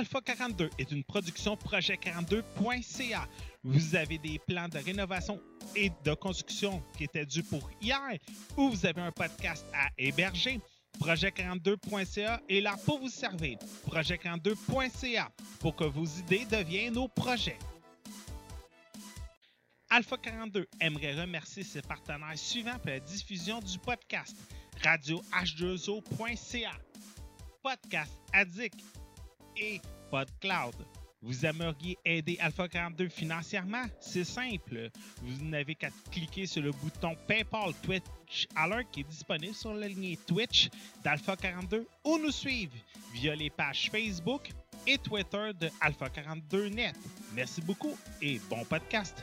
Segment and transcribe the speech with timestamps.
[0.00, 3.28] Alpha 42 est une production projet42.ca.
[3.62, 5.38] Vous avez des plans de rénovation
[5.76, 8.16] et de construction qui étaient dus pour hier
[8.56, 10.58] ou vous avez un podcast à héberger.
[11.00, 13.58] Projet42.ca est là pour vous servir.
[13.90, 17.58] Projet42.ca pour que vos idées deviennent nos projets.
[19.90, 24.34] Alpha 42 aimerait remercier ses partenaires suivants pour la diffusion du podcast
[24.82, 26.72] radio h2o.ca,
[27.62, 28.80] Podcast Addict
[29.60, 29.80] et
[30.10, 30.74] PodCloud.
[31.22, 33.84] Vous aimeriez aider Alpha 42 financièrement?
[34.00, 34.88] C'est simple.
[35.22, 39.88] Vous n'avez qu'à cliquer sur le bouton PayPal Twitch Alert qui est disponible sur la
[39.88, 40.70] ligne Twitch
[41.04, 42.72] d'Alpha 42 ou nous suivre
[43.12, 44.50] via les pages Facebook
[44.86, 46.96] et Twitter de Alpha 42 Net.
[47.34, 49.22] Merci beaucoup et bon podcast.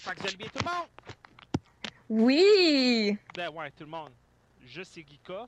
[0.00, 0.88] J'espère que vous allez bien tout le monde?
[2.08, 3.18] Oui!
[3.34, 4.12] Ben ouais, tout le monde.
[4.64, 5.46] Juste Igika.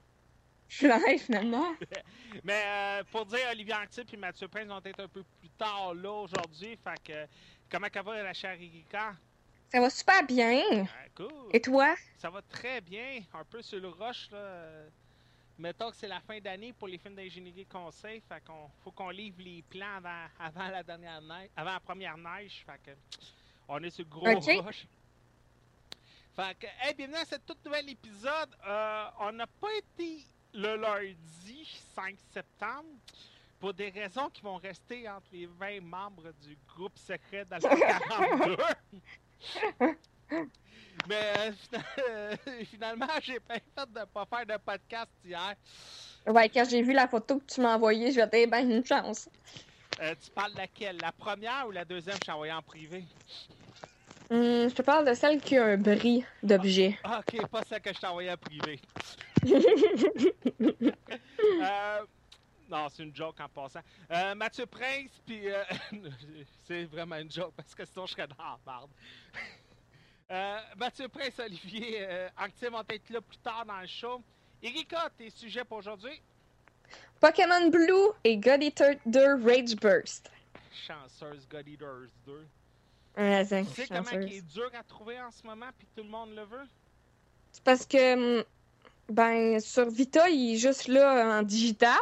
[0.68, 1.74] Je suis live finalement.
[2.44, 5.94] Mais euh, pour dire, Olivier Anctil et Mathieu Prince vont être un peu plus tard
[5.94, 6.78] là aujourd'hui.
[6.84, 7.26] Fait que,
[7.70, 9.16] comment ça va la chère Igika?
[9.70, 10.86] Ça va super bien.
[11.14, 11.32] Cool.
[11.54, 11.94] Et toi?
[12.18, 13.20] Ça va très bien.
[13.32, 14.84] Un peu sur le rush là.
[15.56, 19.10] Mettons que c'est la fin d'année pour les films d'ingénierie conseil, fait qu'on faut qu'on
[19.10, 22.90] livre les plans avant, avant la dernière neige, avant la première neige, fait que
[23.68, 24.64] on est sur le gros Ok.
[24.64, 24.86] rush.
[26.34, 28.48] Fait que, hey, bienvenue à ce tout nouvel épisode.
[28.66, 30.24] Euh, on n'a pas été
[30.54, 32.88] le lundi 5 septembre
[33.60, 38.56] pour des raisons qui vont rester entre les 20 membres du groupe secret d'Alpha 42.
[41.08, 42.36] Mais euh, fina- euh,
[42.70, 45.54] finalement, j'ai bien fait de pas faire de podcast hier.
[46.26, 48.84] Ouais, quand j'ai vu la photo que tu m'as envoyée, je vais dire, ben, une
[48.84, 49.28] chance.
[50.00, 50.98] Euh, tu parles de laquelle?
[51.00, 53.04] La première ou la deuxième Je t'ai envoyé en privé.
[54.30, 56.98] Je te parle de celle qui a un bris d'objet.
[57.04, 58.80] Ah, ok, pas celle que je t'ai envoyée en privé.
[61.60, 62.06] Euh,
[62.70, 63.80] non, c'est une joke en passant.
[64.10, 65.62] Euh, Mathieu Prince, puis euh,
[66.64, 68.90] c'est vraiment une joke parce que sinon je serais dans la merde.
[70.30, 74.22] Euh, Mathieu Prince, Olivier, euh, Anctil vont être là plus tard dans le show.
[74.62, 76.22] Erika, tes sujets pour aujourd'hui?
[77.22, 80.28] Pokémon Blue et God Eater 2 Rage Burst.
[80.72, 82.32] Chanceuse God Eaters 2.
[83.16, 86.02] Ouais, c'est Tu sais comment il est dur à trouver en ce moment, puis tout
[86.02, 86.66] le monde le veut?
[87.52, 88.44] C'est parce que, hum,
[89.08, 92.00] ben, sur Vita, il est juste là en digital.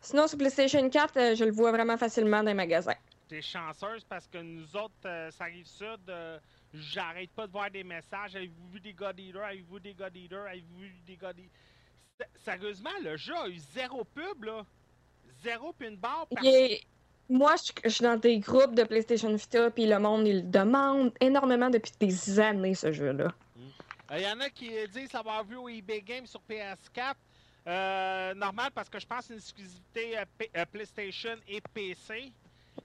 [0.00, 2.96] Sinon, sur PlayStation 4, euh, je le vois vraiment facilement dans les magasins.
[3.28, 6.40] T'es chanceuse parce que nous autres, euh, ça arrive sud, euh,
[6.74, 8.34] j'arrête pas de voir des messages.
[8.34, 9.44] Avez-vous vu des God Eaters?
[9.44, 10.46] Avez-vous des God Eaters?
[10.46, 11.52] Avez-vous vu des God Eaters?
[12.44, 14.64] Sérieusement, le jeu a eu zéro pub, là.
[15.42, 16.26] Zéro puis une barre.
[16.26, 16.82] par- est-
[17.28, 21.12] Moi, je je suis dans des groupes de PlayStation Vita, puis le monde, il demande
[21.20, 23.32] énormément depuis des années, ce jeu-là.
[24.12, 27.14] Il y en a qui euh, disent l'avoir vu au eBay Games sur PS4.
[27.66, 30.24] Euh, normal parce que je pense une exclusivité euh,
[30.56, 32.32] euh, PlayStation et PC.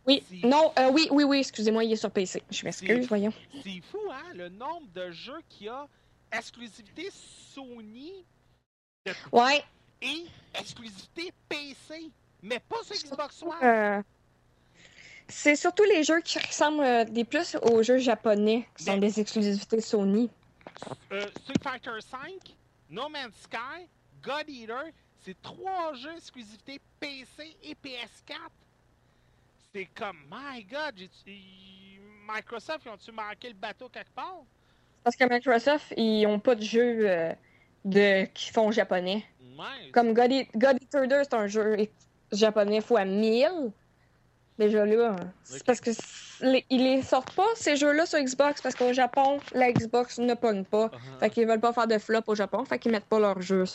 [0.05, 2.43] Oui, Si- non, euh, oui, oui, oui, excusez-moi, il est sur PC.
[2.51, 3.33] Je m'excuse, Si- voyons.
[3.63, 5.87] C'est fou, hein, le nombre de jeux qu'il y a
[6.31, 8.25] exclusivité Sony
[9.05, 9.63] de- Ouais,
[10.01, 10.25] et
[10.59, 12.09] exclusivité PC,
[12.41, 13.53] mais pas sur Xbox One.
[13.63, 14.01] euh,
[15.27, 18.99] c'est surtout les jeux qui ressemblent euh, des plus aux jeux japonais, qui sont Mais-
[18.99, 20.29] des exclusivités Sony.
[21.11, 22.39] Euh, Street Fighter V,
[22.89, 23.87] No Man's Sky,
[24.23, 24.91] God Eater,
[25.23, 28.37] c'est trois jeux exclusivité PC et PS4.
[29.73, 30.95] C'est comme, my God,
[32.27, 34.37] Microsoft, ils ont-tu manqué le bateau quelque part?
[35.03, 37.33] Parce que Microsoft, ils ont pas de jeux euh,
[37.85, 38.25] de...
[38.33, 39.23] qui font japonais.
[39.93, 41.77] Comme God, Eat- God Eater 2, c'est un jeu
[42.31, 43.71] japonais fois 1000.
[44.57, 45.33] Déjà là, hein.
[45.43, 45.91] c'est parce que
[46.41, 50.33] les- ils les sortent pas, ces jeux-là, sur Xbox, parce qu'au Japon, la Xbox ne
[50.33, 50.87] pogne pas.
[50.87, 51.19] Uh-huh.
[51.19, 53.65] Fait qu'ils veulent pas faire de flop au Japon, fait qu'ils mettent pas leurs jeux,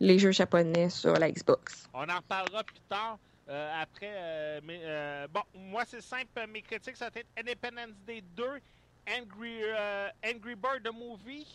[0.00, 1.86] les jeux japonais sur la Xbox.
[1.92, 3.18] On en reparlera plus tard.
[3.50, 7.94] euh, après, euh, mais euh, bon, moi c'est simple, mes critiques ça va être Independence
[8.06, 8.44] Day 2,
[9.18, 9.62] Angry,
[10.24, 11.46] Angry Bird the Movie.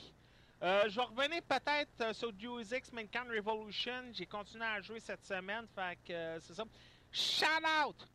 [0.64, 4.06] Euh, je vais revenir peut-être euh, sur Deus Ex Mankind Revolution.
[4.14, 6.64] J'ai continué à jouer cette semaine, fait que euh, c'est ça.
[7.12, 7.46] Shout
[7.86, 8.08] out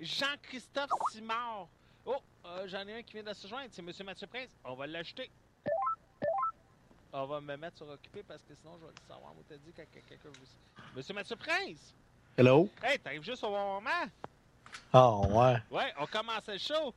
[0.00, 1.68] Jean-Christophe Simard.
[2.06, 2.16] Oh,
[2.46, 4.48] euh, j'en ai un qui vient de se joindre, c'est Monsieur Mathieu Prince.
[4.64, 5.30] On va l'ajouter.
[7.12, 9.34] On va me mettre sur occupé parce que sinon je vais le savoir.
[9.38, 10.86] On t'a dit que quelqu'un vous.
[10.96, 11.94] Monsieur Mathieu Prince!
[12.34, 12.70] Hello?
[12.82, 14.06] Hey, t'arrives juste au bon moment?
[14.90, 15.58] Ah, ouais.
[15.70, 16.94] Ouais, on commence le show.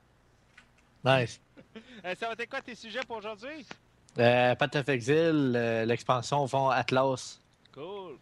[1.03, 1.41] Nice.
[2.15, 3.65] Ça va être quoi tes sujets pour aujourd'hui?
[4.19, 7.39] Euh, Path of Exile, euh, l'expansion au fond Atlas.
[7.73, 8.17] Cool.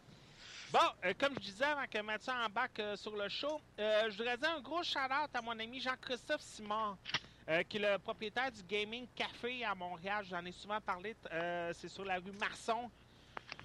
[0.71, 4.17] Bon, euh, comme je disais avant que Mathieu embarque euh, sur le show, euh, je
[4.17, 6.95] voudrais dire un gros shout-out à mon ami Jean-Christophe Simon,
[7.67, 10.23] qui est le propriétaire du Gaming Café à Montréal.
[10.29, 11.13] J'en ai souvent parlé.
[11.73, 12.89] c'est sur la rue Marson,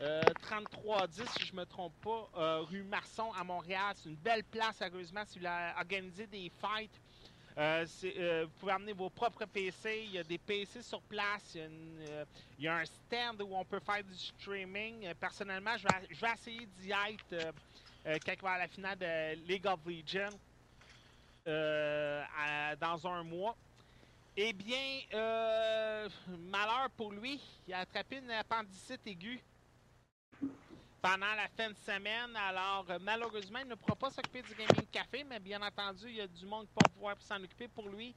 [0.02, 3.94] euh, 3310, si je me trompe pas, rue Marson à Montréal.
[3.94, 7.00] C'est une belle place, sérieusement, vous voulez organiser des fights.
[7.58, 10.02] Euh, euh, vous pouvez amener vos propres PC.
[10.04, 11.54] Il y a des PC sur place.
[11.54, 12.24] Il y a, une, euh,
[12.58, 15.12] il y a un stand où on peut faire du streaming.
[15.14, 17.54] Personnellement, je vais, essayer d'y être
[18.04, 20.36] il va à la finale de League of Legends
[21.46, 23.56] dans un mois.
[24.36, 25.00] Eh bien,
[26.28, 29.40] malheur pour lui, il a attrapé une appendicite aiguë
[31.06, 32.34] pendant la fin de semaine.
[32.34, 36.16] Alors, euh, malheureusement, il ne pourra pas s'occuper du Gaming Café, mais bien entendu, il
[36.16, 38.12] y a du monde va pouvoir s'en occuper pour lui.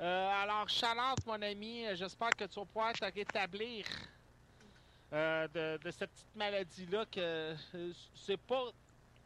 [0.00, 3.84] Euh, alors, Charlotte, mon ami, euh, j'espère que tu vas pouvoir te rétablir
[5.12, 7.56] de, cette petite maladie-là, que
[8.14, 8.66] c'est pas,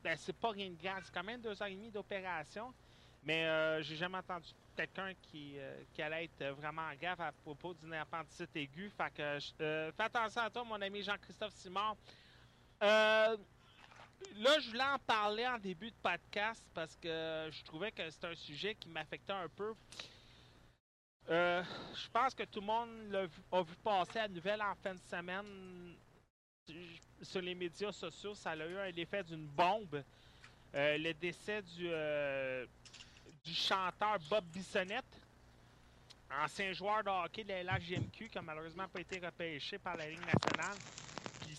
[0.02, 1.02] ben, c'est pas rien de grave.
[1.04, 2.72] C'est quand même deux heures et demie d'opération,
[3.22, 5.56] mais euh, j'ai jamais entendu quelqu'un qui,
[5.98, 8.90] allait être vraiment grave à propos d'une appendicite aiguë.
[8.96, 11.96] Fait que, fais attention à toi, mon ami Jean-Christophe Simard.
[12.84, 13.36] Euh,
[14.36, 18.26] là, je voulais en parler en début de podcast parce que je trouvais que c'était
[18.26, 19.74] un sujet qui m'affectait un peu.
[21.30, 21.62] Euh,
[21.94, 23.14] je pense que tout le monde
[23.52, 25.94] a vu passer la nouvelle en fin de semaine
[27.22, 28.34] sur les médias sociaux.
[28.34, 30.04] Ça a eu un effet d'une bombe.
[30.74, 31.88] Euh, le décès du,
[33.44, 35.22] du chanteur Bob Bissonnette,
[36.30, 40.10] ancien joueur de hockey de la LHJMQ, qui a malheureusement pas été repêché par la
[40.10, 40.76] Ligue nationale,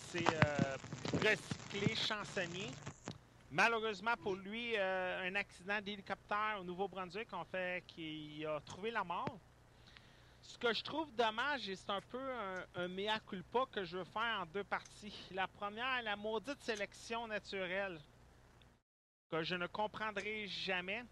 [0.06, 0.76] s'est euh,
[1.14, 2.70] recyclé chansonnier.
[3.50, 9.02] Malheureusement pour lui, euh, un accident d'hélicoptère au Nouveau-Brunswick a fait qu'il a trouvé la
[9.02, 9.38] mort.
[10.42, 13.98] Ce que je trouve dommage, et c'est un peu un, un mea culpa que je
[13.98, 15.14] veux faire en deux parties.
[15.32, 17.98] La première, la maudite sélection naturelle,
[19.30, 21.02] que je ne comprendrai jamais.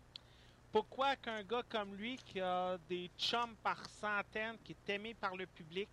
[0.71, 5.37] Pourquoi qu'un gars comme lui, qui a des chums par centaines, qui est aimé par
[5.37, 5.89] le public,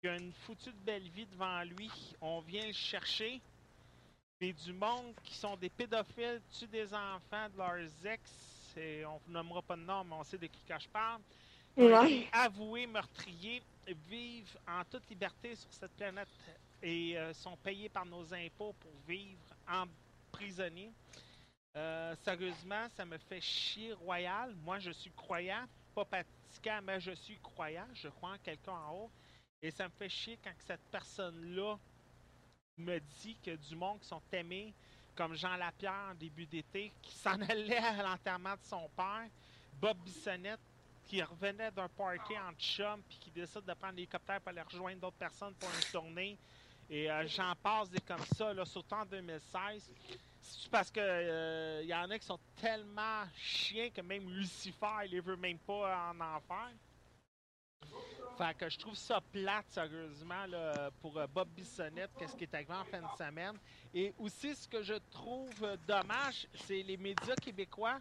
[0.00, 1.90] qui a une foutue de belle vie devant lui,
[2.20, 3.40] on vient le chercher,
[4.40, 8.30] et du monde qui sont des pédophiles, tuent des enfants de leurs ex,
[8.76, 11.20] et on ne nommera pas de nom, mais on sait de qui que je parle,
[11.76, 12.28] Ouais.
[12.32, 13.62] avoués meurtriers,
[14.08, 16.28] vivent en toute liberté sur cette planète
[16.82, 20.92] et euh, sont payés par nos impôts pour vivre emprisonnés.
[21.76, 24.54] Euh, sérieusement, ça me fait chier royal.
[24.64, 27.86] Moi, je suis croyant, pas pratiquant, mais je suis croyant.
[27.94, 29.10] Je crois en quelqu'un en haut.
[29.62, 31.76] Et ça me fait chier quand cette personne-là
[32.76, 34.72] me dit que du monde qui sont aimés,
[35.16, 39.26] comme Jean Lapierre en début d'été, qui s'en allait à l'enterrement de son père,
[39.80, 40.60] Bob Bissonnette,
[41.06, 45.00] qui revenait d'un party en chum, puis qui décide de prendre l'hélicoptère pour aller rejoindre
[45.00, 46.38] d'autres personnes pour une tournée.
[46.90, 49.90] Et euh, j'en passe des comme ça, là, surtout en 2016.
[50.40, 55.10] C'est parce que euh, y en a qui sont tellement chiens que même Lucifer, il
[55.10, 56.70] les veut même pas en enfer?
[58.38, 60.44] Fait que je trouve ça plate, sérieusement,
[61.00, 63.58] pour euh, Bob Bissonnette, qu'est-ce qui est arrivé en fin de semaine.
[63.92, 67.98] Et aussi, ce que je trouve euh, dommage, c'est les médias québécois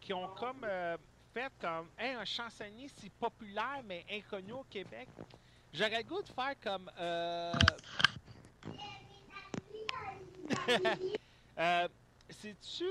[0.00, 0.96] qui ont comme euh,
[1.32, 5.08] fait comme un chansonnier si populaire mais inconnu au Québec.
[5.72, 7.52] J'aurais le goût de faire comme euh...
[12.30, 12.86] C'est-tu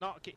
[0.00, 0.34] Non, ok.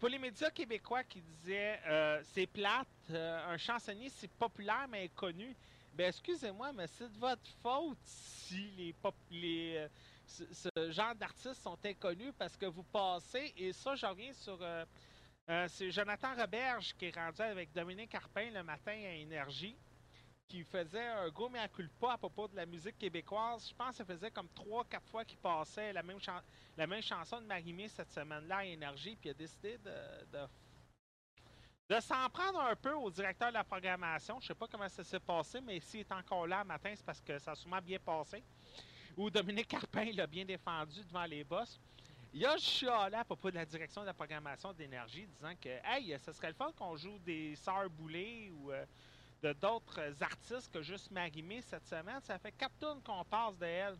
[0.00, 5.04] Pour les médias québécois qui disaient euh, c'est plate, euh, un chansonnier c'est populaire mais
[5.04, 5.54] inconnu.
[5.92, 9.88] Ben excusez-moi, mais c'est de votre faute si les pop les euh,
[10.26, 14.58] ce, genre d'artistes sont inconnus parce que vous passez, et ça, j'en reviens sur.
[15.68, 19.76] c'est Jonathan Roberge qui est rendu avec Dominique Carpin le matin à Énergie,
[20.50, 23.68] qui faisait un gros mea culpa à propos de la musique québécoise.
[23.68, 26.18] Je pense que ça faisait comme 3-4 fois qu'il passait la même,
[26.76, 30.48] la même chanson de Marimé cette semaine-là à Énergie, puis il a décidé de,
[31.88, 34.40] de s'en prendre un peu au directeur de la programmation.
[34.40, 37.20] Je sais pas comment ça s'est passé, mais s'il est encore là matin, c'est parce
[37.20, 38.42] que ça a sûrement bien passé.
[39.16, 41.78] Ou Dominique Carpin l'a bien défendu devant les boss.
[42.32, 46.16] Il a chialé à propos de la direction de la programmation d'énergie, disant que Hey,
[46.24, 48.84] ce serait le fun qu'on joue des Sœurs Boulay ou euh,
[49.42, 52.20] de d'autres artistes que juste Marimé cette semaine.
[52.22, 53.96] Ça fait quatre tournes qu'on passe de elle.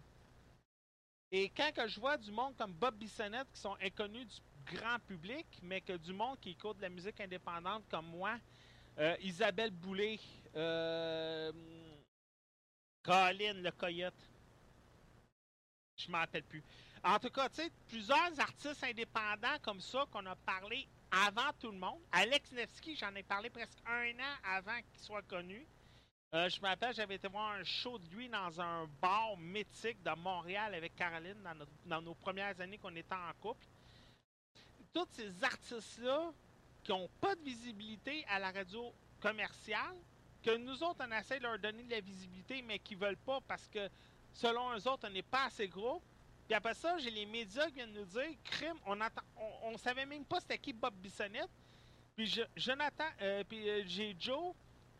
[1.32, 4.99] Et quand que je vois du monde comme Bob Bissonnette qui sont inconnus du grand
[5.06, 8.38] public, mais que du monde qui écoute de la musique indépendante comme moi.
[8.99, 10.18] Euh, Isabelle Boulay,
[10.56, 11.52] euh,
[13.02, 14.28] Colin le Coyote.
[15.97, 16.62] Je m'en rappelle plus.
[17.02, 21.71] En tout cas, tu sais, plusieurs artistes indépendants comme ça qu'on a parlé avant tout
[21.71, 22.00] le monde.
[22.12, 25.67] Alex Nevsky, j'en ai parlé presque un an avant qu'il soit connu.
[26.33, 30.00] Euh, je me rappelle, j'avais été voir un show de lui dans un bar mythique
[30.02, 31.43] de Montréal avec Caroline
[31.87, 33.67] dans nos premières années qu'on était en couple.
[34.93, 36.33] Tous ces artistes-là
[36.85, 39.97] qui n'ont pas de visibilité à la radio commerciale,
[40.43, 43.40] que nous autres, on essaie de leur donner de la visibilité, mais qui veulent pas
[43.47, 43.88] parce que,
[44.33, 46.02] selon eux autres, on n'est pas assez gros.
[46.50, 49.23] Puis après ça, j'ai les médias qui viennent nous dire, crime, on attend,
[49.62, 51.49] on, savait même pas c'était qui Bob Bissonnette.
[52.16, 54.52] Puis Jonathan, euh, puis euh, j'ai Joe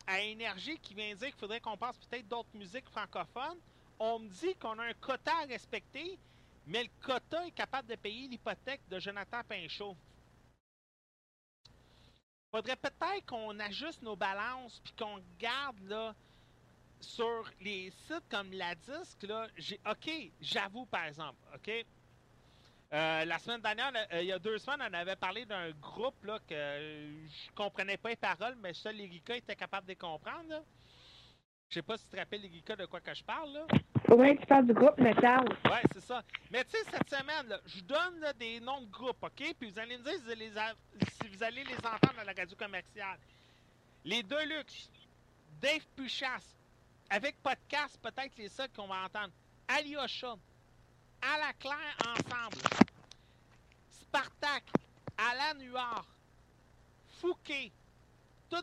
[0.07, 3.59] à Énergie qui vient dire qu'il faudrait qu'on passe peut-être d'autres musiques francophones.
[3.99, 6.21] On me dit qu'on a un quota à respecter,
[6.69, 9.97] mais le quota est capable de payer l'hypothèque de Jonathan Pinchot.
[12.53, 16.15] Faudrait peut-être qu'on ajuste nos balances puis qu'on garde là
[17.01, 19.47] sur les sites comme la disque là.
[19.57, 21.85] J'ai, ok, j'avoue par exemple, ok?
[22.93, 26.25] Euh, la semaine dernière, euh, il y a deux semaines, on avait parlé d'un groupe
[26.25, 29.97] là, que euh, je comprenais pas les paroles, mais seul Erika était capable de les
[29.97, 30.65] comprendre.
[31.69, 33.53] Je sais pas si tu te rappelles, Erika, de quoi que je parle.
[33.53, 33.67] Là.
[34.09, 35.45] Ouais, tu parles du groupe Metal.
[35.67, 36.21] Ouais, c'est ça.
[36.51, 39.55] Mais tu sais, cette semaine, je donne là, des noms de groupes, OK?
[39.57, 42.25] Puis vous allez me dire si vous allez les, si vous allez les entendre à
[42.25, 43.21] la radio commerciale.
[44.05, 44.91] Les Deluxe,
[45.61, 46.43] Dave Puchas,
[47.11, 49.33] avec podcast, peut-être les seuls qu'on va entendre.
[49.67, 50.37] Alyosha,
[51.21, 52.57] À la Claire ensemble.
[53.91, 54.65] Spartak,
[55.19, 56.07] Alan Huard,
[57.21, 57.73] Fouquet.
[58.49, 58.63] Tous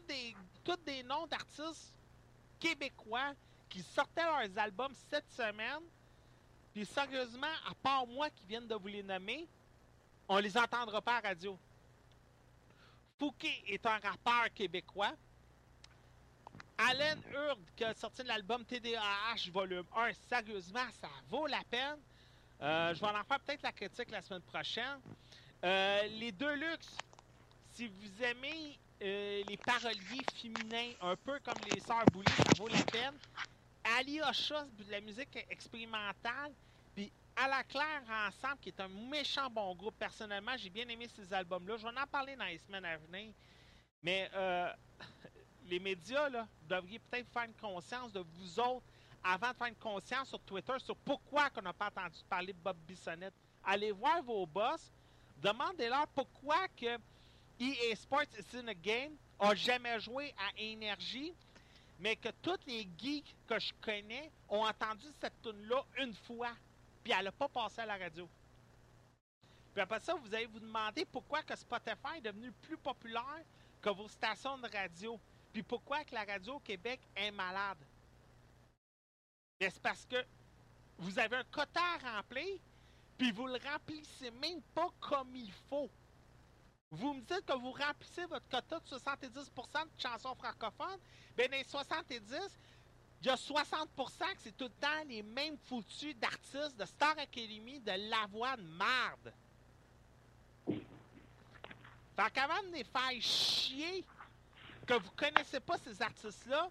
[0.86, 1.96] des, noms d'artistes
[2.60, 3.34] québécois
[3.70, 5.84] qui sortaient leurs albums cette semaine.
[6.74, 9.48] Puis sérieusement, à part moi qui viens de vous les nommer,
[10.27, 11.58] on les entendra pas à radio.
[13.18, 15.13] Fouquet est un rappeur québécois.
[16.77, 21.98] Allen Hurd, qui a sorti l'album TDAH volume 1, sérieusement, ça vaut la peine.
[22.62, 25.00] Euh, je vais en faire peut-être la critique la semaine prochaine.
[25.63, 26.98] Euh, les Deluxe,
[27.72, 32.67] si vous aimez euh, les paroliers féminins, un peu comme les Sœurs Boulay, ça vaut
[32.67, 33.13] la peine.
[33.98, 36.51] Ali Ocha, de la musique expérimentale.
[36.96, 39.96] Puis À la Claire ensemble, qui est un méchant bon groupe.
[39.98, 41.77] Personnellement, j'ai bien aimé ces albums-là.
[41.77, 43.34] Je vais en parler dans les semaines à venir.
[44.03, 44.72] Mais euh,
[45.67, 48.86] les médias, là, devriez peut-être faire une conscience de vous autres
[49.24, 52.59] avant de faire une conscience sur Twitter sur pourquoi on n'a pas entendu parler de
[52.59, 53.33] Bob Bissonnette.
[53.63, 54.91] Allez voir vos boss.
[55.38, 56.97] Demandez-leur pourquoi que
[57.59, 61.33] EA Sports is in a game a jamais joué à Énergie,
[62.00, 66.51] mais que tous les geeks que je connais ont entendu cette tune-là une fois,
[67.03, 68.27] puis elle n'a pas passé à la radio.
[69.74, 73.43] Puis après ça, vous allez vous demander pourquoi que Spotify est devenu plus populaire
[73.81, 75.19] que vos stations de radio,
[75.58, 77.80] puis pourquoi que la radio au Québec est malade?
[79.60, 80.24] C'est parce que
[81.00, 82.60] vous avez un quota à remplir,
[83.18, 85.90] puis vous le remplissez même pas comme il faut.
[86.92, 91.00] Vous me dites que vous remplissez votre quota de 70% de chansons francophones.
[91.36, 92.22] Bien, les 70,
[93.22, 93.88] il y a 60%
[94.36, 98.56] que c'est tout le temps les mêmes foutus d'artistes de Star Academy, de La Voix
[98.58, 99.34] de marde.
[100.68, 104.06] Fait qu'avant de les faire chier,
[104.88, 106.70] que vous connaissez pas ces artistes-là,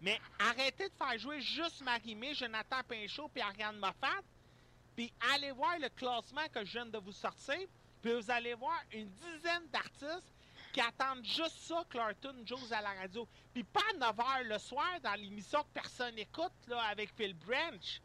[0.00, 4.22] mais arrêtez de faire jouer juste Marimé, Jonathan Pinchot puis Ariane Moffat,
[4.96, 7.58] puis allez voir le classement que je viens de vous sortir,
[8.02, 10.32] puis vous allez voir une dizaine d'artistes
[10.72, 13.26] qui attendent juste ça que leur tune joue à la radio.
[13.52, 18.00] Puis pas à 9h le soir dans l'émission que personne n'écoute là, avec Phil Branch.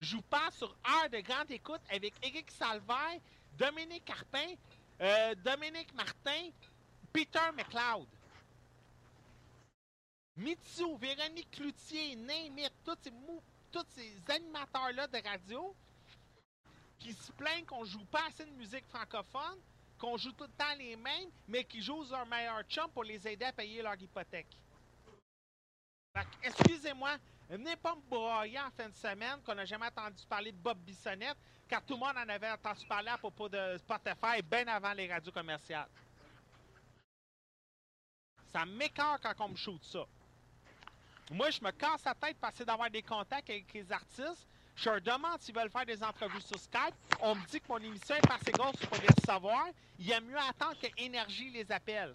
[0.00, 3.20] Je vous passe sur Heure de grande écoute avec Eric Salvaire,
[3.56, 4.54] Dominique Carpin,
[5.00, 6.50] euh, Dominique Martin,
[7.16, 8.06] Peter McLeod.
[10.36, 13.10] Mitsu, Véronique Cloutier, name it, tous ces,
[13.94, 15.74] ces animateurs-là de radio
[16.98, 19.58] qui se plaignent qu'on joue pas assez de musique francophone,
[19.98, 23.26] qu'on joue tout le temps les mêmes, mais qui jouent leur meilleur chum pour les
[23.26, 24.54] aider à payer leur hypothèque.
[26.42, 27.16] Excusez-moi,
[27.48, 30.76] venez pas me broyer en fin de semaine qu'on n'a jamais entendu parler de Bob
[30.80, 34.92] Bissonnette, car tout le monde en avait entendu parler à propos de Spotify bien avant
[34.92, 35.88] les radios commerciales.
[38.52, 40.04] Ça m'écœure quand on me shoot ça.
[41.30, 44.46] Moi, je me casse la tête pour essayer d'avoir des contacts avec les artistes.
[44.76, 46.94] Je leur demande s'ils veulent faire des entrevues sur Skype.
[47.20, 49.68] On me dit que mon émission est pas assez grosse pour les recevoir.
[49.98, 52.14] Il y a mieux attendre que Énergie les appelle.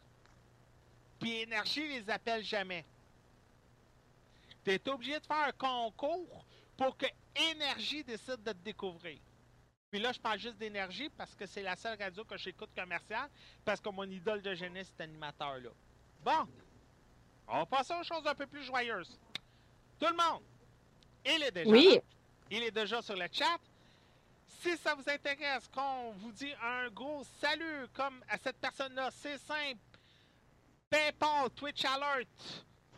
[1.19, 2.85] Puis Énergie les appelle jamais.
[4.63, 6.45] Tu es obligé de faire un concours
[6.77, 7.07] pour que
[7.51, 9.19] Énergie décide de te découvrir.
[9.89, 13.29] Puis là, je parle juste d'énergie parce que c'est la seule radio que j'écoute commerciale
[13.65, 15.69] parce que mon idole de jeunesse est animateur là.
[16.23, 16.47] Bon,
[17.47, 19.17] on va passer aux choses un peu plus joyeuses.
[19.99, 20.43] Tout le monde,
[21.25, 21.95] il est déjà Oui.
[21.95, 22.01] là.
[22.51, 23.57] Il est déjà sur le chat.
[24.61, 29.37] Si ça vous intéresse qu'on vous dit un gros salut comme à cette personne-là, c'est
[29.39, 29.79] simple.
[30.89, 32.27] PayPal, Twitch Alert,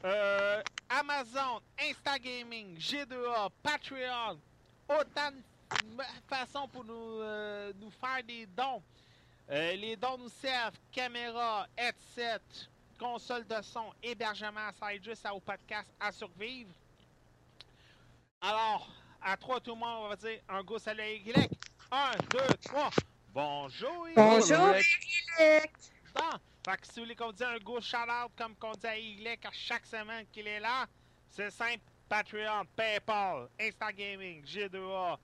[0.04, 4.40] euh, Amazon, Instagaming, G2A, Patreon,
[4.90, 8.82] autant de façons pour nous, euh, nous faire des dons.
[9.52, 12.42] Euh, les dons nous servent caméra, headset,
[13.08, 16.72] console de son, hébergement, ça aide juste à- au podcast à survivre.
[18.40, 18.88] Alors,
[19.22, 21.50] à trois, tout le monde, on va dire un go salut à Y.
[21.92, 22.90] Un, deux, trois.
[23.34, 24.14] Bonjour, Y.
[24.16, 24.76] Bonjour.
[25.38, 25.72] Eric.
[26.16, 26.30] Bon,
[26.66, 29.46] fait que si vous voulez qu'on dise un go shout-out comme qu'on dit à Y
[29.46, 30.86] à chaque semaine qu'il est là,
[31.30, 31.84] c'est simple.
[32.08, 35.18] Patreon, PayPal, Instagaming, G2A.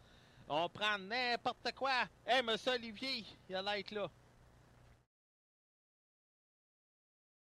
[0.50, 2.06] On prend n'importe quoi.
[2.26, 4.10] Hey, monsieur Olivier, il a l'air là.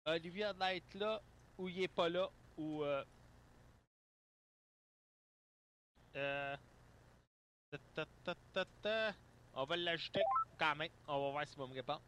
[0.06, 1.22] Olivier a l'air là,
[1.58, 2.84] ou il est pas là, ou...
[2.84, 3.04] Euh,
[6.16, 6.58] euh.
[9.56, 10.22] On va l'ajouter
[10.60, 10.90] quand même.
[11.08, 12.02] On va voir s'il va me répondre.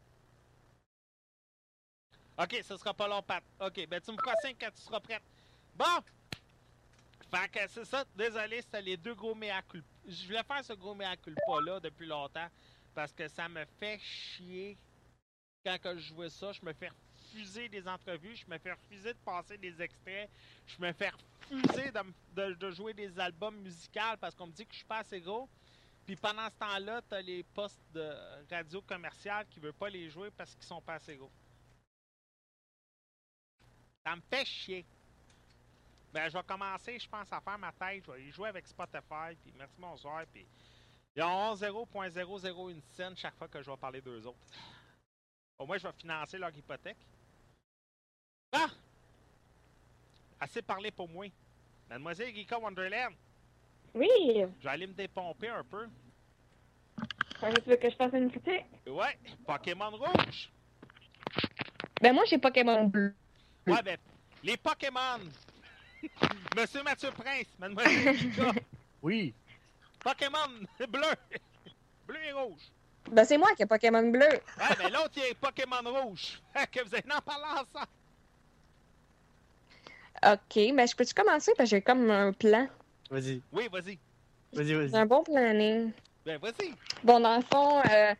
[2.38, 3.42] Ok, ce sera pas long, Pat.
[3.60, 5.22] Ok, ben tu me feras quand tu seras prête.
[5.74, 5.84] Bon!
[7.30, 9.88] Fait que c'est ça, désolé, c'était les deux gros mea culpa.
[10.06, 12.48] Je voulais faire ce gros mea culpa là depuis longtemps
[12.94, 14.76] parce que ça me fait chier
[15.64, 16.52] quand je vois ça.
[16.52, 16.90] Je me fais
[17.36, 20.30] refuser des entrevues, je me fais refuser de passer des extraits,
[20.66, 21.92] je me fais refuser
[22.34, 25.48] de, jouer des albums musicaux parce qu'on me dit que je suis pas assez gros.
[26.04, 28.12] Puis pendant ce temps-là, t'as les postes de
[28.50, 31.30] radio commerciale qui veulent pas les jouer parce qu'ils sont pas assez gros.
[34.04, 34.86] Ça me fait chier.
[36.12, 38.04] Ben, je vais commencer, je pense, à faire ma tête.
[38.06, 40.46] Je vais jouer avec Spotify, puis merci, bonsoir, puis
[41.16, 44.38] ils ont 0.001 cent chaque fois que je vais parler d'eux autres.
[45.58, 46.98] Au moins, je vais financer leur hypothèque.
[48.56, 48.68] Ah!
[50.40, 51.26] Assez parlé pour moi.
[51.88, 53.14] Mademoiselle Rika Wonderland,
[53.94, 54.08] Oui.
[54.58, 55.86] je vais aller me dépomper un peu.
[57.40, 58.64] Tu veux que je fasse une critique?
[58.86, 60.50] Ouais, Pokémon rouge.
[62.00, 63.14] Ben moi, j'ai Pokémon bleu.
[63.66, 63.96] Ouais, ben,
[64.42, 65.20] les Pokémon.
[66.56, 68.52] Monsieur Mathieu Prince, Mademoiselle Rika.
[69.02, 69.34] Oui.
[70.00, 70.48] Pokémon
[70.88, 71.12] bleu.
[72.06, 72.62] bleu et rouge.
[73.10, 74.26] Ben c'est moi qui ai Pokémon bleu.
[74.28, 76.40] Ouais, mais l'autre, il est Pokémon rouge.
[76.72, 77.86] Que vous allez en parler ensemble.
[80.32, 81.52] Ok, ben je peux-tu commencer?
[81.56, 82.66] Parce que j'ai comme un plan.
[83.10, 83.40] Vas-y.
[83.52, 83.98] Oui, vas-y.
[84.52, 84.96] Vas-y, J'ai vas-y.
[84.96, 85.92] un bon planning.
[86.24, 86.72] Ben, vas-y.
[87.04, 88.12] Bon, dans le fond, euh,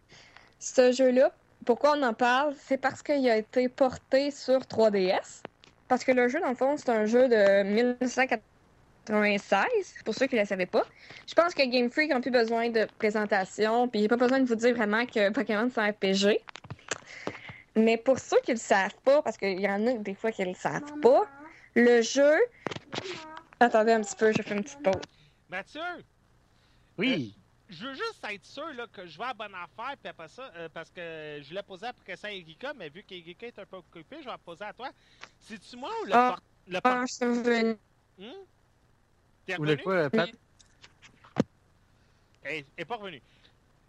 [0.61, 1.33] ce jeu-là,
[1.65, 2.55] pourquoi on en parle?
[2.59, 5.43] C'est parce qu'il a été porté sur 3DS.
[5.89, 9.65] Parce que le jeu, dans le fond, c'est un jeu de 1996,
[10.05, 10.85] pour ceux qui ne le savaient pas.
[11.27, 14.47] Je pense que Game Freak n'a plus besoin de présentation, puis j'ai pas besoin de
[14.47, 16.41] vous dire vraiment que Pokémon, c'est un RPG.
[17.77, 20.33] Mais pour ceux qui ne le savent pas, parce qu'il y en a des fois
[20.33, 21.23] qui ne le savent pas,
[21.77, 22.35] le jeu...
[23.61, 25.01] Attendez un petit peu, je fais une petite pause.
[25.49, 25.81] Mathieu,
[26.99, 27.35] Oui.
[27.69, 30.51] je veux juste être sûr là, que je vais à bonne affaire, puis après ça,
[30.57, 33.65] euh, parce que je l'ai posé après ça à Erika, mais vu qu'Erika est un
[33.65, 34.91] peu occupée, je vais la poser à toi.
[35.41, 36.31] C'est-tu moi ou le Ah.
[36.33, 37.79] port- le port- Ah, je suis revenue.
[38.19, 38.25] Hmm?
[39.47, 39.85] T'es voulez revenu?
[39.85, 40.31] quoi, euh, Pat?
[42.43, 43.23] Elle est pas revenue.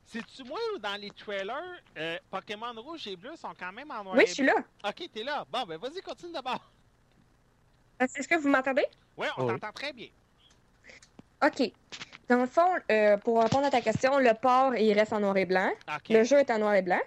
[0.06, 4.04] C'est-tu moi ou dans les trailers, euh, Pokémon rouge et bleu sont quand même en
[4.04, 4.56] noir Oui, et je suis là.
[4.88, 5.46] Ok, t'es là.
[5.52, 6.72] Bon, ben vas-y, continue d'abord.
[8.00, 8.86] Est-ce que vous m'entendez?
[9.18, 9.54] Ouais, on Oui.
[9.54, 10.08] t'entend très bien.
[11.44, 11.72] OK.
[12.30, 15.38] Dans le fond, euh, pour répondre à ta question, le port, il reste en noir
[15.38, 15.72] et blanc.
[16.10, 17.00] Le jeu est en noir et blanc.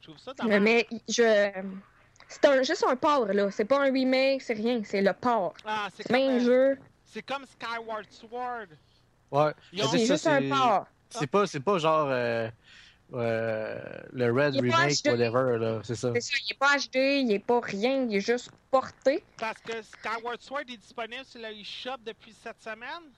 [0.00, 0.60] Je trouve ça Euh, dommage.
[0.62, 1.50] mais je...
[2.28, 3.50] C'est un, juste un port, là.
[3.50, 4.80] C'est pas un remake, c'est rien.
[4.84, 5.54] C'est le port.
[5.64, 6.78] Ah, c'est comme, Même euh, jeu.
[7.04, 8.66] c'est comme Skyward Sword.
[9.30, 9.52] Ouais.
[9.90, 10.86] C'est juste un port.
[11.10, 12.48] C'est pas, c'est pas genre euh,
[13.16, 13.78] euh,
[14.12, 15.10] le Red Il est pas Remake, acheté.
[15.10, 15.80] whatever, là.
[15.84, 16.10] C'est ça.
[16.14, 19.22] C'est ça, il est pas HD, il est pas rien, il est juste porté.
[19.38, 23.10] Parce que Skyward Sword est disponible sur le eShop depuis cette semaine.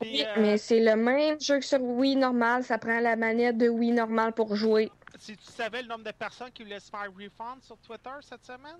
[0.00, 2.62] Puis, Oui, euh, Mais c'est le même jeu que sur Wii normal.
[2.64, 4.90] Ça prend la manette de Wii normal pour jouer.
[5.18, 8.44] si tu savais le nombre de personnes qui voulaient se faire refund sur Twitter cette
[8.44, 8.78] semaine,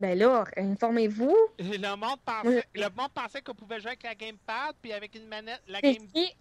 [0.00, 1.36] Ben là, informez-vous.
[1.58, 5.26] le monde pensait, le monde pensait qu'on pouvait jouer avec la gamepad puis avec une
[5.26, 5.92] manette, la game.
[5.92, 6.34] écrit...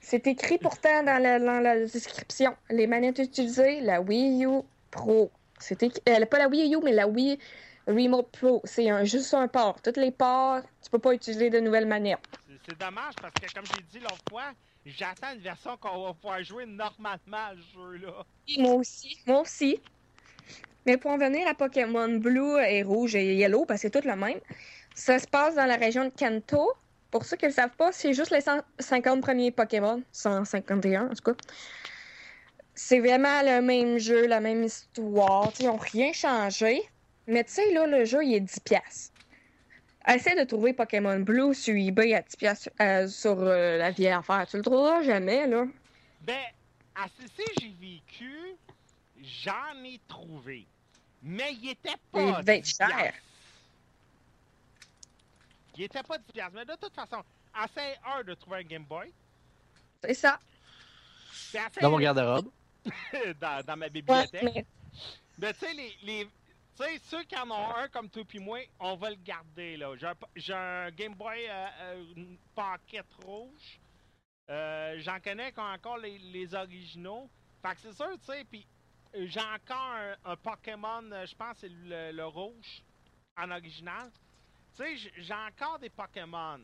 [0.00, 2.56] C'est écrit pourtant dans la, dans la description.
[2.70, 5.30] Les manettes utilisées, la Wii U Pro.
[5.58, 6.02] C'est écrit...
[6.08, 7.38] euh, pas la Wii U, mais la Wii
[7.86, 8.60] Remote Pro.
[8.64, 9.80] C'est un, juste un port.
[9.82, 12.18] Toutes les ports, tu peux pas utiliser de nouvelles manettes.
[12.66, 14.52] C'est- dommage parce que, comme j'ai dit l'autre fois,
[14.86, 18.24] j'attends une version qu'on va pouvoir jouer normalement à ce jeu-là.
[18.58, 19.18] Moi aussi.
[19.26, 19.80] Moi aussi.
[20.86, 24.06] Mais pour en venir à Pokémon Blue et Rouge et Yellow, parce que c'est tout
[24.06, 24.40] le même,
[24.94, 26.72] ça se passe dans la région de Kanto.
[27.10, 31.08] Pour ceux qui ne le savent pas, c'est juste les 150 premiers Pokémon, 151 en
[31.08, 31.32] tout cas.
[32.74, 35.52] C'est vraiment le même jeu, la même histoire.
[35.52, 36.82] T'sais, ils n'ont rien changé.
[37.26, 39.10] Mais tu sais, là, le jeu, il est 10$.
[40.08, 44.46] Essaye de trouver Pokémon Blue sur eBay à 10$ euh, sur euh, la vieille affaire.
[44.48, 45.66] Tu le trouveras jamais, là.
[46.22, 46.38] Ben,
[46.94, 48.56] à CC, j'ai vécu,
[49.44, 50.66] j'en ai trouvé.
[51.22, 52.20] Mais il était pas.
[52.20, 53.12] Il devait être 10 cher.
[55.80, 56.52] Il était pas 10 piastres.
[56.54, 57.24] Mais de toute façon,
[57.64, 59.10] essaye un de trouver un Game Boy.
[60.04, 60.38] C'est ça.
[61.54, 62.50] essaye Dans mon garde-robe.
[63.40, 64.42] dans, dans ma Ouais, bibliothèque.
[64.42, 64.66] mais
[65.38, 68.38] Mais tu sais, les, les- tu sais, ceux qui en ont un comme toi puis
[68.38, 69.94] moi, on va le garder, là.
[70.36, 72.36] J'ai un, Game Boy euh, euh, une
[73.24, 73.80] rouge.
[74.50, 77.30] Euh, J'en connais qui ont encore les, les originaux.
[77.62, 78.66] Fait que c'est sûr, tu sais, puis
[79.14, 82.82] euh, j'ai encore un, un Pokémon, je pense que c'est le, le rouge,
[83.38, 84.10] en original.
[84.76, 86.60] Tu sais, j'ai encore des Pokémon.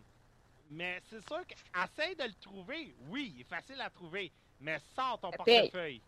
[0.71, 2.95] Mais c'est sûr qu'essaye de le trouver.
[3.09, 4.33] Oui, il est facile à trouver.
[4.61, 6.01] Mais sors ton portefeuille.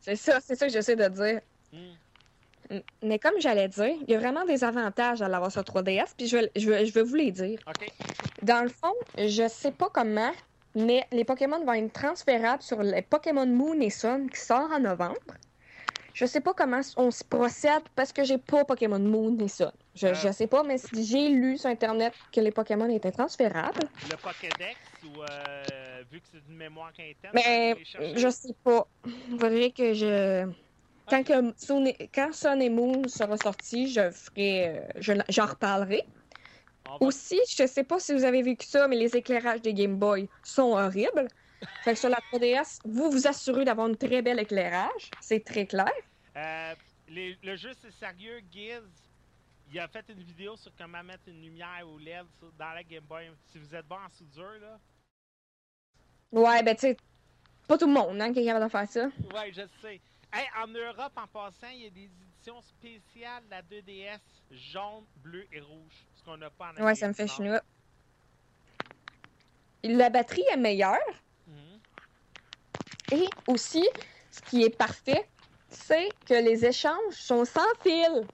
[0.00, 1.40] c'est ça, c'est ça que j'essaie de dire.
[1.72, 1.94] Hmm.
[3.02, 6.26] Mais comme j'allais dire, il y a vraiment des avantages à l'avoir sur 3DS, puis
[6.26, 7.60] je vais, je, vais, je vais vous les dire.
[8.42, 10.32] Dans le fond, je sais pas comment,
[10.74, 14.80] mais les Pokémon vont être transférables sur les Pokémon Moon et Sun qui sort en
[14.80, 15.16] novembre.
[16.12, 19.72] Je sais pas comment on se procède parce que j'ai pas Pokémon Moon et Sun.
[19.96, 23.80] Je, je sais pas, mais si j'ai lu sur Internet que les Pokémon étaient transférables.
[24.10, 27.74] le Pokédex ou euh, vu que c'est d'une mémoire interne, Mais
[28.14, 28.86] je sais pas.
[29.04, 30.46] Il faudrait que je.
[31.08, 34.68] Quand, que Sun et- quand Sun et Moon sera sorti, je ferai.
[34.68, 36.02] euh, je- J'en reparlerai.
[36.84, 39.96] Va- Aussi, je sais pas si vous avez vécu ça, mais les éclairages des Game
[39.96, 41.28] Boy sont horribles.
[41.84, 45.10] Fait que sur la 3DS, vous vous assurez d'avoir un très bel éclairage.
[45.20, 45.90] C'est très clair.
[46.36, 46.74] Euh,
[47.08, 48.82] les- le jeu c'est sérieux, Giz?
[49.72, 52.82] Il a fait une vidéo sur comment mettre une lumière au LED sur- dans la
[52.84, 53.30] Game Boy.
[53.46, 54.78] Si vous êtes bon en soudure, là.
[56.32, 56.96] Ouais, ben tu sais,
[57.66, 59.06] pas tout le monde hein, qui est capable de faire ça.
[59.34, 60.00] Ouais, je sais.
[60.32, 65.04] Hey, en Europe, en passant, il y a des éditions spéciales de la 2DS jaune,
[65.16, 66.04] bleu et rouge.
[66.14, 67.60] Ce qu'on n'a pas en Ouais, ça me fait chinois.
[69.82, 70.98] La batterie est meilleure.
[71.46, 71.80] Mhm.
[73.12, 73.86] Et aussi,
[74.30, 75.28] ce qui est parfait,
[75.70, 78.26] c'est que les échanges sont sans fil.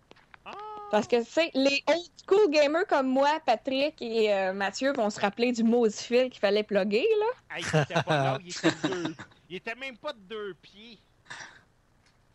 [0.92, 5.08] Parce que, tu sais, les old school gamers comme moi, Patrick et euh, Mathieu vont
[5.08, 7.56] se rappeler du mot du fil qu'il fallait plugger, là.
[7.56, 9.14] Hey, il était pas long, il était deux.
[9.48, 10.98] Il était même pas de deux pieds.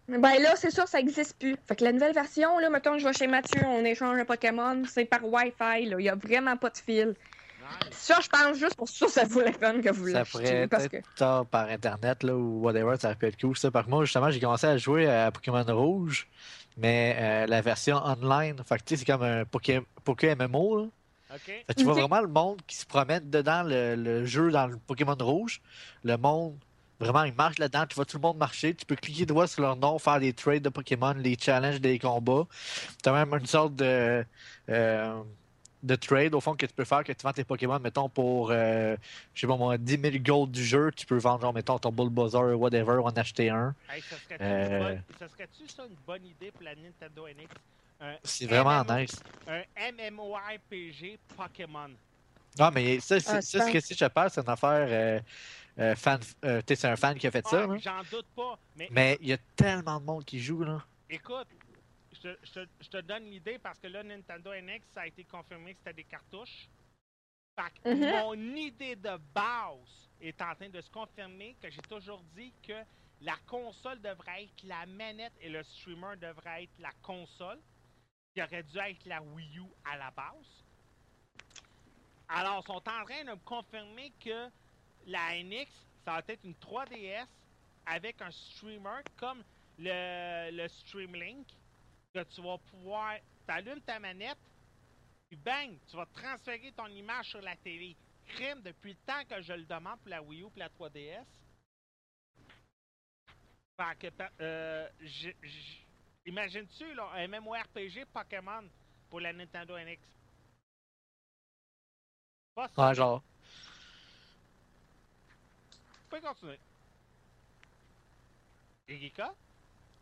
[0.07, 1.55] Ben là, c'est sûr, ça existe plus.
[1.67, 4.81] Fait que la nouvelle version, là, mettons, je vais chez Mathieu, on échange un Pokémon,
[4.87, 5.97] c'est par Wi-Fi, là.
[5.99, 7.13] Il y a vraiment pas de fil.
[7.91, 10.39] Ça, je pense juste pour ça, ça vaut la peine que vous Ça l'achetiez.
[10.41, 10.97] pourrait Parce que...
[10.97, 13.69] être tard par internet là, ou whatever, ça aurait pu être cool ça.
[13.71, 16.27] Par contre, moi, justement, j'ai commencé à jouer à Pokémon Rouge,
[16.77, 18.55] mais euh, la version online.
[18.67, 20.77] Fait que tu sais, c'est comme un Poké, Poké MMO.
[20.77, 20.83] Là.
[21.33, 21.41] OK?
[21.45, 24.67] Fait que tu vois vraiment le monde qui se promène dedans le, le jeu dans
[24.67, 25.61] le Pokémon Rouge.
[26.03, 26.55] Le monde,
[27.01, 27.85] vraiment, il marche là-dedans.
[27.89, 28.73] Tu vois tout le monde marcher.
[28.75, 31.99] Tu peux cliquer droit sur leur nom, faire des trades de Pokémon, les challenges des
[31.99, 32.45] combats.
[33.03, 34.23] Tu as même une sorte de,
[34.69, 35.21] euh,
[35.87, 38.51] de trade, au fond, que tu peux faire, que tu vends tes Pokémon, mettons, pour,
[38.51, 38.95] euh,
[39.33, 40.91] je sais pas moi, 10 000 gold du jeu.
[40.95, 43.73] Tu peux vendre, genre, mettons, ton Bulbasaur, whatever, ou en acheter un.
[43.89, 44.77] Hey, ça serait-tu Euh.
[44.79, 47.47] une bonne- ça serait-tu ça une bonne idée pour la Nintendo NX?
[48.23, 49.23] C'est vraiment MMO nice.
[49.47, 51.89] Un MMORPG Pokémon.
[52.59, 55.19] Non, mais ça, c'est Ah, ce que si je te parle, c'est une affaire euh,
[55.79, 56.19] euh, fan.
[56.45, 57.77] euh, tu sais, c'est un fan qui a fait ça, Ah, là.
[57.77, 58.57] J'en doute pas.
[58.75, 60.83] Mais, Mais il y a tellement de monde qui joue, là.
[61.09, 61.47] écoute,
[62.17, 65.07] je te, je te- je te donne l'idée parce que là, Nintendo NX, ça a
[65.07, 66.67] été confirmé que c'était des cartouches.
[67.59, 68.09] Fait que Mhm.
[68.11, 72.83] mon idée de base est en train de se confirmer que j'ai toujours dit que
[73.21, 77.59] la console devrait être la manette et le streamer devrait être la console,
[78.35, 80.63] qui aurait dû être la Wii U à la base.
[82.29, 84.49] Alors, ils sont en train de me confirmer que
[85.07, 85.67] la NX,
[86.05, 87.25] ça va être une 3DS
[87.85, 89.43] avec un streamer comme
[89.79, 91.47] le, le Streamlink,
[92.23, 93.15] que tu vas pouvoir.
[93.45, 94.37] Tu allumes ta manette,
[95.29, 97.95] puis bang, tu vas transférer ton image sur la télé.
[98.27, 101.25] Crime, depuis le temps que je le demande pour la Wii U pour la 3DS.
[103.77, 104.89] Fait que, euh,
[106.25, 108.67] imagine-tu, là, un MMORPG Pokémon
[109.09, 109.99] pour la Nintendo NX?
[112.55, 112.87] Pas ça.
[112.87, 113.23] Ouais, genre.
[115.93, 116.59] Tu peux continuer.
[118.87, 119.11] Et?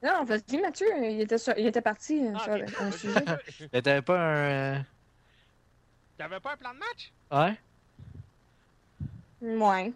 [0.01, 2.63] Non, vas-y, Mathieu, il était, sur- il était parti euh, Ah, sur ok.
[2.79, 3.25] un sujet.
[3.73, 4.77] Mais t'avais pas un.
[4.79, 4.83] euh,
[6.17, 7.13] T'avais pas un plan de match?
[7.31, 7.57] Ouais?
[9.41, 9.93] Ouais.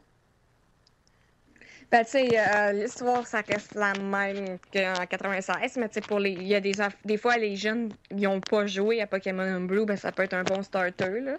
[1.91, 6.19] Ben, tu sais, euh, l'histoire, ça reste la même qu'en 96, mais tu sais, pour
[6.19, 6.31] les.
[6.31, 9.61] Il y a des, aff- des fois, les jeunes, ils ont pas joué à Pokémon
[9.61, 11.37] Blue, ben, ça peut être un bon starter, là.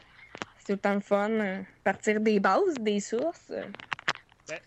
[0.66, 1.30] tout le temps le fun.
[1.30, 3.50] euh, partir des bases, des sources.
[3.50, 3.64] euh.
[4.48, 4.60] Ben.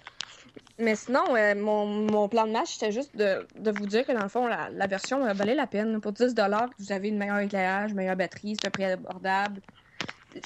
[0.80, 4.12] Mais sinon, euh, mon, mon plan de match, c'était juste de, de vous dire que
[4.12, 6.02] dans le fond, la, la version euh, valait la peine.
[6.02, 6.34] Pour 10
[6.80, 9.62] vous avez une meilleure éclairage, meilleure batterie, c'est peu près abordable.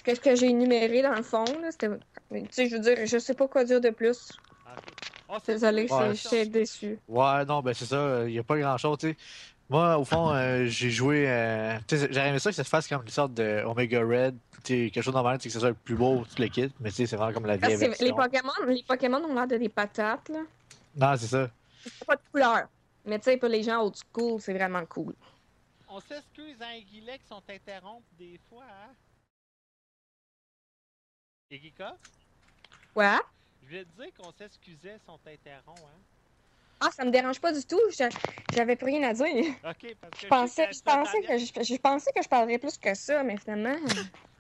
[0.03, 1.89] Qu'est-ce que j'ai énuméré dans le fond, là, c'était.
[2.29, 4.41] Tu sais, je veux dire, je sais pas quoi dire de plus.
[4.65, 4.93] Ok.
[5.29, 6.13] On s'est Désolée, Ouais.
[6.15, 6.99] c'est- j'étais déçue.
[7.07, 9.17] Ouais, non, ben c'est ça, il n'y a pas grand chose, tu sais.
[9.69, 11.29] Moi, au fond, euh, j'ai joué.
[11.29, 13.99] euh, tu sais, J'aurais aimé ça que ça se fasse comme une sorte de Omega
[13.99, 16.23] Red, tu sais, quelque chose de normal, tu sais, que ce soit le plus beau,
[16.23, 18.13] tout le kit, mais tu sais, c'est vraiment comme la Parce vieille les.
[18.13, 20.39] Pokémon, les Pokémon ont l'air de des patates, là.
[20.95, 21.49] Non, c'est ça.
[21.83, 22.67] C'est pas de couleur.
[23.05, 25.13] Mais tu sais, pour les gens old school, c'est vraiment cool.
[25.89, 28.93] On s'excuse, hein, Guillet, qui sont interrompus des fois, hein?
[31.49, 31.95] Et Gika?
[32.95, 33.19] Ouais?
[33.63, 36.16] Je voulais te dire qu'on s'excusait, sont interrompus, hein?
[36.79, 37.79] Ah, ça me dérange pas du tout.
[37.97, 38.09] j'a-
[38.51, 39.25] J'avais plus rien à dire.
[39.63, 42.77] Ok, parce que Je pensais, je que pensais je, je pensais que je parlerais plus
[42.77, 43.77] que ça, mais finalement.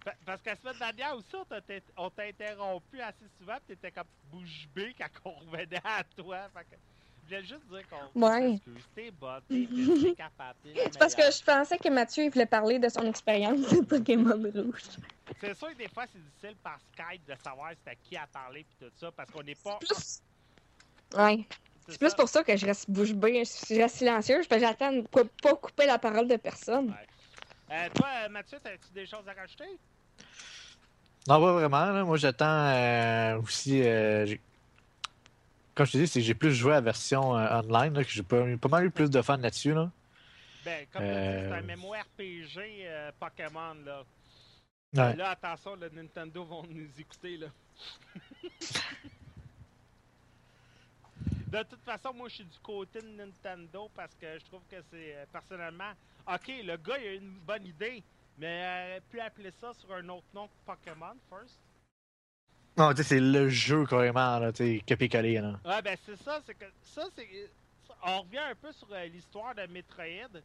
[0.03, 4.07] Pa- Parce que la semaine dernière aussi, on t'a- interrompu assez souvent, pis t'étais comme
[4.23, 6.47] bouche bée quand on revenait à toi.
[6.49, 6.75] Fait que
[7.23, 8.59] je voulais juste dire qu'on Ouais.
[8.95, 12.87] T'es bonne, t'es capable, C'est parce que je pensais que Mathieu il voulait parler de
[12.87, 14.83] son expérience de Pokémon Rouge.
[15.41, 18.27] C'est sûr que des fois, c'est difficile par Skype de savoir c'est à qui à
[18.27, 19.77] parler pis tout ça, parce qu'on n'est pas...
[19.79, 20.21] Plus.
[21.15, 21.47] Ouais.
[21.87, 24.91] C'est plus pour ça que je reste bouche bée, je reste silencieuse, parce que j'attends
[24.91, 26.89] de pas pas couper la parole de personne.
[26.89, 27.75] Ouais.
[27.75, 29.65] Euh, toi, euh, Mathieu, t'as-tu des choses à rajouter?
[31.27, 32.03] Non, pas vraiment, là.
[32.03, 33.81] Moi, j'attends euh, aussi.
[33.83, 34.25] euh,
[35.75, 38.03] comme je te dis, c'est que j'ai plus joué à la version euh, online, là,
[38.03, 39.91] que j'ai pas, pas mal eu plus de fun là-dessus, là.
[40.65, 41.61] Ben, comme tu dis, c'est un.
[41.61, 44.03] MMORPG euh, Pokémon, là.
[44.93, 45.15] Ouais.
[45.15, 47.47] Là, attention, le Nintendo vont nous écouter, là.
[51.47, 54.81] de toute façon, moi, je suis du côté de Nintendo parce que je trouve que
[54.91, 55.91] c'est, euh, personnellement...
[56.27, 58.03] Ok, le gars, il a une bonne idée,
[58.37, 61.57] mais il aurait pu appeler ça sur un autre nom que Pokémon, first?
[62.77, 65.59] Non, tu sais, c'est le jeu carrément, là, tu sais, copié-collé, là.
[65.65, 67.49] Ouais, ben c'est ça, c'est que ça, c'est.
[68.03, 70.41] On revient un peu sur euh, l'histoire de Metroid.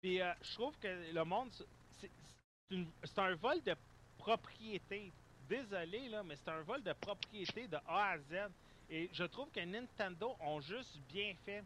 [0.00, 1.66] Puis euh, je trouve que le monde, c'est
[1.98, 2.10] c'est
[2.76, 3.74] une- c'est un vol de
[4.16, 5.12] propriété.
[5.48, 8.50] Désolé, là, mais c'est un vol de propriété de A à Z.
[8.88, 11.64] Et je trouve que Nintendo ont juste bien fait.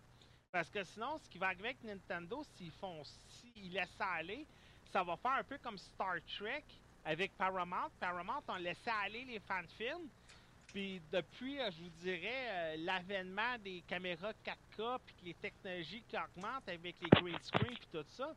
[0.52, 4.46] Parce que sinon, ce qui va arriver avec Nintendo, s'ils font, s'ils laissent ça aller,
[4.92, 6.64] ça va faire un peu comme Star Trek
[7.04, 7.90] avec Paramount.
[8.00, 10.08] Paramount ont laissé aller les fanfilms.
[10.66, 16.16] Puis depuis, euh, je vous dirais, euh, l'avènement des caméras 4K, puis les technologies qui
[16.16, 18.34] augmentent avec les green screen puis tout ça,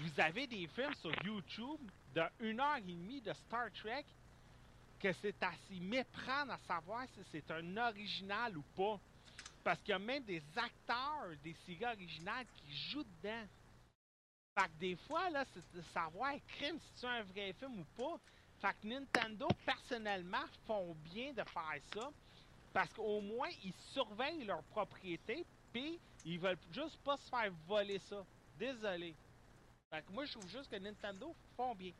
[0.00, 1.80] vous avez des films sur YouTube
[2.14, 4.04] de 1 heure et demie de Star Trek
[5.00, 9.00] que c'est à s'y méprendre à savoir si c'est un original ou pas.
[9.64, 13.46] Parce qu'il y a même des acteurs des séries originales qui jouent dedans.
[14.58, 17.84] Fait que des fois, là, c'est de savoir, crime, si c'est un vrai film ou
[17.96, 18.20] pas?
[18.60, 22.10] Fait que Nintendo, personnellement, font bien de faire ça.
[22.72, 27.98] Parce qu'au moins, ils surveillent leur propriété, puis ils veulent juste pas se faire voler
[27.98, 28.24] ça.
[28.58, 29.14] Désolé.
[29.92, 31.92] Fait que moi, je trouve juste que Nintendo font bien.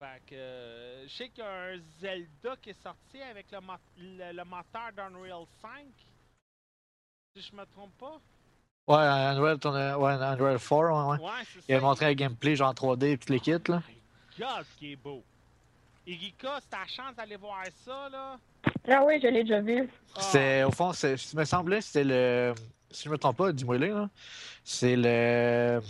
[0.00, 3.60] Fait que euh, je sais qu'il y a un Zelda qui est sorti avec le,
[3.60, 5.70] mo- le, le moteur d'Unreal 5.
[7.36, 8.18] Si je me trompe pas.
[8.88, 11.24] Ouais, Unreal, ton- ouais, Unreal 4, ouais, ouais.
[11.30, 11.60] Ouais, ça.
[11.68, 13.82] Il a montré un gameplay genre 3D et tout les kits, là.
[14.38, 15.22] God, ce qui est beau.
[16.06, 18.38] Erika, si t'as la chance d'aller voir ça, là.
[18.88, 19.86] Ah oui, je l'ai déjà vu.
[20.16, 22.54] ah, C'est, au fond, c'est, il me semblait, c'était le.
[22.90, 24.08] Si je me trompe pas, dis-moi là.
[24.64, 25.80] C'est le.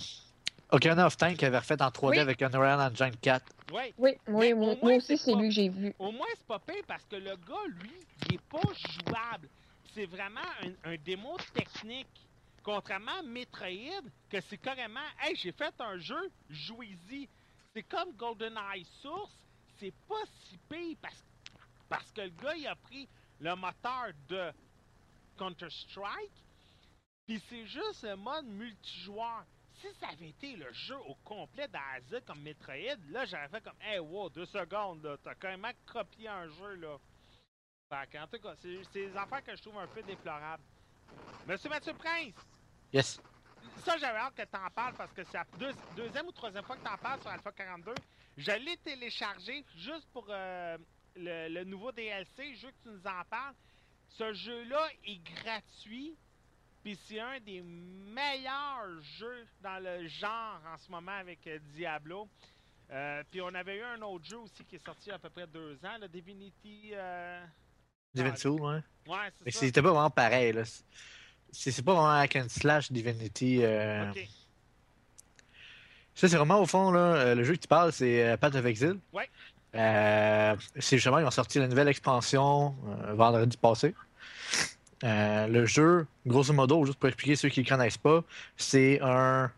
[0.72, 2.18] Ocarina of Time qui avait refait en 3D Oui.
[2.18, 3.44] avec Unreal Engine 4.
[3.70, 3.94] Ouais.
[3.98, 5.94] Oui, oui, moi, aussi, c'est lui que j'ai vu.
[5.98, 7.92] Au moins, c'est pas pire parce que le gars, lui,
[8.28, 8.60] il est pas
[9.06, 9.48] jouable.
[9.94, 12.08] C'est vraiment un, un démo technique.
[12.62, 17.28] Contrairement à Metroid, que c'est carrément, hey, j'ai fait un jeu, jouez-y.
[17.72, 19.32] C'est comme GoldenEye Source,
[19.78, 21.24] c'est pas si pire parce,
[21.88, 23.08] parce que le gars, il a pris
[23.40, 24.52] le moteur de
[25.38, 26.32] Counter-Strike,
[27.26, 29.44] puis c'est juste le mode multijoueur.
[29.80, 33.76] Si ça avait été le jeu au complet d'Aza comme Metroid, là j'aurais fait comme
[33.80, 36.96] Hey wow, deux secondes là, t'as quand même copié un jeu là.
[37.88, 40.62] Fait qu'en tout cas, c'est des affaires que je trouve un peu déplorables.
[41.46, 42.34] Monsieur Mathieu Prince,
[42.92, 43.20] Yes.
[43.84, 46.76] ça j'avais hâte que t'en parles parce que c'est la deux- deuxième ou troisième fois
[46.76, 47.94] que t'en parles sur Alpha 42.
[48.36, 50.78] Je l'ai téléchargé juste pour euh,
[51.16, 53.54] le, le nouveau DLC, je veux que tu nous en parles.
[54.08, 56.16] Ce jeu-là est gratuit,
[56.82, 62.28] puis c'est un des meilleurs jeux dans le genre en ce moment avec euh, Diablo.
[62.90, 65.16] Euh, puis on avait eu un autre jeu aussi qui est sorti il y a
[65.16, 66.90] à peu près deux ans, le Divinity.
[66.92, 67.40] euh,
[68.14, 68.80] Divinity, ouais.
[69.06, 69.66] Ouais, Mais c'est ça.
[69.66, 70.62] c'était pas vraiment pareil, là.
[71.52, 73.60] C'est, c'est pas vraiment hack and slash Divinity.
[73.62, 74.28] euh, Ok.
[76.14, 78.98] Ça, c'est vraiment au fond, là, le jeu que tu parles, c'est Path of Exile.
[79.12, 79.28] Ouais.
[79.72, 82.74] C'est justement, ils ont sorti la nouvelle expansion
[83.14, 83.94] vendredi passé.
[85.02, 88.22] Euh, le jeu, grosso modo, juste pour expliquer ceux qui ne le connaissent pas,
[88.56, 89.50] c'est un,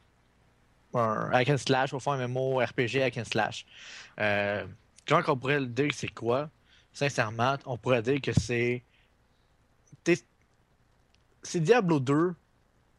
[0.95, 3.67] un hack and slash, au fond, un MMO RPG hack and slash.
[4.21, 4.65] Euh,
[5.07, 6.49] comment on pourrait le dire, c'est quoi?
[6.93, 8.83] Sincèrement, on pourrait dire que c'est.
[11.43, 12.35] C'est Diablo 2.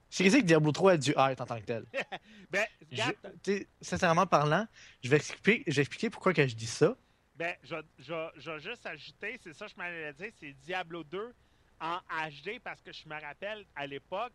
[0.09, 1.85] C'est que Diablo 3 a dû être en tant que tel.
[2.51, 4.67] Ben, Je- sincèrement parlant,
[5.03, 6.95] je vais expliquer, je vais expliquer pourquoi que je dis ça.
[7.35, 11.03] ben, je, je, je vais juste ajouter, c'est ça que je m'allais dire, c'est Diablo
[11.03, 11.33] 2
[11.83, 14.33] en HD parce que je me rappelle à l'époque,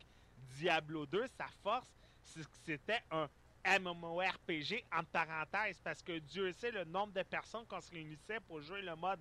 [0.59, 1.89] Diablo 2, sa force,
[2.23, 3.27] c'est que c'était un
[3.65, 8.61] MMORPG entre parenthèses parce que Dieu sait le nombre de personnes qu'on se réunissait pour
[8.61, 9.21] jouer le mode.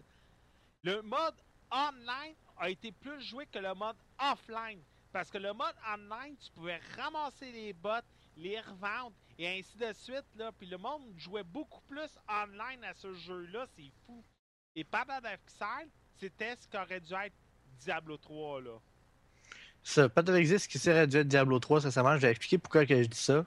[0.84, 1.36] Le mode
[1.72, 4.82] online a été plus joué que le mode offline.
[5.14, 9.92] Parce que le mode online, tu pouvais ramasser les bots, les revendre et ainsi de
[9.94, 10.26] suite.
[10.58, 13.66] Puis le monde jouait beaucoup plus online à ce jeu-là.
[13.76, 14.24] C'est fou.
[14.76, 15.40] Et Path of
[16.20, 17.36] c'était ce qu'aurait dû être
[17.84, 18.62] Diablo 3.
[18.62, 18.72] Là.
[19.84, 22.96] Ça, pas de existe qui serait être Diablo 3, sincèrement, je vais expliquer pourquoi je
[22.96, 23.46] dis ça.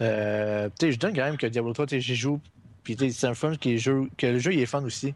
[0.00, 2.40] Euh, je donne quand même que Diablo 3, tu sais, j'y joue,
[2.84, 3.68] puis c'est un fun que
[4.26, 5.14] le jeu il est fun aussi.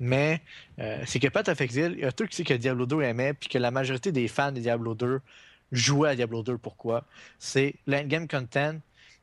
[0.00, 0.40] Mais
[0.78, 3.02] euh, c'est que Path of Exile, il y a tout qui sait que Diablo 2
[3.02, 5.20] aimait, puis que la majorité des fans de Diablo 2
[5.72, 6.56] jouaient à Diablo 2.
[6.58, 7.04] Pourquoi?
[7.38, 8.78] C'est l'endgame content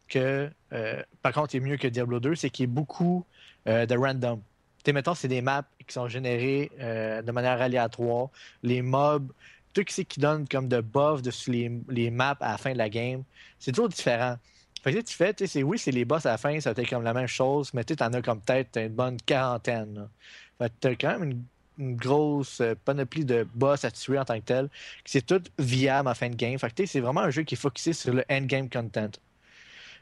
[0.07, 3.25] que, euh, par contre, est mieux que Diablo 2, c'est qu'il y a beaucoup
[3.65, 4.41] de random.
[4.83, 8.29] Tu mettons, c'est des maps qui sont générées euh, de manière aléatoire.
[8.63, 9.31] Les mobs,
[9.73, 12.77] tout ce qui donne comme de buff dessus les, les maps à la fin de
[12.77, 13.23] la game,
[13.59, 14.37] c'est toujours différent.
[14.81, 17.13] Fait tu fais, sais, oui, c'est les boss à la fin, ça être comme la
[17.13, 19.93] même chose, mais tu en as comme peut-être une bonne quarantaine.
[19.93, 20.09] là.
[20.57, 24.37] Fait que t'as quand même une, grosse euh, panoplie de boss à tuer en tant
[24.39, 24.69] que tel.
[25.05, 26.57] C'est tout viable en fin de game.
[26.59, 29.11] Fait que c'est vraiment un jeu qui est focusé sur le endgame content.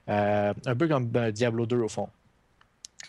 [0.09, 2.09] Euh, un peu comme Diablo 2 au fond.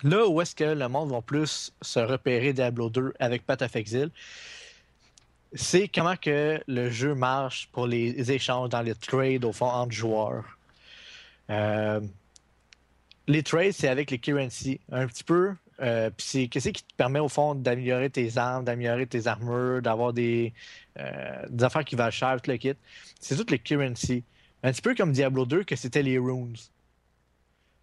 [0.03, 3.74] Là où est-ce que le monde va plus se repérer Diablo 2 avec Path of
[3.74, 4.11] Exile,
[5.55, 9.92] c'est comment que le jeu marche pour les échanges dans les trades au fond entre
[9.92, 10.44] joueurs.
[11.51, 12.01] Euh,
[13.27, 14.81] les trades, c'est avec les currency.
[14.92, 15.55] Un petit peu.
[15.81, 19.81] Euh, puis c'est qu'est-ce qui te permet au fond d'améliorer tes armes, d'améliorer tes armures,
[19.81, 20.53] d'avoir des,
[20.98, 22.74] euh, des affaires qui valent cher, tout le kit.
[23.20, 24.24] C'est toutes les currency.
[24.62, 26.57] Un petit peu comme Diablo 2 que c'était les runes.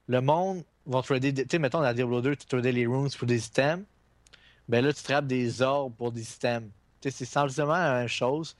[0.07, 1.33] Le monde va trader.
[1.33, 3.83] Tu sais, mettons dans Diablo 2, tu tradais les runes pour des items.
[4.67, 6.69] Ben là, tu trappes des orbes pour des items.
[7.01, 8.55] Tu sais, c'est sensiblement la même chose.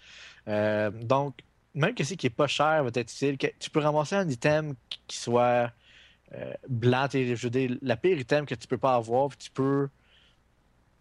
[0.47, 1.39] Euh, donc,
[1.73, 3.37] même que c'est qui est pas cher va être utile.
[3.59, 4.75] Tu peux ramasser un item
[5.07, 5.71] qui- soit
[6.33, 7.07] euh, blanc.
[7.11, 9.89] Je veux dire, la pire item que tu peux pas avoir, puis tu peux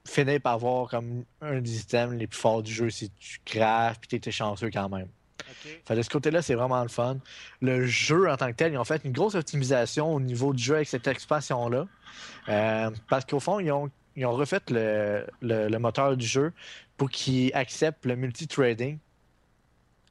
[0.06, 4.06] finir par avoir comme un des items les plus forts du jeu si tu crafts,
[4.06, 5.08] puis tu es chanceux quand même.
[5.40, 5.80] OK?
[5.86, 7.18] Fait de ce côté-là, c'est vraiment le fun.
[7.60, 10.62] Le jeu en tant que tel, ils ont fait une grosse optimisation au niveau du
[10.62, 11.86] jeu avec cette expansion-là.
[12.48, 16.52] Euh, parce qu'au fond, ils ont, ils ont refait le, le- le moteur du jeu
[16.96, 18.98] pour qu'il accepte le multi-trading.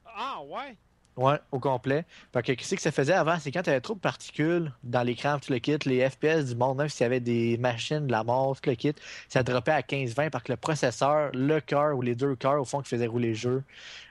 [0.06, 0.76] Ah, ouais.
[1.16, 2.04] Ouais, au complet.
[2.32, 3.38] Fait que qu'est-ce que ça faisait avant?
[3.38, 6.56] C'est quand tu avais trop de particules dans l'écran, tout le kit, les FPS du
[6.56, 8.94] monde, même s'il y avait des machines de la mort, tout le kit,
[9.28, 12.64] ça droppait à 15-20 parce que le processeur, le cœur ou les deux cœurs, au
[12.64, 13.62] fond, qui faisaient rouler le jeu,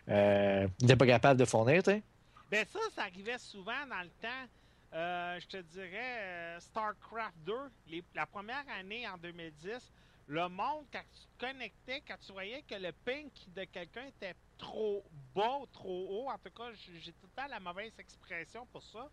[0.10, 2.02] euh, n'était pas capable de fournir, tu.
[2.50, 4.48] Ben ça, ça arrivait souvent dans le temps.
[4.96, 7.54] euh, je te dirais euh, StarCraft 2,
[7.89, 9.92] les- la première année en 2010,
[10.28, 14.36] le monde, quand tu te connectais, quand tu voyais que le ping de quelqu'un était
[14.63, 15.04] trop
[15.36, 18.82] bas, ou trop haut, en tout cas, j'ai tout le temps la mauvaise expression pour
[18.82, 19.10] ça,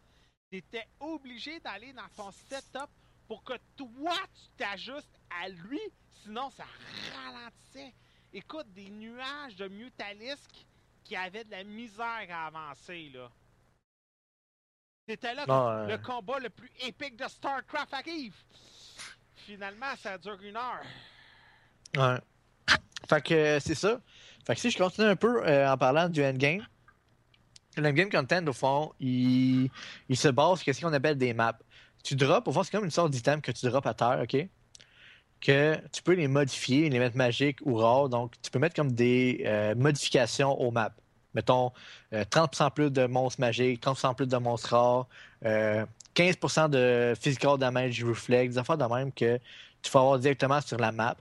[0.50, 2.88] tu étais obligé d'aller dans ton setup
[3.26, 5.80] pour que toi, tu t'ajustes à lui,
[6.22, 6.66] sinon ça
[7.14, 7.92] ralentissait.
[8.32, 10.66] Écoute, des nuages de mutalisques
[11.02, 13.28] qui avaient de la misère à avancer, là.
[15.08, 18.36] C'était là que euh, le combat le plus épique de StarCraft arrive.
[19.34, 20.84] Finalement, ça dure une heure.
[21.96, 22.20] Ouais.
[23.08, 24.00] Fait que euh, c'est ça.
[24.46, 26.62] Fait que si je continue un peu euh, en parlant du endgame,
[27.76, 29.70] l'endgame content, au fond, il,
[30.08, 31.58] il se base sur ce qu'on appelle des maps.
[32.02, 34.48] Tu drops, au fond, c'est comme une sorte d'item que tu drops à terre, OK?
[35.40, 38.08] Que tu peux les modifier, les mettre magiques ou rares.
[38.08, 40.94] Donc, tu peux mettre comme des euh, modifications aux maps.
[41.34, 41.72] Mettons,
[42.12, 45.06] euh, 30% plus de monstres magiques, 30% plus de monstres rares,
[45.44, 49.38] euh, 15% de physical damage reflex, des affaires de même que
[49.82, 51.16] tu vas avoir directement sur la map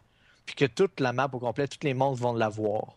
[0.49, 2.95] puis que toute la map au complet, tous les monstres vont l'avoir.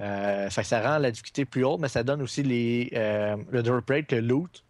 [0.00, 3.36] Euh, fait que ça rend la difficulté plus haute, mais ça donne aussi les, euh,
[3.50, 4.64] le drop rate, le loot,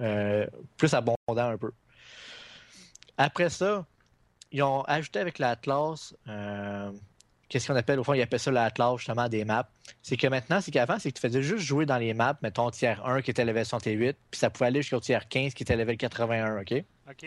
[0.00, 0.44] euh,
[0.76, 1.70] plus abondant un peu.
[3.16, 3.86] Après ça,
[4.50, 6.90] ils ont ajouté avec l'Atlas euh,
[7.48, 9.68] qu'est-ce qu'on appelle, au fond, ils appellent ça la classe justement des maps.
[10.02, 12.72] C'est que maintenant, c'est qu'avant, c'est que tu faisais juste jouer dans les maps, mettons
[12.72, 15.76] tiers 1 qui était level 68, puis ça pouvait aller jusqu'au tiers 15 qui était
[15.76, 16.74] level 81, OK?
[17.08, 17.26] OK.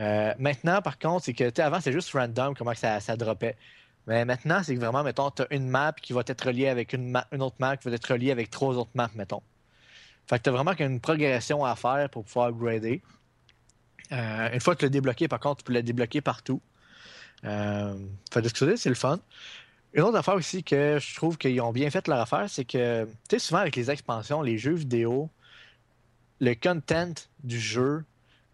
[0.00, 3.56] Euh, maintenant, par contre, c'est que avant, c'est juste random comment ça, ça droppait.
[4.06, 6.92] Mais maintenant, c'est que vraiment, mettons, tu as une map qui va être reliée avec
[6.92, 9.42] une, une autre map qui va être reliée avec trois autres maps, mettons.
[10.28, 13.02] Fait que tu as vraiment une progression à faire pour pouvoir grader.
[14.12, 16.60] Euh, une fois que tu l'as débloqué, par contre, tu peux le débloquer partout.
[17.44, 17.94] Euh,
[18.32, 19.18] fait de c'est le fun.
[19.92, 23.04] Une autre affaire aussi que je trouve qu'ils ont bien fait leur affaire, c'est que,
[23.04, 25.30] tu sais, souvent avec les expansions, les jeux vidéo,
[26.40, 28.04] le content du jeu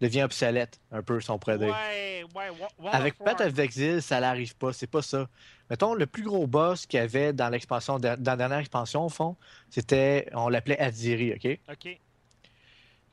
[0.03, 1.69] devient obsolète, un peu, si on pourrait dire.
[1.69, 5.27] Ouais, ouais, Wa- World Avec Path of Exile, ça n'arrive pas, c'est pas ça.
[5.69, 9.09] Mettons, le plus gros boss qu'il y avait dans l'expansion, dans la dernière expansion, au
[9.09, 9.35] fond,
[9.69, 11.59] c'était, on l'appelait Adiri, OK?
[11.71, 11.99] OK.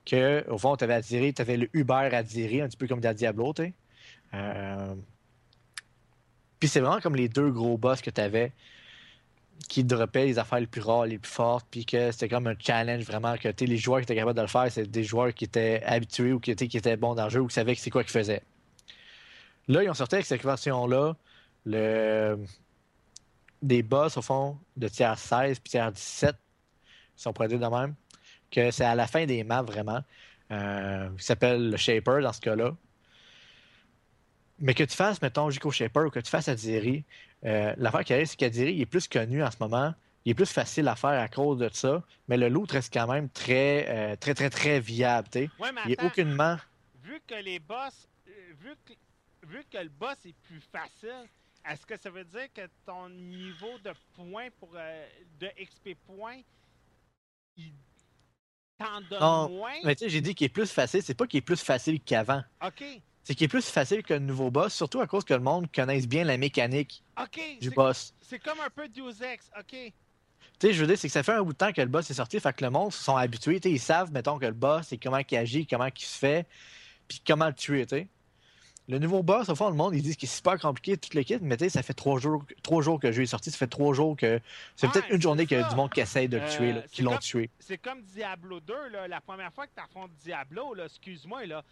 [0.04, 3.00] Que, au fond, tu avais Adiri, tu avais le Uber Adiri, un petit peu comme
[3.00, 3.74] dans Diablo, tu sais.
[4.34, 4.94] Euh,
[6.58, 8.52] Puis c'est vraiment comme les deux gros boss que tu avais
[9.68, 12.54] qui droppaient les affaires les plus rares, les plus fortes, puis que c'était comme un
[12.58, 15.44] challenge vraiment que les joueurs qui étaient capables de le faire, c'est des joueurs qui
[15.44, 17.80] étaient habitués ou qui étaient, qui étaient bons dans le jeu ou qui savaient que
[17.80, 18.42] c'est quoi qu'ils faisaient.
[19.68, 21.14] Là, ils ont sorti avec cette version-là
[21.64, 22.38] le...
[23.62, 26.34] des boss, au fond, de tiers 16 puis tiers 17,
[27.16, 27.94] si on pourrait dire de même,
[28.50, 30.00] que c'est à la fin des maps vraiment,
[30.50, 32.74] euh, qui s'appelle le Shaper dans ce cas-là.
[34.58, 37.04] Mais que tu fasses, mettons, Jico Shaper ou que tu fasses Adiri,
[37.44, 39.94] euh, l'affaire qui arrive, c'est qu'Adiri, est plus connu en ce moment.
[40.24, 42.02] Il est plus facile à faire à cause de ça.
[42.28, 45.28] Mais le loot reste quand même très, euh, très, très, très viable.
[45.34, 46.56] Ouais, mais Il est aucunement.
[47.02, 48.30] vu que les boss, euh,
[48.60, 48.92] vu que,
[49.46, 51.26] vu que le boss est plus facile,
[51.68, 55.06] est-ce que ça veut dire que ton niveau de points pour euh,
[55.38, 56.40] de XP points,
[57.56, 57.72] il
[58.78, 59.74] t'en donne Non, moins?
[59.84, 61.02] Mais tu sais, j'ai dit qu'il est plus facile.
[61.02, 62.42] C'est pas qu'il est plus facile qu'avant.
[62.64, 62.82] Ok,
[63.30, 66.08] C'est qu'il est plus facile qu'un nouveau boss, surtout à cause que le monde connaisse
[66.08, 67.00] bien la mécanique
[67.60, 68.12] du c'est- boss.
[68.20, 69.68] c'est comme un peu Deus Ex, ok.
[69.70, 69.92] Tu
[70.60, 72.10] sais, je veux dire, c'est que ça fait un bout de temps que le boss
[72.10, 74.46] est sorti, fait que le monde se sont habitués, tu sais, ils savent, mettons, que
[74.46, 76.44] le boss, et comment il agit, comment il se fait,
[77.06, 78.08] puis comment le tuer, tu sais.
[78.88, 81.40] Le nouveau boss, au fond, le monde, ils disent qu'il est super compliqué, toute l'équipe,
[81.40, 83.58] mais tu sais, ça fait trois jours, trois jours que le jeu est sorti, ça
[83.58, 84.40] fait trois jours que.
[84.74, 86.42] C'est Ouais, peut-être une c'est journée qu'il y a du monde qui essaye de le
[86.42, 87.48] Euh, tuer, c'est qui l'ont tué.
[87.60, 91.62] C'est comme Diablo 2, là, la première fois que tu affrontes Diablo, excuse-moi, là,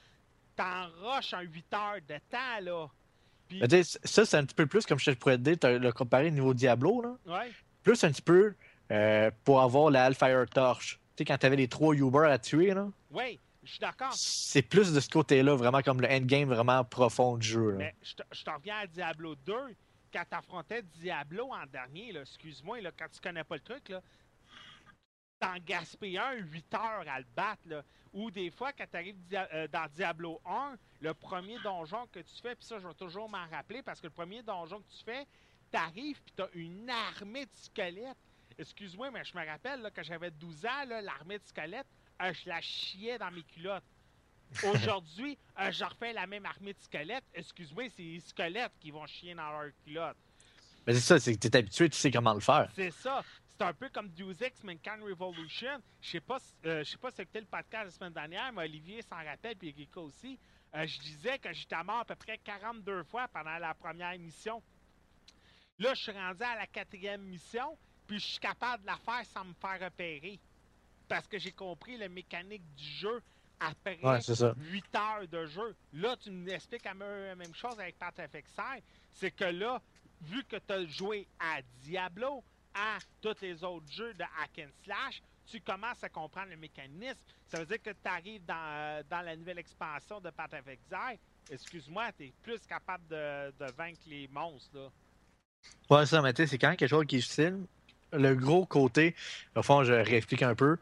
[0.63, 2.87] t'enroches un 8 heures de temps, là.
[3.49, 3.63] Puis,
[4.05, 6.31] ça, c'est un petit peu plus, comme je te pourrais te dire, le comparé au
[6.31, 7.17] niveau Diablo, là.
[7.41, 7.51] ouais,
[7.83, 8.55] Plus un petit peu
[8.91, 10.99] euh, pour avoir la Hellfire Torch.
[11.17, 12.89] Tu sais, quand t'avais les trois Uber à tuer, là.
[13.11, 14.13] ouais, je suis d'accord.
[14.13, 17.71] C'est plus de ce côté-là, vraiment comme le endgame vraiment profond du jeu.
[17.73, 17.77] là.
[17.79, 19.53] Mais je te- je t'en reviens à Diablo 2,
[20.13, 24.01] quand t'affrontais Diablo en dernier, là, excuse-moi, là, quand tu connais pas le truc, là,
[25.39, 27.85] t'en gaspilles un 8 heures à le battre.
[28.13, 32.55] Ou des fois, quand t'arrives euh, dans Diablo 1, le premier donjon que tu fais,
[32.55, 35.27] puis ça, je vais toujours m'en rappeler, parce que le premier donjon que tu fais,
[35.71, 38.17] t'arrives, puis t'as une armée de squelettes.
[38.59, 41.87] Excuse-moi, mais je me rappelle, là, quand j'avais 12 ans, l'armée de squelettes,
[42.23, 43.85] euh, je la chiais dans mes culottes.
[44.65, 47.25] Aujourd'hui, euh, je refais la même armée de squelettes.
[47.35, 50.17] Excuse-moi, c'est les squelettes qui vont chier dans leurs culottes.
[50.87, 52.71] Mais c'est ça, c'est que t'es habitué, tu sais comment le faire.
[52.75, 53.23] C'est ça.
[53.59, 55.83] C'est un peu comme Deus Ex Mankind Revolution.
[56.01, 58.63] Je sais pas, si- euh, je sais pas c'était le podcast la semaine dernière, mais
[58.63, 60.39] Olivier s'en rappelle, puis Erika aussi.
[60.77, 64.63] Euh, je disais que j'étais mort à peu près 42 fois pendant la première mission.
[65.81, 69.25] Là, je suis rendu à la quatrième mission, puis je suis capable de la faire
[69.27, 70.39] sans me faire repérer.
[71.09, 73.21] Parce que j'ai compris la mécanique du jeu
[73.59, 74.55] après Ouais, c'est ça.
[74.57, 75.75] 8 heures de jeu.
[75.95, 78.83] Là, tu m'expliques la même la même chose avec of Exile.
[79.11, 79.83] C'est que là,
[80.21, 82.45] vu que tu as joué à Diablo,
[82.79, 87.19] à tous les autres jeux de hack and slash, tu commences à comprendre le mécanisme.
[87.47, 90.67] Ça veut dire que tu arrives dans, euh, dans la nouvelle expansion de Path of
[90.69, 91.19] Exile.
[91.51, 94.69] Excuse-moi, tu es plus capable de, de vaincre les monstres.
[94.77, 94.89] Là.
[95.91, 97.61] Ouais, ça, mais tu sais, c'est quand même quelque chose qui est difficile.
[98.13, 99.15] Le gros côté,
[99.57, 100.77] au fond, je réexplique un peu,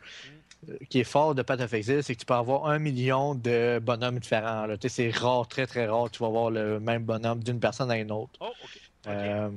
[0.69, 3.35] euh, qui est fort de Path of Exile, c'est que tu peux avoir un million
[3.37, 4.67] de bonhommes différents.
[4.67, 4.77] là.
[4.77, 7.91] Tu sais, c'est rare, très très rare, tu vas avoir le même bonhomme d'une personne
[7.91, 8.33] à une autre.
[8.41, 8.55] Oh, OK.
[8.65, 8.81] OK.
[9.07, 9.51] Euh,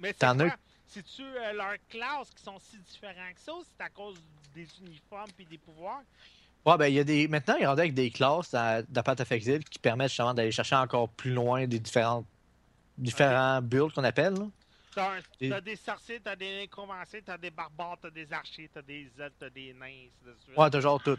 [0.00, 0.56] Mais c'est t'en as- quoi?
[0.92, 4.18] C'est-tu euh, leurs classes qui sont si différents que ça ou c'est à cause
[4.54, 6.02] des uniformes et des pouvoirs?
[6.66, 7.26] Ouais, ben, il y a des.
[7.28, 10.52] Maintenant, il y a avec des classes dans, Path of Exile qui permettent justement d'aller
[10.52, 12.26] chercher encore plus loin des différentes
[12.98, 14.36] différents builds qu'on appelle.
[14.94, 19.32] T'as, des sorciers, t'as des nécromanciers, t'as des barbares, t'as des archers, t'as des elfes,
[19.38, 20.36] t'as des nains, de.
[20.54, 21.18] Ouais, t'as genre tout.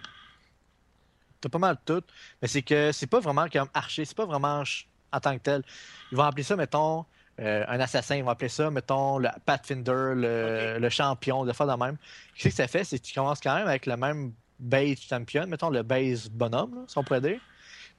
[1.42, 2.04] T'as pas mal tout.
[2.42, 4.64] Mais c'est que c'est pas vraiment comme archer, c'est pas vraiment
[5.12, 5.64] en tant que tel.
[6.12, 7.06] Ils vont appeler ça, mettons,
[7.40, 8.16] euh, un assassin.
[8.16, 10.82] Ils vont appeler ça, mettons, le Pathfinder, le, Ok.
[10.82, 11.98] le champion, de faire de même.
[12.38, 15.46] Ce que ça fait, c'est que tu commences quand même avec le même base champion,
[15.48, 17.40] mettons le base bonhomme, là, si on pourrait dire.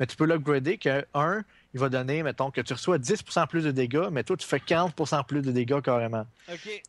[0.01, 1.43] mais tu peux l'upgrader que, un,
[1.74, 4.59] il va donner, mettons, que tu reçois 10% plus de dégâts, mais toi, tu fais
[4.59, 6.26] 40% plus de dégâts carrément.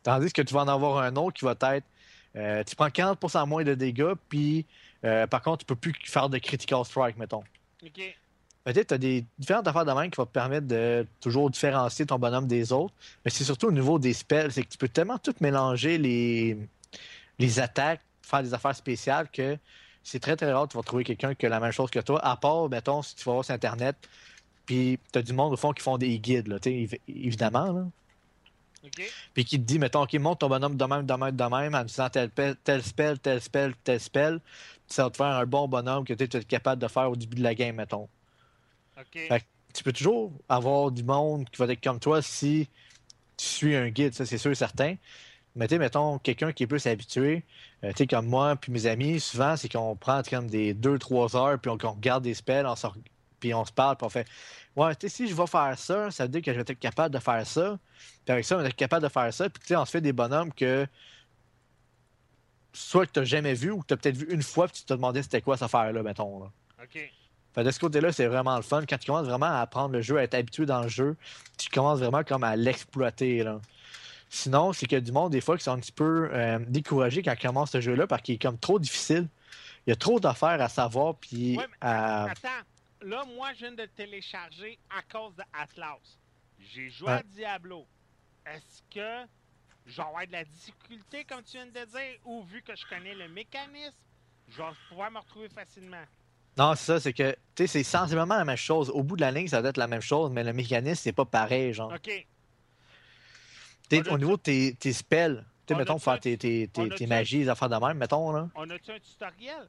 [0.02, 1.84] Tandis que tu vas en avoir un autre qui va être,
[2.36, 4.66] euh, tu prends 40% moins de dégâts, puis
[5.04, 7.44] euh, par contre, tu peux plus faire de critical strike, mettons.
[8.66, 12.04] Peut-être tu as des différentes affaires de même qui vont te permettre de toujours différencier
[12.04, 12.92] ton bonhomme des autres.
[13.24, 16.58] Mais c'est surtout au niveau des spells, c'est que tu peux tellement tout mélanger les,
[17.38, 19.56] les attaques, faire des affaires spéciales que
[20.02, 22.00] c'est très très rare que tu vas trouver quelqu'un qui a la même chose que
[22.00, 23.96] toi, à part, mettons, si tu vas voir sur Internet,
[24.64, 26.56] puis tu as du monde au fond qui font des guides, là,
[27.06, 27.70] évidemment.
[27.72, 27.86] Là.
[29.32, 31.74] Puis qui te dit, mettons, OK, monte ton bonhomme de même, de même, de même,
[31.76, 32.30] en disant tel,
[32.64, 34.40] tel spell, tel spell, tel spell.
[34.88, 37.36] Ça va te faire un bon bonhomme que tu es capable de faire au début
[37.36, 38.08] de la game, mettons.
[39.28, 39.44] Fait
[39.74, 42.68] tu peux toujours avoir du monde qui va être comme toi si
[43.36, 44.96] tu suis un guide, ça c'est sûr et certain.
[45.54, 47.42] Mais tu sais, mettons, quelqu'un qui est plus habitué,
[47.82, 51.36] euh, tu sais, comme moi puis mes amis, souvent, c'est qu'on prend comme des 2-3
[51.36, 52.74] heures, puis on, regarde des spells, on
[53.40, 54.26] puis on se parle, puis on fait
[54.76, 56.78] Ouais, tu sais, si je vais faire ça, ça veut dire que je vais être
[56.78, 57.78] capable de faire ça.
[58.26, 59.48] Puis avec ça, on va être capable de faire ça.
[59.48, 60.86] Puis tu sais, on se fait des bonhommes que
[62.74, 64.80] soit que tu n'as jamais vu ou que tu as peut-être vu une fois, puis
[64.80, 66.40] tu te demandais c'était quoi cette affaire-là, mettons.
[66.40, 66.52] Là.
[66.82, 67.10] OK.
[67.56, 68.84] Fait de ce côté-là, c'est vraiment le fun.
[68.86, 71.16] Quand tu commences vraiment à apprendre le jeu, à être habitué dans le jeu,
[71.56, 73.42] tu commences vraiment comme à l'exploiter.
[73.42, 73.62] là.
[74.28, 76.58] Sinon, c'est qu'il y a du monde, des fois, qui sont un petit peu euh,
[76.68, 79.26] découragés quand ils commencent ce jeu-là parce qu'il est comme trop difficile.
[79.86, 82.24] Il y a trop d'affaires à savoir, puis Ouais, à...
[82.24, 82.48] Attends,
[83.00, 86.18] là, moi, je viens de télécharger à cause de Atlas.
[86.58, 87.86] J'ai joué à Diablo.
[88.44, 89.26] Est-ce que
[89.86, 92.84] je vais avoir de la difficulté, comme tu viens de dire, ou vu que je
[92.86, 93.96] connais le mécanisme,
[94.48, 96.04] je vais pouvoir me retrouver facilement?
[96.58, 98.90] Non, c'est ça, c'est que, tu sais, c'est sensiblement la même chose.
[98.90, 101.12] Au bout de la ligne, ça doit être la même chose, mais le mécanisme, c'est
[101.12, 101.92] pas pareil, genre.
[101.92, 102.26] OK.
[104.10, 107.38] Au niveau de tes, tes spells, tu sais, On mettons, faire tes, tes, tes, magies,
[107.38, 108.48] les affaires de même, mettons, là.
[108.54, 109.68] On a-tu un tutoriel?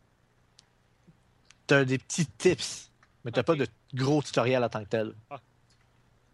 [1.68, 2.92] T'as des petits tips,
[3.26, 3.48] mais t'as Ok.
[3.48, 5.14] pas de gros tutoriel en tant que tel.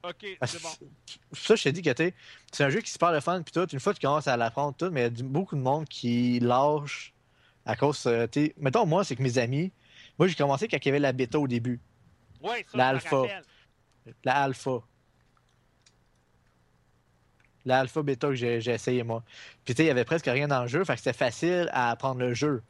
[0.04, 0.70] OK, Ah, c'est bon.
[1.32, 1.90] Ça, je t'ai dit que
[2.52, 3.68] c'est un jeu qui se parle de fun, puis tout.
[3.72, 5.88] Une fois que tu commences à l'apprendre, tout, mais il y a beaucoup de monde
[5.88, 7.14] qui lâche
[7.66, 8.06] à cause.
[8.06, 8.28] euh,
[8.58, 9.72] mettons, moi, c'est que mes amis.
[10.20, 11.80] Moi, j'ai commencé quand il y avait la bêta au début,
[12.42, 13.22] Oui, ça, L'alpha.
[13.22, 13.44] rappelle.
[14.24, 14.72] la alpha.
[17.66, 19.24] La alpha bêta que j'ai essayé, moi.
[19.64, 21.70] Puis, tu sais, il y avait presque rien dans le jeu, fait que c'était facile
[21.72, 22.62] à apprendre le jeu.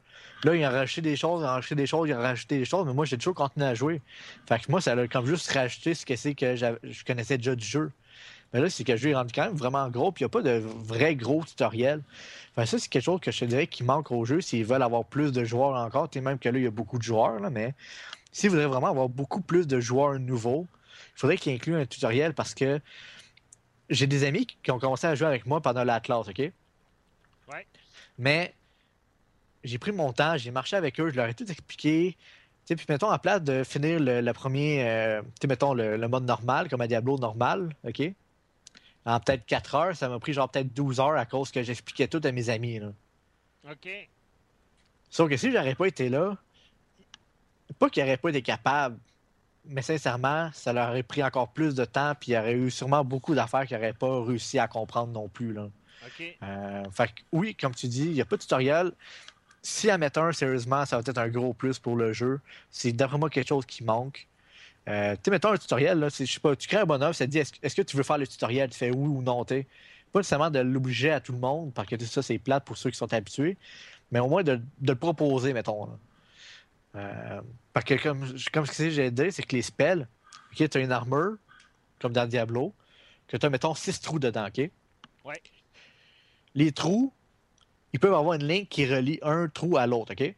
[0.44, 2.64] Là, ils ont rajouté des choses, ils ont rajouté des choses, ils ont rajouté des
[2.64, 4.00] choses, mais moi, j'ai toujours continué à jouer.
[4.48, 7.56] Fait que moi, ça a comme juste rajouté ce que c'est que je connaissais déjà
[7.56, 7.90] du jeu.
[8.54, 10.26] Mais là, c'est que le jeu est rendu quand même vraiment gros, puis il n'y
[10.26, 12.00] a pas de vrai gros tutoriel.
[12.52, 14.84] Enfin, ça, c'est quelque chose que je te dirais qui manque au jeu s'ils veulent
[14.84, 16.08] avoir plus de joueurs encore.
[16.08, 17.74] Tu sais, même que là, il y a beaucoup de joueurs, là, mais
[18.30, 20.68] s'ils voudraient vraiment avoir beaucoup plus de joueurs nouveaux,
[21.16, 22.80] il faudrait qu'ils incluent un tutoriel parce que
[23.90, 26.38] j'ai des amis qui ont commencé à jouer avec moi pendant la classe, OK?
[26.38, 27.66] Ouais.
[28.18, 28.54] Mais
[29.64, 32.16] j'ai pris mon temps, j'ai marché avec eux, je leur ai tout expliqué.
[32.16, 35.74] Tu sais, puis mettons, à place de finir le, le premier, euh, tu sais, mettons,
[35.74, 38.14] le, le mode normal, comme à Diablo normal, OK?
[39.06, 42.08] En peut-être 4 heures, ça m'a pris genre peut-être 12 heures à cause que j'expliquais
[42.08, 42.92] tout à mes amis, là.
[43.70, 43.88] OK.
[45.10, 46.36] Sauf que si j'aurais pas été là,
[47.78, 48.98] pas qu'ils n'auraient pas été capables,
[49.66, 52.70] mais sincèrement, ça leur aurait pris encore plus de temps, puis il y aurait eu
[52.70, 55.52] sûrement beaucoup d'affaires qu'ils n'auraient pas réussi à comprendre non plus.
[55.52, 55.68] Là.
[56.06, 56.36] OK.
[56.42, 58.92] Euh, fait que oui, comme tu dis, il n'y a pas de tutoriel.
[59.62, 62.40] Si à mettre un, sérieusement, ça va être un gros plus pour le jeu.
[62.70, 64.26] C'est d'après moi quelque chose qui manque.
[64.88, 67.24] Euh, tu sais, mettons un tutoriel, là, je sais pas, tu crées un bonhomme, ça
[67.24, 69.44] te dit est-ce est-ce que tu veux faire le tutoriel, tu fais oui ou non,
[69.44, 69.66] tu.
[70.12, 72.90] Pas nécessairement de l'obliger à tout le monde, parce que ça, c'est plate pour ceux
[72.90, 73.56] qui sont habitués,
[74.12, 75.86] mais au moins de, de le proposer, mettons.
[75.86, 75.92] là.
[76.96, 77.40] Euh,
[77.72, 80.06] parce que comme, comme ce que j'ai dit, c'est que les spells,
[80.52, 81.36] ok, tu as une armure,
[82.00, 82.72] comme dans Diablo,
[83.26, 84.70] que tu as, mettons, six trous dedans, ok?
[85.24, 85.42] Ouais.
[86.54, 87.12] Les trous,
[87.92, 90.34] ils peuvent avoir une ligne qui relie un trou à l'autre, OK?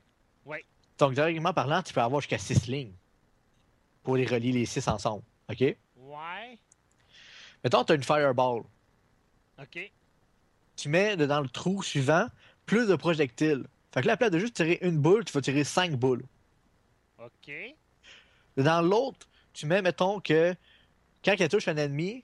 [0.46, 0.64] Ouais.
[0.98, 2.92] Donc, directement parlant, tu peux avoir jusqu'à six lignes
[4.06, 5.60] pour les relier les six ensemble, OK?
[5.60, 6.58] Ouais.
[7.64, 8.62] Mettons, tu as une fireball.
[9.60, 9.92] OK.
[10.76, 12.28] Tu mets dans le trou suivant
[12.66, 13.66] plus de projectiles.
[13.92, 15.96] Fait que là, à la place de juste tirer une boule, tu vas tirer cinq
[15.96, 16.22] boules.
[17.18, 17.52] OK.
[18.56, 20.54] Dans l'autre, tu mets, mettons, que
[21.24, 22.22] quand elle touche un ennemi,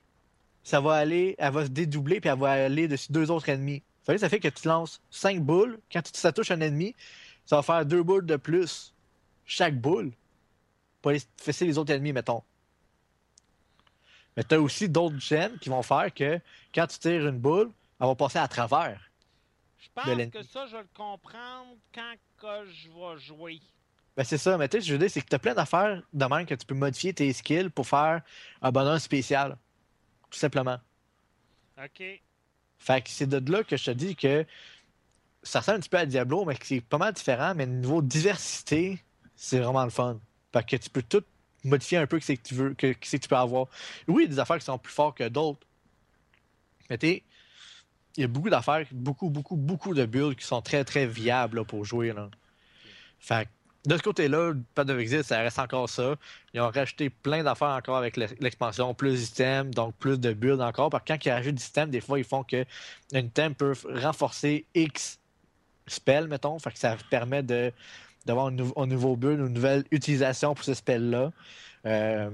[0.62, 3.82] ça va aller, elle va se dédoubler, puis elle va aller dessus deux autres ennemis.
[4.06, 5.80] Fait que ça fait que tu lances cinq boules.
[5.90, 6.94] Quand ça touche un ennemi,
[7.44, 8.94] ça va faire deux boules de plus
[9.44, 10.12] chaque boule
[11.02, 12.42] pour aller fesser les autres ennemis, mettons.
[14.36, 16.40] Mais tu as aussi d'autres gènes qui vont faire que
[16.74, 19.10] quand tu tires une boule, elle va passer à travers.
[19.78, 23.60] Je pense que ça, je vais le comprendre quand que je vais jouer.
[24.16, 26.02] Ben c'est ça, mais tu sais, je veux dire, c'est que tu as plein d'affaires
[26.12, 28.20] de même que tu peux modifier tes skills pour faire
[28.60, 29.56] un bonheur spécial.
[30.30, 30.78] Tout simplement.
[31.82, 32.02] OK.
[32.78, 34.44] Fait que c'est de là que je te dis que
[35.42, 38.02] ça ressemble un petit peu à Diablo, mais que c'est pas mal différent, mais niveau
[38.02, 39.02] diversité,
[39.34, 40.20] c'est vraiment le fun.
[40.52, 41.24] Fait que tu peux tout
[41.64, 43.66] modifier un peu ce que tu veux, que, que, que tu peux avoir.
[44.08, 45.66] Oui, il y a des affaires qui sont plus fortes que d'autres.
[46.90, 47.22] Mais tu
[48.16, 51.58] il y a beaucoup d'affaires, beaucoup, beaucoup, beaucoup de builds qui sont très, très viables
[51.58, 52.12] là, pour jouer.
[52.12, 52.28] Là.
[53.18, 53.48] Fait
[53.84, 56.14] de ce côté-là, pas of Exit, ça reste encore ça.
[56.54, 60.90] Ils ont rajouté plein d'affaires encore avec l'expansion, plus d'items, donc plus de builds encore.
[60.90, 62.64] Que quand ils rajoutent d'items, des fois, ils font que
[63.12, 65.18] item peut renforcer X
[65.88, 66.58] spell, mettons.
[66.60, 67.72] Fait que ça permet de,
[68.26, 71.32] d'avoir un, un, nouveau build, une nouvelle utilisation pour ce spell-là.
[71.86, 72.30] Euh...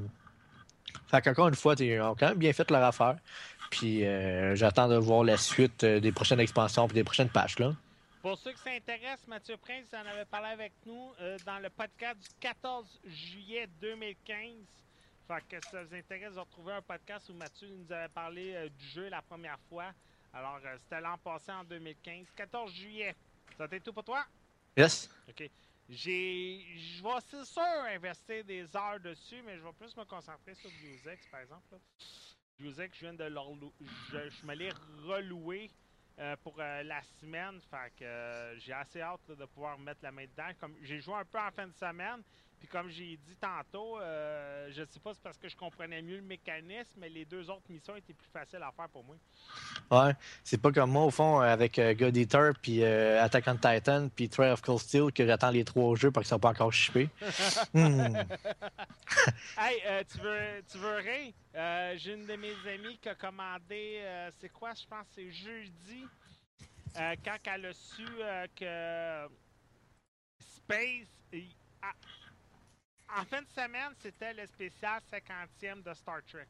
[1.09, 3.16] Fait qu'encore une fois, ils ont quand même bien fait leur affaire.
[3.70, 7.59] Puis euh, j'attends de voir la suite euh, des prochaines expansions et des prochaines patches.
[7.59, 7.74] Là.
[8.22, 12.18] Pour ceux qui s'intéressent, Mathieu Prince en avait parlé avec nous euh, dans le podcast
[12.18, 14.36] du 14 juillet 2015.
[15.28, 18.55] Fait que si ça vous intéresse de retrouver un podcast où Mathieu nous avait parlé
[18.55, 19.93] euh, du jeu la première fois.
[20.34, 22.26] Alors, c'était l'an passé en 2015.
[22.36, 23.14] 14 juillet.
[23.57, 24.24] Ça a été tout pour toi?
[24.76, 25.09] Yes.
[25.28, 25.49] OK.
[25.89, 26.64] J'ai.
[26.76, 30.70] Je vais, c'est sûr, investir des heures dessus, mais je vais plus me concentrer sur
[30.70, 31.76] Vusex, par exemple.
[32.59, 33.47] Vusex, je viens de leur.
[34.11, 34.70] Je, je me l'ai
[35.07, 35.70] reloué.
[36.20, 37.61] Euh, pour euh, la semaine.
[37.70, 40.51] Fait que euh, j'ai assez hâte là, de pouvoir mettre la main dedans.
[40.59, 42.24] Comme j'ai joué un peu en fin de semaine,
[42.59, 43.99] puis comme j'ai dit tantôt,
[44.71, 47.49] je sais pas si c'est parce que je comprenais mieux le mécanisme, mais les deux
[47.51, 49.17] autres missions étaient plus faciles à faire pour moi.
[49.91, 50.13] Ouais,
[50.45, 54.53] c'est pas comme moi au fond avec God Eater, puis Attack on Titan, puis Trail
[54.53, 57.09] of Cold Steel que j'attends les trois jeux parce qu'ils sont pas encore shippés.
[57.75, 58.17] hmm.
[59.59, 61.97] hey, tu veux, tu veux rien?
[61.97, 64.03] j'ai une de mes amies qui a commandé,
[64.41, 66.07] c'est quoi, je pense, c'est jeudi.
[66.97, 69.33] Euh, quand elle a su euh, que
[70.41, 71.09] Space.
[71.81, 71.93] Ah,
[73.17, 76.49] en fin de semaine, c'était le spécial 50e de Star Trek.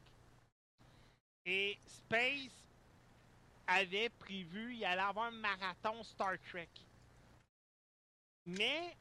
[1.45, 2.51] Et Space
[3.67, 6.69] avait prévu, il allait avoir un marathon Star Trek.
[8.45, 8.95] Mais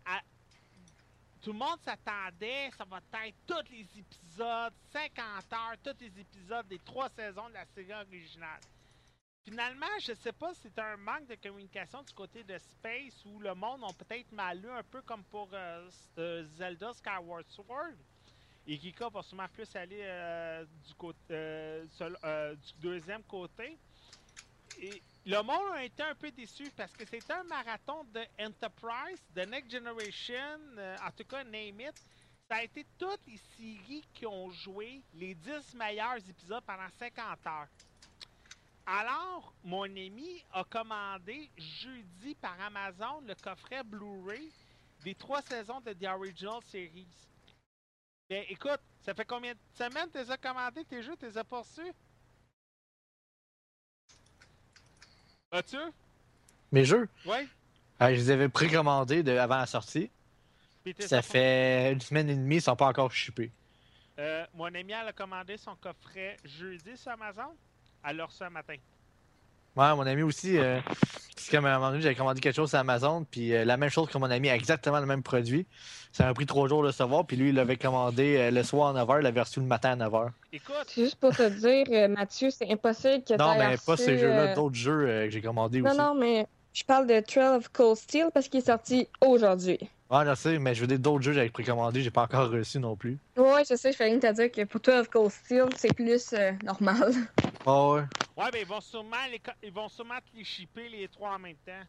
[1.41, 6.67] tout le monde s'attendait, ça va être tous les épisodes, 50 heures, tous les épisodes
[6.69, 8.61] des trois saisons de la série originale.
[9.49, 13.38] Finalement, je sais pas si c'est un manque de communication du côté de Space ou
[13.38, 15.88] le monde ont peut-être mal lu un peu comme pour euh,
[16.59, 17.94] Zelda Skyward Sword.
[18.66, 20.66] Et Kika va sûrement plus aller euh,
[21.30, 23.78] euh, du deuxième côté.
[24.82, 29.22] Et le monde a été un peu déçu parce que c'était un marathon de Enterprise,
[29.34, 30.59] de Next Generation,
[31.03, 31.94] en tout cas, name it.
[32.51, 37.46] Ça a été toutes les séries qui ont joué les 10 meilleurs épisodes pendant 50
[37.46, 37.68] heures.
[38.91, 44.51] Alors, mon ami a commandé jeudi par Amazon le coffret Blu-ray
[45.05, 47.07] des trois saisons de The Original Series.
[48.30, 51.26] Ben, écoute, ça fait combien de semaines que tu les as commandés, tes jeux, tu
[51.26, 51.93] les as pas reçus?
[55.53, 55.76] As-tu?
[56.72, 57.11] Mes jeux?
[57.26, 57.47] Oui.
[58.01, 60.11] Ah, je les avais précommandés de, avant la sortie.
[61.01, 63.51] Ça fait une semaine et demie, ils sont pas encore shippés.
[64.18, 67.55] Euh, mon ami elle a commandé son coffret jeudi sur Amazon.
[68.05, 68.74] L'a reçu un matin.
[69.76, 70.57] Ouais, mon ami aussi.
[70.59, 70.80] Euh,
[71.36, 73.76] c'est comme à un moment donné, j'avais commandé quelque chose sur Amazon, puis euh, la
[73.76, 75.66] même chose que mon ami, exactement le même produit.
[76.12, 78.62] Ça m'a pris trois jours de le savoir, puis lui, il l'avait commandé euh, le
[78.64, 80.30] soir à 9h, il l'avait reçu le matin à 9h.
[80.53, 83.96] Écoute, C'est juste pour te dire, euh, Mathieu, c'est impossible que Non, t'aies mais pas
[83.96, 85.99] ces jeux-là, d'autres jeux euh, que j'ai commandés Non, aussi.
[85.99, 89.78] non, mais je parle de Trail of Cold Steel parce qu'il est sorti aujourd'hui.
[90.11, 92.51] Ouais, je sais, mais je veux dire, d'autres jeux que j'avais précommandés, j'ai pas encore
[92.51, 93.18] reçu non plus.
[93.36, 95.92] Ouais, je sais, je fais rien te dire que pour Trail of Cold Steel, c'est
[95.94, 97.12] plus euh, normal.
[97.71, 98.43] Oh, ouais.
[98.43, 101.39] ouais, ben ils vont sûrement les, ils vont sûrement te les shipper les trois en
[101.39, 101.83] même temps.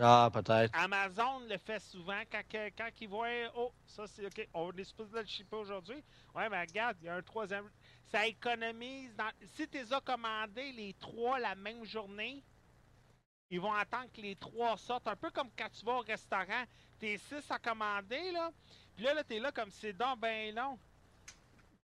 [0.00, 0.76] Ah, peut-être.
[0.76, 2.42] Amazon le fait souvent quand,
[2.76, 6.02] quand ils voient Oh, ça c'est ok, on est supposé de le shipper aujourd'hui.
[6.34, 7.70] Ouais, mais regarde, il y a un troisième.
[8.06, 9.14] Ça économise.
[9.14, 9.30] Dans...
[9.54, 12.42] Si tu les as commandés les trois la même journée,
[13.50, 15.06] ils vont attendre que les trois sortent.
[15.06, 16.64] Un peu comme quand tu vas au restaurant,
[16.98, 18.50] t'es six à commander, là.
[18.96, 20.76] Puis là, là t'es là comme c'est donc ben long.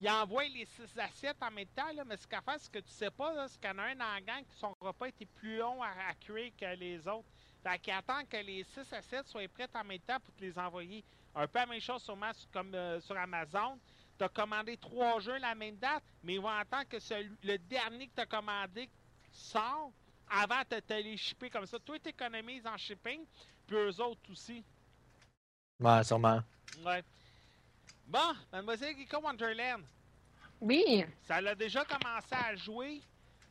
[0.01, 2.79] Ils envoient les six assiettes en même temps, là, mais ce qu'à faire, ce que
[2.79, 4.73] tu sais pas, là, c'est qu'il y en a un dans la gang qui son
[4.81, 7.27] repas était plus long à, à cuire que les autres.
[7.65, 10.41] Fait qu'il attend que les 6 à 7 soient prêtes en même temps pour te
[10.41, 11.03] les envoyer.
[11.35, 13.77] Un peu la même chose sûrement sur- comme euh, sur Amazon.
[14.17, 17.59] Tu as commandé trois jeux la même date, mais ils vont attendre que celui, le
[17.59, 18.89] dernier que tu as commandé
[19.33, 19.91] sort
[20.31, 21.79] avant de te les shipper comme ça.
[21.81, 23.25] Toi, tu économises en shipping,
[23.67, 24.65] puis eux autres aussi.
[25.81, 26.41] Ouais, sûrement.
[26.85, 27.03] Ouais.
[28.09, 29.83] Bon, Mademoiselle Geeko Wonderland,
[30.61, 31.05] Oui.
[31.27, 33.03] ça l'a déjà commencé à jouer.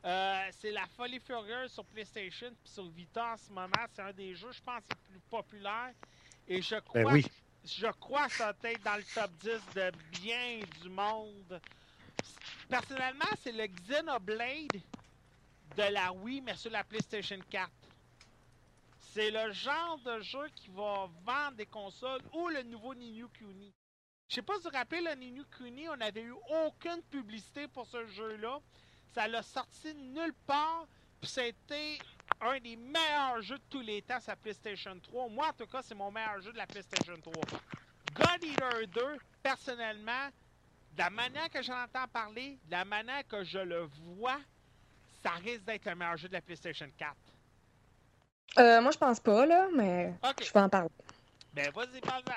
[0.03, 3.85] Euh, c'est la folie furieuse sur PlayStation puis sur Vita en ce moment.
[3.93, 5.93] C'est un des jeux, je pense, les plus populaires.
[6.47, 7.25] Et je crois, Ben oui.
[7.65, 9.91] je crois que ça va être dans le top 10 de
[10.21, 11.61] bien du monde.
[12.69, 14.81] Personnellement, c'est le Xenoblade
[15.75, 17.69] de la Wii, mais sur la PlayStation 4.
[19.13, 23.73] C'est le genre de jeu qui va vendre des consoles ou le nouveau Nino Kuni.
[24.29, 26.33] Je sais pas si vous vous rappelez, le Ninu Kuni, on n'avait eu
[26.65, 28.59] aucune publicité pour ce jeu-là.
[29.13, 30.85] Ça l'a sorti nulle part.
[31.21, 31.97] Puis c'était
[32.41, 35.29] un des meilleurs jeux de tous les temps sur la PlayStation 3.
[35.29, 37.33] Moi, en tout cas, c'est mon meilleur jeu de la PlayStation 3.
[38.13, 39.01] God Eater 2,
[39.41, 40.27] personnellement,
[40.93, 44.39] de la manière que j'en entends parler, de la manière que je le vois,
[45.23, 47.15] ça risque d'être le meilleur jeu de la PlayStation 4.
[48.59, 50.89] Euh, moi, je pense pas, là, mais je vais en parler.
[51.53, 52.33] Ben, vas-y, parle-en.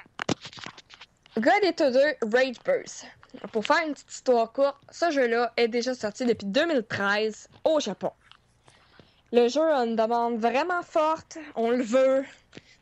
[1.38, 2.00] God Eater 2
[2.32, 3.06] Rage Burst.
[3.52, 8.10] Pour faire une petite histoire courte, ce jeu-là est déjà sorti depuis 2013 au Japon.
[9.32, 12.24] Le jeu a une demande vraiment forte, on le veut,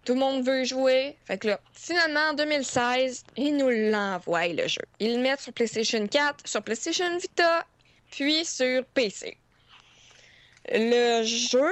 [0.07, 1.15] tout le monde veut jouer.
[1.27, 4.81] Fait que là, finalement, en 2016, ils nous l'envoient, le jeu.
[4.99, 7.67] Ils le mettent sur PlayStation 4, sur PlayStation Vita,
[8.11, 9.37] puis sur PC.
[10.73, 11.71] Le jeu,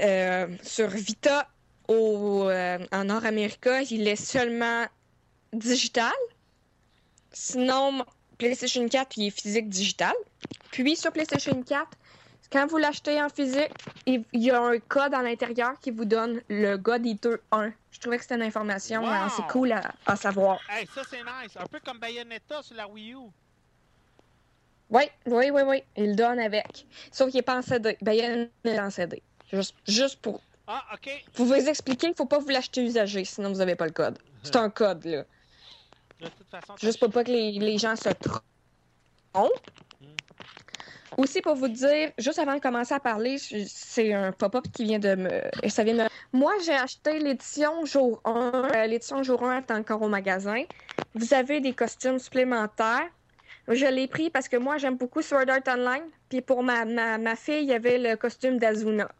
[0.00, 1.48] euh, sur Vita
[1.88, 4.86] euh, en Nord-Amérique, il est seulement
[5.52, 6.12] digital.
[7.32, 8.04] Sinon,
[8.38, 10.14] PlayStation 4, il est physique digital.
[10.70, 11.88] Puis sur PlayStation 4,
[12.50, 13.72] quand vous l'achetez en physique,
[14.06, 17.72] il y a un code à l'intérieur qui vous donne le God Eater 1.
[17.90, 19.26] Je trouvais que c'était une information Wow!
[19.26, 20.60] assez cool à, à savoir.
[20.68, 21.56] Hey, ça, c'est nice.
[21.56, 23.16] Un peu comme Bayonetta sur la Wii U.
[24.90, 25.82] Oui, oui, oui, oui.
[25.96, 26.86] Il le donne avec.
[27.10, 27.96] Sauf qu'il n'est pas en CD.
[28.06, 29.22] Est en CD.
[29.50, 30.42] Juste, juste pour.
[30.66, 31.10] Ah, OK.
[31.34, 34.18] Vous expliquer, il ne faut pas vous l'acheter usagé, sinon vous n'avez pas le code.
[34.42, 35.24] C'est un code, là.
[36.22, 39.60] De toute façon, Juste pour pas que les, les gens se trompent.
[41.18, 44.98] Aussi pour vous dire, juste avant de commencer à parler, c'est un pop-up qui vient
[44.98, 45.68] de me.
[45.68, 46.08] Ça vient de...
[46.32, 48.30] Moi, j'ai acheté l'édition jour 1.
[48.74, 50.62] Euh, l'édition jour 1 est encore au magasin.
[51.14, 53.08] Vous avez des costumes supplémentaires.
[53.68, 56.04] Je l'ai pris parce que moi, j'aime beaucoup Sword Art Online.
[56.30, 59.10] Puis pour ma, ma, ma fille, il y avait le costume d'Azuna.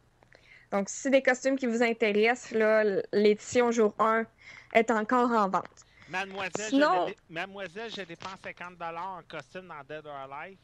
[0.70, 4.24] Donc, si c'est des costumes qui vous intéressent, là, l'édition jour 1
[4.72, 5.84] est encore en vente.
[6.12, 10.58] Mademoiselle, Sinon- je, Mademoiselle, je dépense 50$ en costume dans Dead or Alive.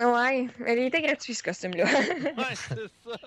[0.00, 1.84] Ouais, elle était gratuit ce costume-là.
[1.84, 2.74] Ouais, c'est
[3.04, 3.18] ça.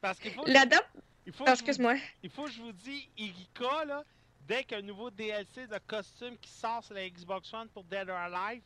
[0.00, 0.86] Parce qu'il faut, que- La date,
[1.26, 1.94] il faut, vous- excuse-moi.
[2.22, 4.04] il faut que je vous dise, Erika, là,
[4.46, 8.16] dès qu'un nouveau DLC de costume qui sort sur la Xbox One pour Dead or
[8.16, 8.62] Alive,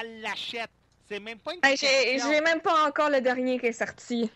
[0.00, 0.70] elle l'achète.
[1.08, 1.88] C'est même pas une question.
[2.32, 4.30] j'ai même pas encore le dernier qui est sorti.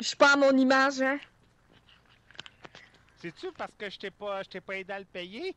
[0.00, 1.18] Je suis pas à mon image, hein.
[3.20, 5.54] C'est-tu parce que je t'ai pas, je t'ai pas aidé à le payer?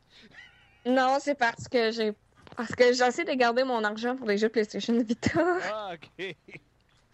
[0.86, 2.14] Non, c'est parce que j'ai.
[2.56, 5.42] Parce que j'essaie de garder mon argent pour les jeux PlayStation Vita.
[5.72, 6.36] Ah, ok.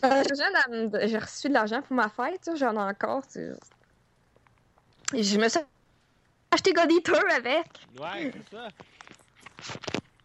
[0.01, 3.27] J'ai reçu de l'argent pour ma fête, tu sais, j'en ai encore.
[3.27, 3.51] tu.
[5.13, 5.59] Et je me suis
[6.51, 7.67] acheté God Eater avec.
[7.99, 8.67] Ouais, c'est ça.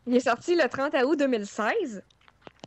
[0.07, 2.03] Il est sorti le 30 août 2016.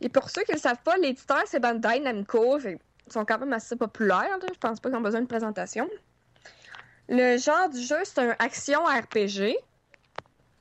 [0.02, 2.58] Et pour ceux qui ne le savent pas, l'éditeur, c'est Bandai Namco.
[2.60, 2.78] Ils
[3.12, 4.38] sont quand même assez populaires.
[4.40, 4.46] là.
[4.52, 5.88] Je pense pas qu'ils ont besoin de présentation.
[7.08, 9.56] Le genre du jeu, c'est un action RPG.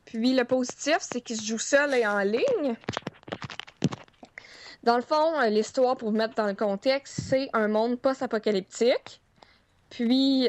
[0.06, 2.76] Puis le positif, c'est qu'il se joue seul et en ligne.
[4.84, 9.20] Dans le fond, l'histoire, pour vous mettre dans le contexte, c'est un monde post-apocalyptique.
[9.90, 10.48] Puis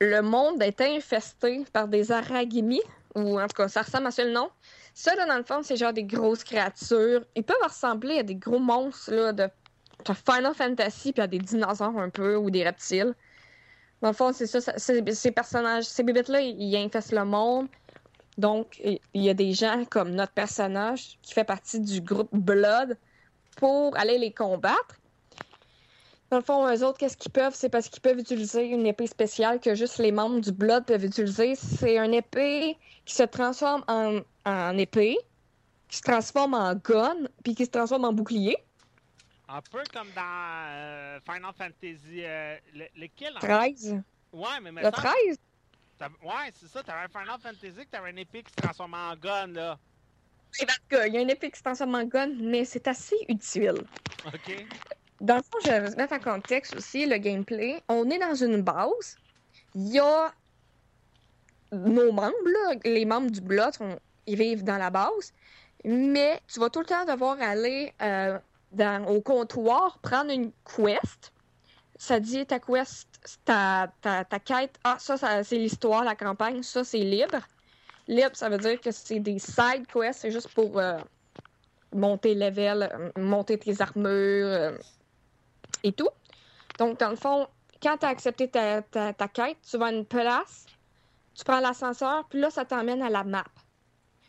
[0.00, 2.80] le monde est infesté par des aragimi,
[3.14, 4.50] ou en tout cas, ça ressemble à ça le nom.
[4.92, 7.24] Ça, là, dans le fond, c'est genre des grosses créatures.
[7.34, 9.48] Ils peuvent ressembler à des gros monstres là, de
[10.04, 13.14] Final Fantasy, puis à des dinosaures un peu, ou des reptiles.
[14.00, 17.66] Dans le fond, c'est ça, ces personnages, ces bébites-là, ils infestent le monde.
[18.36, 22.30] Donc, il il y a des gens comme notre personnage qui fait partie du groupe
[22.32, 22.96] Blood
[23.56, 24.96] pour aller les combattre.
[26.30, 27.54] Dans le fond, eux autres, qu'est-ce qu'ils peuvent?
[27.54, 31.04] C'est parce qu'ils peuvent utiliser une épée spéciale que juste les membres du Blood peuvent
[31.04, 31.54] utiliser.
[31.56, 32.76] C'est une épée
[33.06, 35.16] qui se transforme en, en épée,
[35.88, 38.58] qui se transforme en gun, puis qui se transforme en bouclier.
[39.48, 42.22] Un peu comme dans euh, Final Fantasy.
[42.22, 44.00] euh, le- lequel en- 13.
[44.32, 44.90] Ouais, mais Le maintenant.
[44.90, 45.36] 13?
[46.22, 46.82] Ouais, c'est ça.
[46.82, 49.78] T'avais un Final Fantasy que t'avais un épée qui se transformait en gun, là.
[50.60, 52.64] Et en tout cas, il y a une épée qui se transforme en gun, mais
[52.64, 53.82] c'est assez utile.
[54.26, 54.66] OK?
[55.20, 57.82] Dans le fond, je vais vous mettre en contexte aussi le gameplay.
[57.88, 59.16] On est dans une base.
[59.74, 60.32] Il y a
[61.72, 63.40] nos membres, là, les membres du
[63.72, 65.32] sont- ils vivent dans la base.
[65.84, 68.38] Mais tu vas tout le temps devoir aller euh,
[69.08, 71.32] au comptoir, prendre une quest.
[71.96, 73.08] Ça dit ta quest,
[73.44, 74.78] ta, ta, ta quête.
[74.84, 76.62] Ah, ça, c'est l'histoire, la campagne.
[76.62, 77.40] Ça, c'est libre.
[78.06, 80.20] Libre, ça veut dire que c'est des side quests.
[80.20, 80.98] C'est juste pour euh,
[81.92, 84.46] monter level, euh, monter tes armures.
[84.46, 84.78] euh,
[85.82, 86.08] et tout.
[86.78, 87.46] Donc, dans le fond,
[87.82, 90.66] quand tu as accepté ta, ta, ta quête, tu vas à une place,
[91.34, 93.44] tu prends l'ascenseur, puis là, ça t'emmène à la map.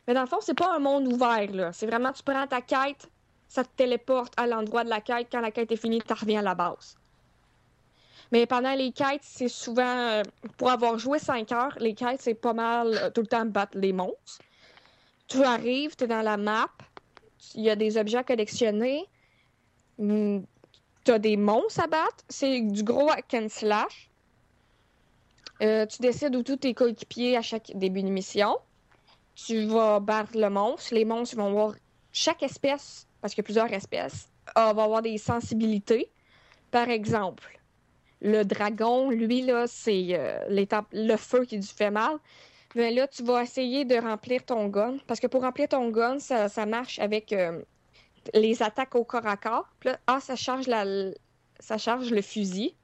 [0.08, 1.74] Mais dans le fond, c'est pas un monde ouvert, là.
[1.74, 3.10] C'est vraiment, tu prends ta quête,
[3.50, 5.28] ça te téléporte à l'endroit de la quête.
[5.30, 6.96] Quand la quête est finie, tu reviens à la base.
[8.32, 9.84] Mais pendant les quêtes, c'est souvent...
[9.84, 10.24] euh,
[10.58, 13.78] pour avoir joué 5 heures, les quêtes, c'est pas mal euh, tout le temps battre
[13.78, 14.40] les monstres.
[15.28, 16.70] tu arrives, tu es dans la map,
[17.56, 19.06] il y a des objets à collectionner,
[19.98, 20.46] tu
[21.08, 24.10] as des monstres à battre, c'est du gros hack slash.
[25.62, 28.58] Euh, tu décides où tous tes coéquipiers à chaque début de mission.
[29.36, 30.94] Tu vas battre le monstre.
[30.94, 31.74] Les monstres vont avoir
[32.14, 36.12] chaque espèce, parce qu'il y a plusieurs espèces, ah, va avoir des sensibilités.
[36.72, 37.60] Par exemple,
[38.22, 42.18] le dragon, lui, là, c'est euh, l'étape, le feu qui lui fait mal.
[42.76, 44.98] Mais là, tu vas essayer de remplir ton gun.
[45.08, 47.62] Parce que pour remplir ton gun, ça, ça marche avec euh,
[48.34, 49.68] les attaques au corps à corps.
[49.80, 50.86] Puis là, ah, ça charge, la,
[51.60, 52.76] ça charge le fusil.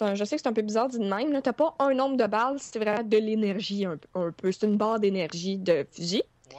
[0.00, 1.28] Un- je sais que c'est un peu bizarre dit de même.
[1.28, 4.50] Tu n'as pas un nombre de balles, c'est vraiment de l'énergie un, un peu.
[4.50, 6.24] C'est une barre d'énergie de fusil.
[6.50, 6.56] Ouais.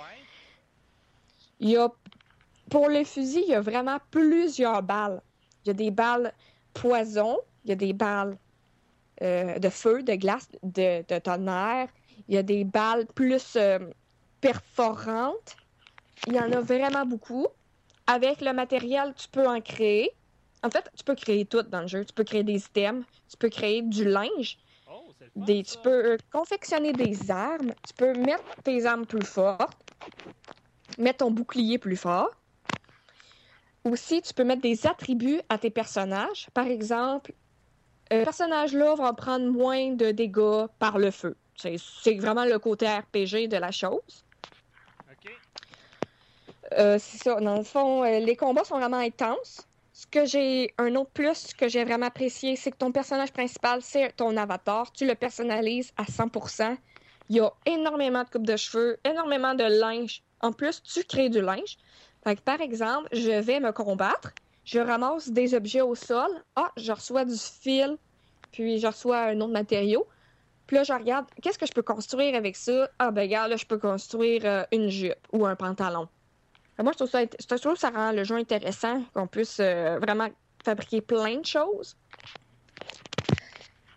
[1.59, 1.89] Il y a,
[2.73, 5.21] pour le fusil, il y a vraiment plusieurs balles.
[5.63, 6.33] Il y a des balles
[6.73, 8.35] poison, il y a des balles
[9.21, 11.89] euh, de feu, de glace, de, de tonnerre.
[12.27, 13.77] Il y a des balles plus euh,
[14.41, 15.55] perforantes.
[16.25, 17.45] Il y en a vraiment beaucoup.
[18.07, 20.09] Avec le matériel, tu peux en créer.
[20.63, 22.03] En fait, tu peux créer tout dans le jeu.
[22.03, 24.57] Tu peux créer des items, tu peux créer du linge,
[24.87, 29.25] Oh, fun, des, tu peux euh, confectionner des armes, tu peux mettre tes armes plus
[29.25, 29.77] fortes,
[30.97, 32.31] mettre ton bouclier plus fort.
[33.85, 36.47] Aussi, tu peux mettre des attributs à tes personnages.
[36.53, 37.33] Par exemple,
[38.11, 41.35] euh, ce personnage-là va prendre moins de dégâts par le feu.
[41.55, 44.25] C'est vraiment le côté RPG de la chose.
[45.11, 45.31] OK.
[46.77, 47.39] Euh, c'est ça.
[47.39, 49.67] Dans le fond, euh, les combats sont vraiment intenses.
[49.93, 53.81] Ce que j'ai, un autre plus que j'ai vraiment apprécié, c'est que ton personnage principal,
[53.81, 54.91] c'est ton avatar.
[54.91, 56.77] Tu le personnalises à 100%.
[57.29, 60.23] Il y a énormément de coupes de cheveux, énormément de linge.
[60.41, 61.77] En plus, tu crées du linge.
[62.23, 64.31] Fait que, par exemple, je vais me combattre.
[64.65, 66.29] Je ramasse des objets au sol.
[66.55, 67.97] Ah, je reçois du fil,
[68.51, 70.07] puis je reçois un autre matériau.
[70.67, 72.89] Puis là, je regarde, qu'est-ce que je peux construire avec ça?
[72.97, 76.07] Ah, ben, regarde, là, je peux construire euh, une jupe ou un pantalon.
[76.79, 80.29] Moi, je trouve, ça, je trouve ça rend le jeu intéressant, qu'on puisse euh, vraiment
[80.63, 81.95] fabriquer plein de choses.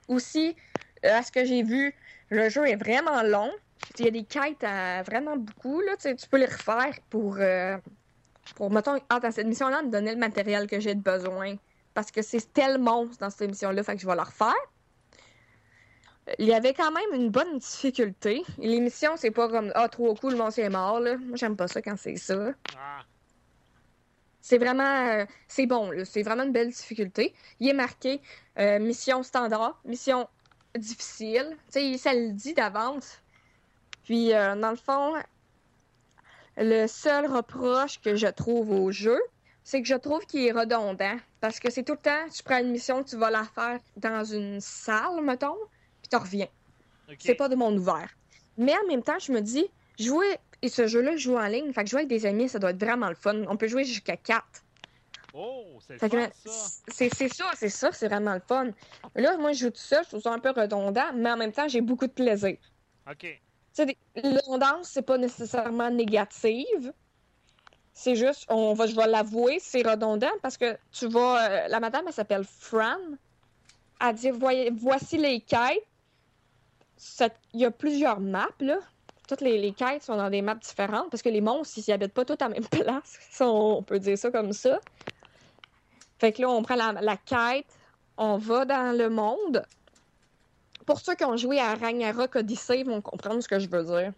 [0.09, 0.55] Aussi,
[1.03, 1.95] à ce que j'ai vu,
[2.29, 3.51] le jeu est vraiment long.
[3.99, 5.81] Il y a des quêtes à vraiment beaucoup.
[5.81, 7.79] Là, tu peux les refaire pour, euh,
[8.55, 11.57] pour mettons, ah, dans cette mission-là, me donner le matériel que j'ai de besoin.
[11.95, 14.55] Parce que c'est tel monstre dans cette émission-là, fait que je vais le refaire.
[16.39, 18.43] Il y avait quand même une bonne difficulté.
[18.59, 20.99] L'émission, c'est pas comme Ah, trop cool, le monstre est mort.
[21.01, 21.17] Là.
[21.19, 22.53] Moi, j'aime pas ça quand c'est ça.
[22.77, 23.03] Ah,
[24.41, 25.07] C'est vraiment.
[25.09, 26.05] euh, c'est bon, là.
[26.05, 27.33] C'est vraiment une belle difficulté.
[27.61, 28.21] Il est marqué
[28.59, 30.29] euh, mission standard, mission
[30.77, 31.57] difficile.
[31.73, 33.23] Tu sais, ça le dit d'avance.
[34.05, 35.15] Puis, euh, dans le fond,
[36.57, 39.21] le seul reproche que je trouve au jeu,
[39.65, 41.17] c'est que je trouve qu'il est redondant.
[41.41, 44.25] Parce que c'est tout le temps, tu prends une mission, tu vas la faire dans
[44.25, 45.57] une salle, mettons,
[46.01, 46.49] puis tu reviens.
[47.19, 48.09] C'est pas de monde ouvert.
[48.57, 49.67] Mais en même temps, je me dis,
[49.99, 52.59] jouer, et ce jeu-là, je joue en ligne, fait que jouer avec des amis, ça
[52.59, 53.43] doit être vraiment le fun.
[53.49, 54.45] On peut jouer jusqu'à 4.
[55.35, 56.09] Oh, c'est ça.
[56.89, 58.71] c'est c'est ça, c'est ça, c'est vraiment le fun.
[59.15, 61.53] Là, moi, je joue tout ça, je trouve ça un peu redondant, mais en même
[61.53, 62.57] temps, j'ai beaucoup de plaisir.
[63.11, 63.41] OK.
[63.77, 66.95] Sais, des- la redondance, c'est pas nécessairement négative.
[67.93, 71.65] C'est juste, on va, je vais l'avouer, c'est redondant parce que tu vas.
[71.65, 72.97] euh, la madame, elle s'appelle Fran.
[74.01, 75.87] Elle dit voici les quêtes.
[77.53, 78.79] Il y a plusieurs maps, là.
[79.29, 82.15] Toutes les, les quêtes sont dans des maps différentes parce que les monstres, ils habitent
[82.15, 83.19] pas tous à la même place.
[83.41, 84.81] On peut dire ça comme ça.
[86.19, 87.67] Fait que là, on prend la, la quête,
[88.17, 89.65] on va dans le monde.
[90.87, 93.85] Pour ceux qui ont joué à Ragnarok Odyssey, ils vont comprendre ce que je veux
[93.85, 94.13] dire.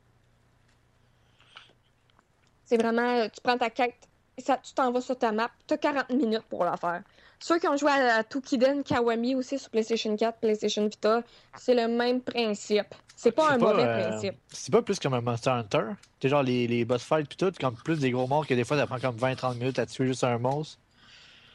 [2.65, 3.97] C'est vraiment, euh, tu prends ta quête,
[4.37, 7.03] et ça, tu t'en vas sur ta map, tu as 40 minutes pour la faire.
[7.41, 11.23] Ceux qui ont joué à, à Tukiden Kawami aussi sur PlayStation 4, PlayStation Vita,
[11.57, 12.95] c'est le même principe.
[13.17, 14.35] C'est pas C'est un mauvais euh, principe.
[14.49, 15.85] C'est pas plus comme un Monster Hunter.
[16.21, 18.65] Sais, genre les, les boss fights pis tout, comme plus des gros monstres que des
[18.65, 20.79] fois ça prend comme 20-30 minutes à tuer juste un monstre.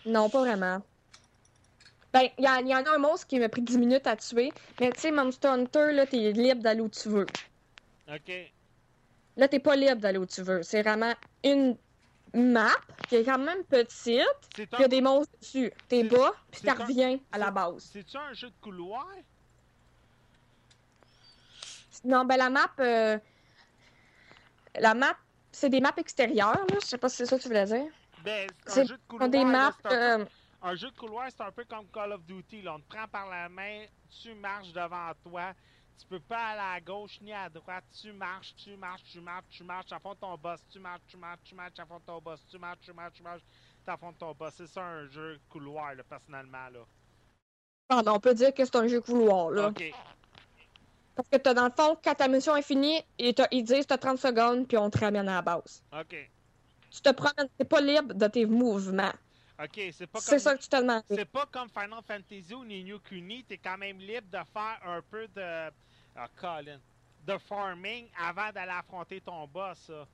[0.05, 0.81] Non, pas vraiment.
[2.13, 4.15] Ben, il y, en- y en a un monstre qui m'a pris 10 minutes à
[4.15, 7.25] tuer, mais tu sais, Monster Hunter, là, t'es libre d'aller où tu veux.
[8.07, 8.31] OK.
[9.35, 10.61] Là, t'es pas libre d'aller où tu veux.
[10.61, 11.75] C'est vraiment une
[12.35, 12.69] map
[13.09, 14.87] qui est quand même petite, puis il y a un...
[14.87, 15.71] des monstres dessus.
[15.87, 17.89] T'es bas, puis t'en un- reviens à la base.
[17.91, 19.07] C'est-tu un jeu de couloir?
[22.05, 22.69] Non, ben la map...
[22.79, 23.17] euh,
[24.79, 25.17] La map,
[25.51, 26.75] c'est des maps extérieures, là.
[26.81, 27.85] Je sais pas si c'est ça que tu voulais dire.
[28.23, 29.29] Ben, c'est un jeu de couloir.
[29.29, 29.71] des maps...
[30.63, 32.61] un, jeu de couloir, c'est un peu comme Call of Duty.
[32.61, 32.75] Là.
[32.75, 33.85] On te prend par la main,
[34.21, 35.53] tu marches devant toi.
[35.99, 37.83] Tu peux pas aller à gauche ni à droite.
[38.01, 40.59] Tu marches, tu marches, tu marches, tu marches, tu affrontes ton boss.
[40.71, 42.45] Tu marches, tu marches, tu marches, tu affrontes ton boss.
[42.49, 43.41] Tu marches, tu marches, tu marches,
[43.85, 44.53] tu affrontes ton boss.
[44.57, 46.69] C'est ça un jeu de couloir, là, personnellement.
[46.71, 46.79] Là.
[47.89, 49.67] ben, on peut dire que c'est un jeu couloir, là.
[49.67, 49.83] OK.
[51.15, 53.85] Parce que t'as dans le fond, quand ta mission est finie, ils, te- ils disent
[53.85, 55.83] t'as 30 secondes, puis on te ramène à la base.
[55.93, 56.29] OK.
[56.89, 59.13] Tu te promènes, t'es pas libre de tes mouvements.
[59.59, 60.39] OK, c'est pas comme...
[60.39, 61.03] ça que tu te demandes.
[61.07, 65.01] C'est pas comme Final Fantasy ou Nino Kuni, t'es quand même libre de faire un
[65.01, 65.71] peu de...
[66.15, 66.79] Ah, Colin.
[67.25, 70.07] De farming avant d'aller affronter ton boss, ça.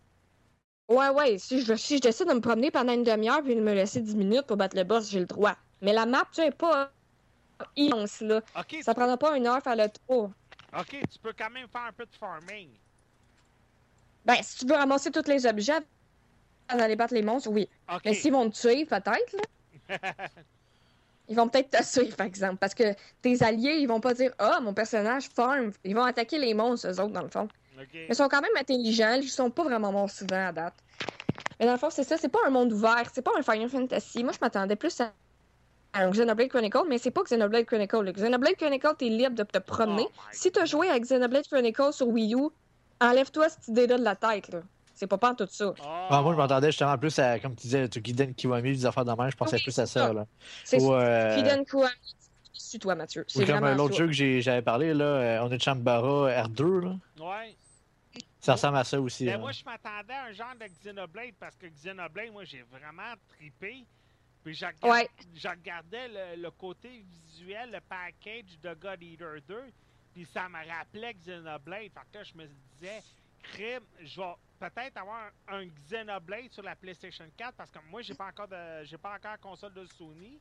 [0.90, 3.62] Ouais, ouais, si je, si je décide de me promener pendant une demi-heure puis de
[3.62, 5.56] me laisser 10 minutes pour battre le boss, j'ai le droit.
[5.82, 6.92] Mais la map, tu sais, pas
[7.76, 8.42] immense, là.
[8.82, 10.32] Ça prendra pas une heure faire le tour.
[10.78, 12.70] OK, tu peux quand même faire un peu de farming.
[14.26, 15.80] Ben, si tu veux ramasser tous les objets
[16.78, 17.70] d'aller battre les monstres, oui.
[18.06, 19.98] Mais s'ils vont te tuer, peut-être, là.
[21.30, 22.58] Ils vont peut-être te suivre, par exemple.
[22.58, 25.72] Parce que tes alliés, ils vont pas dire Ah, mon personnage farm.
[25.84, 27.48] Ils vont attaquer les monstres, eux autres, dans le fond.
[27.80, 27.88] OK.
[27.94, 29.14] Mais ils sont quand même intelligents.
[29.14, 30.74] Ils sont pas vraiment morts souvent à date.
[31.60, 32.18] Mais dans le fond, c'est ça.
[32.18, 33.12] C'est pas un monde ouvert.
[33.14, 34.24] C'est pas un Final Fantasy.
[34.24, 35.14] Moi, je m'attendais plus à
[35.94, 38.02] à un Xenoblade Chronicle, mais c'est pas Xenoblade Chronicle.
[38.04, 40.08] Le Xenoblade Chronicle, t'es libre de te promener.
[40.08, 42.50] Oh si t'as joué avec Xenoblade Chronicle sur Wii U,
[43.02, 44.62] enlève-toi cette idée-là de la tête, là.
[45.00, 45.74] C'est pas pas tout ça.
[45.82, 49.14] Ah, moi, je m'entendais justement plus à, comme tu disais, Tukiden Kiwami, des affaires de
[49.14, 50.08] même, je pensais Oui, plus à ça.
[50.08, 50.14] ça.
[50.14, 50.28] Là.
[50.66, 51.64] C'est euh.
[52.52, 53.24] Suis toi, Mathieu?
[53.30, 56.96] C'est comme l'autre jeu que j'avais parlé, là, euh, on est Chambara R2, là.
[57.18, 57.56] Ouais.
[58.42, 59.24] Ça ressemble à ça aussi.
[59.24, 59.38] Ben, là.
[59.38, 63.86] moi, je m'attendais à un genre de Xenoblade parce que Xenoblade, moi, j'ai vraiment trippé.
[64.44, 65.10] Puis je regardais, Ouais.
[65.34, 69.56] je regardais le, le côté visuel, le package de God Eater 2.
[70.14, 71.84] Puis ça me rappelait Xenoblade.
[71.84, 72.46] Fait que là, je me
[72.76, 73.02] disais,
[73.44, 78.14] crime, je vais peut-être avoir un, Xenoblade sur la PlayStation 4 parce que moi, j'ai
[78.14, 80.40] pas encore de j'ai pas encore la console de Sony.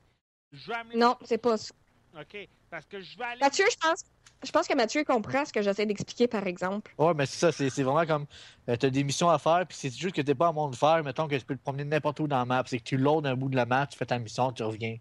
[0.53, 0.97] Je vais amener.
[0.97, 1.75] Non, c'est pas ça.
[2.19, 2.49] OK.
[2.71, 3.41] Parce que je vais aller.
[3.41, 4.05] Mathieu, je pense,
[4.45, 6.95] je pense que Mathieu comprend ce que j'essaie d'expliquer, par exemple.
[6.99, 8.27] Ouais, mais c'est ça, c'est c'est vraiment comme.
[8.69, 10.77] euh, t'as des missions à faire, puis c'est juste que t'es pas en monde de
[10.77, 11.03] faire.
[11.05, 12.63] Mettons que tu peux te promener n'importe où dans la map.
[12.67, 14.97] C'est que tu loads un bout de la map, tu fais ta mission, tu reviens.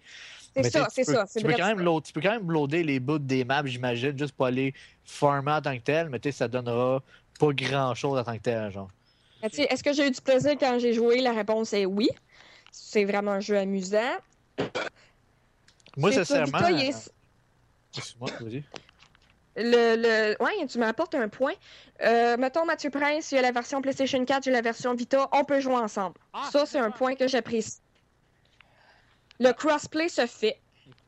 [0.53, 1.25] C'est Mais ça, tu c'est peux- ça.
[1.27, 3.65] c'est Tu peux, quand même load- tu peux quand même loader les bouts des maps,
[3.65, 4.73] j'imagine, juste pour aller
[5.05, 7.01] farmer en tant que tel, mais tu sais, ça donnera
[7.39, 8.89] pas grand chose en tant que tel, genre.
[9.41, 11.21] Mathieu, Est-ce que j'ai eu du plaisir quand j'ai joué?
[11.21, 12.09] La réponse est oui.
[12.71, 14.17] C'est vraiment un jeu amusant.
[15.95, 16.67] Moi, C'est ça, sincèrement.
[16.67, 17.13] Il est-
[17.95, 18.63] Excuse-moi, vas-y.
[19.55, 20.43] Le, le...
[20.43, 21.53] Ouais, tu m'apportes un point.
[22.01, 25.27] Euh, mettons, Mathieu Prince, il y a la version PlayStation 4, j'ai la version Vita,
[25.31, 26.15] on peut jouer ensemble.
[26.33, 27.79] Ah, ça, c'est un point que j'apprécie.
[29.39, 30.61] Le crossplay se fait.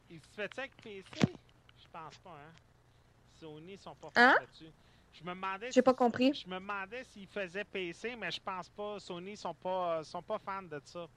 [0.10, 1.04] Il se fait ça avec PC?
[1.22, 2.54] Je pense pas, hein.
[3.40, 4.36] Sony sont pas Hein?
[4.40, 4.72] là-dessus.
[5.12, 6.34] Je me demandais J'ai si- pas compris.
[6.34, 9.00] Je me demandais s'ils faisaient PC, mais je pense pas.
[9.00, 11.08] Sony sont pas sont pas fans de ça.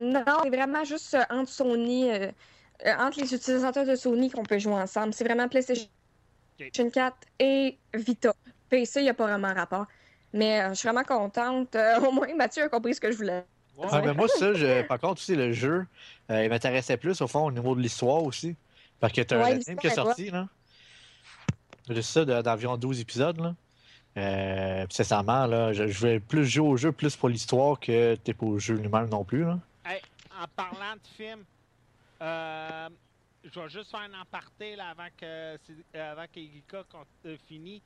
[0.00, 2.30] Non, c'est vraiment juste euh, entre Sony, euh,
[2.86, 5.14] euh, entre les utilisateurs de Sony qu'on peut jouer ensemble.
[5.14, 5.88] C'est vraiment PlayStation
[6.60, 6.72] Ok.
[6.92, 8.34] 4 et Vita.
[8.68, 9.86] PC, il n'y a pas vraiment rapport.
[10.32, 11.74] Mais euh, je suis vraiment contente.
[11.76, 13.46] Euh, au moins, Mathieu a compris ce que je voulais.
[14.02, 14.82] Mais moi, ça, je...
[14.82, 15.86] par contre, tu sais, le jeu,
[16.30, 18.56] euh, il m'intéressait plus, au fond, au niveau de l'histoire aussi.
[19.00, 20.48] Parce que t'as Ouais, un anime qui est est sorti, là.
[21.88, 23.54] De ça, de- d'environ 12 épisodes, là.
[24.16, 28.32] Euh, sincèrement, là, je, je vais plus jouer au jeu, plus pour l'histoire que t'es
[28.32, 29.58] pour le jeu lui-même non plus, là.
[30.40, 31.44] En parlant de film,
[32.20, 32.88] euh,
[33.44, 37.36] je vais juste faire un aparté là, avant que c'est- euh, avant qu'Erika con- euh,
[37.46, 37.82] finisse.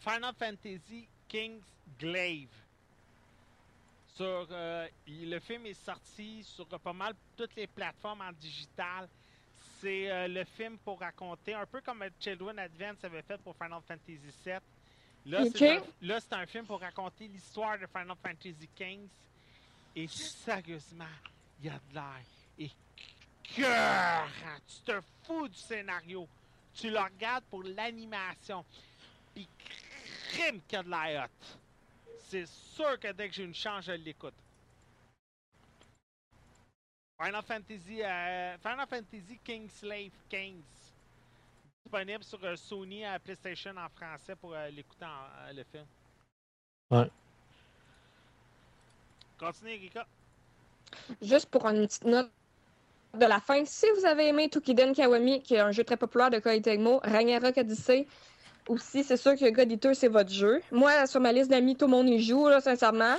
[0.00, 1.62] Final Fantasy King's
[1.98, 2.48] Glaive.
[4.14, 9.08] Sur, euh, le film est sorti sur pas mal toutes les plateformes en digital.
[9.82, 13.80] C'est euh, le film pour raconter, un peu comme Children Advance avait fait pour Final
[13.88, 14.54] Fantasy VII.
[15.26, 19.08] Là, c'est un, film pour raconter l'histoire de Final Fantasy Kings.
[19.96, 21.04] Et sérieusement,
[21.58, 22.22] il y a de l'air.
[22.60, 22.70] Et
[23.42, 24.28] cœur,
[24.68, 26.28] tu te fous du scénario.
[26.74, 28.64] Tu le regardes pour l'animation.
[29.34, 29.48] Puis
[30.28, 31.58] crime qu'il y a de l'air hot.
[32.28, 34.34] C'est sûr que dès que j'ai une chance, je l'écoute.
[37.22, 40.62] Final Fantasy, euh, Final Fantasy Kingslave Kings.
[41.84, 45.84] Disponible sur euh, Sony à PlayStation en français pour euh, l'écouter en- euh, le film.
[46.90, 47.10] Ouais.
[49.38, 50.06] Continue, Erika.
[51.20, 52.30] Juste pour une petite note
[53.14, 56.30] de la fin, si vous avez aimé Tukiden Kawami, qui est un jeu très populaire
[56.30, 58.06] de Koei Tecmo, Ragnarok Odyssey,
[58.68, 60.60] aussi, c'est sûr que God Eater, c'est votre jeu.
[60.70, 63.16] Moi, sur ma liste d'amis, tout le monde y joue, là, sincèrement.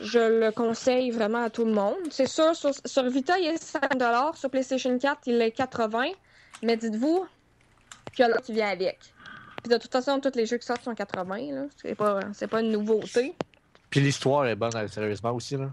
[0.00, 1.96] Je le conseille vraiment à tout le monde.
[2.10, 3.80] C'est sûr, sur, sur Vita, il est 5
[4.34, 6.04] Sur PlayStation 4, il est 80
[6.62, 7.26] Mais dites-vous
[8.14, 8.98] qu'il y a l'autre qui vient avec.
[9.62, 11.64] Puis de toute façon, tous les jeux qui sortent sont 80 là.
[11.80, 13.34] C'est pas, c'est pas une nouveauté.
[13.90, 15.70] Puis l'histoire est bonne, sérieusement aussi, là.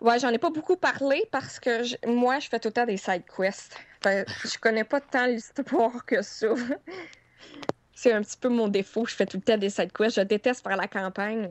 [0.00, 2.86] Ouais, j'en ai pas beaucoup parlé parce que je- moi, je fais tout le temps
[2.86, 3.76] des side quests.
[4.02, 6.46] Fait, je connais pas tant l'histoire que ça.
[7.94, 9.04] C'est un petit peu mon défaut.
[9.04, 10.16] Je fais tout le temps des side quests.
[10.16, 11.50] Je déteste faire la campagne.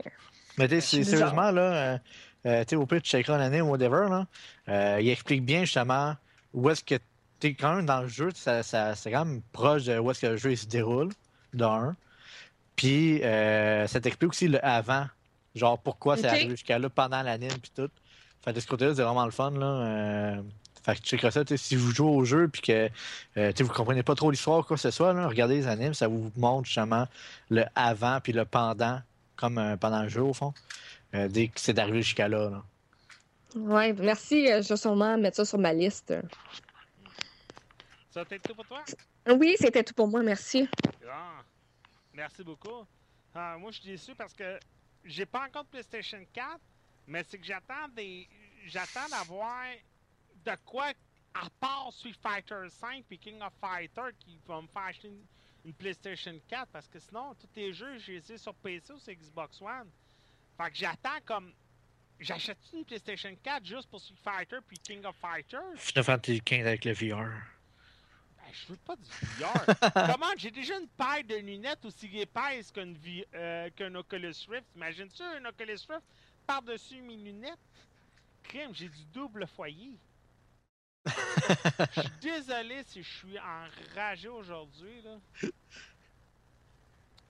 [0.59, 1.97] Mais tu sais, c'est- sérieusement, là, euh,
[2.45, 4.27] euh, tu au pire, tu checkeras l'année ou whatever, là.
[4.67, 6.15] euh, il explique bien, justement,
[6.53, 6.95] où est-ce que
[7.39, 10.21] t'es quand même dans le jeu, ça, ça- c'est quand même proche de où est-ce
[10.21, 11.09] que le jeu il se déroule,
[11.53, 11.95] d'un.
[12.75, 15.05] Puis euh, ça t'explique aussi le avant,
[15.55, 16.33] genre pourquoi c'est Ok.
[16.33, 17.89] arrivé jusqu'à là pendant l'anime puis tout.
[18.43, 20.41] Fait que de ce côté-là, c'est vraiment le fun là.
[20.83, 22.89] Fait que checkeras ça, tu si vous jouez au jeu puis que
[23.37, 25.67] euh, tu vous comprenez pas trop l'histoire ou quoi que ce soit, là, regardez les
[25.67, 27.05] animes, ça vous montre justement
[27.49, 29.01] le avant puis le pendant,
[29.39, 30.53] comme euh, pendant le jeu au fond,
[31.15, 32.49] euh, dès que c'est arrivé jusqu'à là.
[32.49, 32.63] là.
[33.55, 34.51] Ouais, merci.
[34.51, 36.13] euh, Je vais sûrement mettre ça sur ma liste.
[38.11, 38.83] Ça va être tout pour toi?
[39.27, 40.67] Oui, c'était tout pour moi, merci.
[41.09, 41.41] Ah,
[42.13, 42.85] merci beaucoup.
[43.33, 44.59] Ah, moi, je suis déçu parce que
[45.05, 46.59] j'ai pas encore de PlayStation 4,
[47.07, 48.27] mais c'est que j'attends des.
[48.65, 49.63] J'attends d'avoir
[50.45, 50.87] de quoi,
[51.33, 55.21] à part Street Fighter 5 et King of Fighter, qui va me faire acheter une,
[55.65, 59.13] une PlayStation 4 parce que sinon, tous les jeux, j'ai essayé sur PC ou sur
[59.13, 59.89] Xbox One.
[60.57, 61.53] Fait que j'attends comme.
[62.19, 65.77] J'achète une PlayStation 4 juste pour Street Fighter puis King of Fighters?
[65.77, 67.29] Final Fantasy XV avec le VR.
[68.37, 69.65] Ben, je veux pas du VR.
[70.11, 70.33] Comment?
[70.37, 74.65] J'ai déjà une paire de lunettes aussi épaisse euh, qu'un Oculus Rift.
[74.75, 76.03] Imagine-tu un Oculus Rift
[76.45, 77.57] par-dessus mes lunettes?
[78.43, 79.97] Crème, j'ai du double foyer.
[81.91, 85.03] Je suis désolé si je suis enragé aujourd'hui.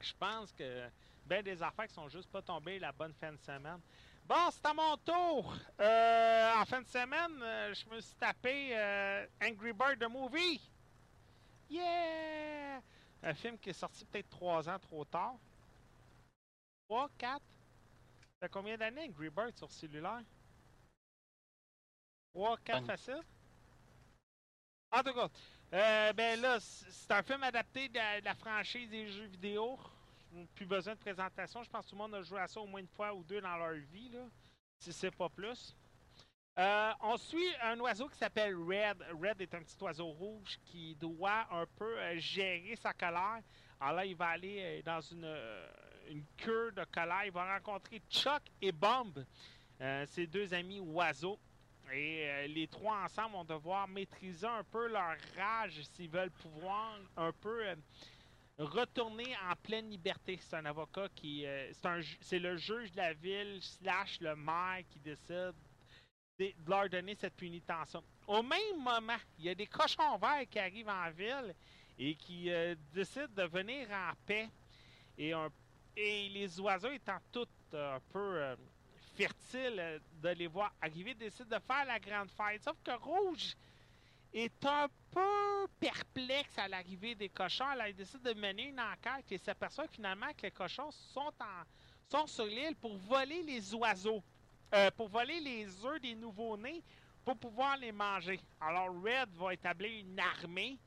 [0.02, 0.90] Je pense que
[1.26, 3.80] ben des affaires qui sont juste pas tombées la bonne fin de semaine.
[4.26, 5.56] Bon, c'est à mon tour.
[5.80, 10.62] Euh, en fin de semaine, euh, je me suis tapé euh, Angry Bird the Movie.
[11.70, 12.82] Yeah!
[13.24, 15.36] Un film qui est sorti peut-être trois ans trop tard.
[16.88, 17.44] Trois, quatre?
[18.22, 20.22] Ça fait combien d'années Angry Bird sur cellulaire?
[22.34, 22.88] Trois, quatre Bonne.
[22.88, 23.22] facile?
[24.92, 25.30] En tout cas,
[25.74, 29.78] euh, ben là, c'est un film adapté de la, franchise des jeux vidéo.
[30.56, 31.64] Plus besoin de présentation.
[31.64, 33.24] Je pense que tout le monde a joué à ça au moins une fois ou
[33.24, 34.26] deux dans leur vie, là,
[34.80, 35.76] si c'est pas plus.
[36.58, 38.98] Euh, on suit un oiseau qui s'appelle Red.
[39.22, 43.42] Red est un petit oiseau rouge qui doit un peu euh, gérer sa colère.
[43.80, 45.38] Alors là, il va aller dans une,
[46.10, 47.26] une cure de colère.
[47.26, 49.24] Il va rencontrer Chuck et Bomb,
[50.08, 51.40] ses deux amis oiseaux.
[51.92, 57.00] Et euh, les trois ensemble vont devoir maîtriser un peu leur rage s'ils veulent pouvoir
[57.18, 57.76] un peu euh,
[58.60, 60.38] retourner en pleine liberté.
[60.42, 61.46] C'est un avocat qui.
[61.46, 61.72] euh,
[62.22, 65.54] c'est le juge de la ville slash le maire qui décide
[66.38, 67.98] de leur donner cette pénitence.
[68.28, 71.54] Au même moment, il y a des cochons verts qui arrivent en ville
[71.98, 72.50] et qui
[72.94, 74.48] décident de venir en paix.
[75.18, 75.34] Et,
[75.98, 78.56] et les oiseaux étant tous un peu
[79.20, 82.64] fertiles euh, de les voir arriver, décident de faire la grande fête.
[82.64, 83.56] Sauf que Rouge
[84.34, 87.66] est un peu perplexe à l'arrivée des cochons.
[87.66, 91.34] Alors, il décide de mener une enquête et s'aperçoit finalement que les cochons sont,
[92.14, 94.24] en, sur l'île pour voler les oiseaux.
[94.74, 96.84] Euh, pour voler les œufs des nouveaux-nés
[97.26, 98.40] pour pouvoir les manger.
[98.62, 100.78] Alors Red va établir une armée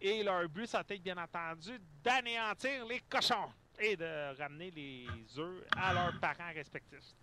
[0.00, 5.06] et leur but, ça va être bien entendu d'anéantir les cochons et de ramener les
[5.38, 7.14] œufs à leurs parents respectifs.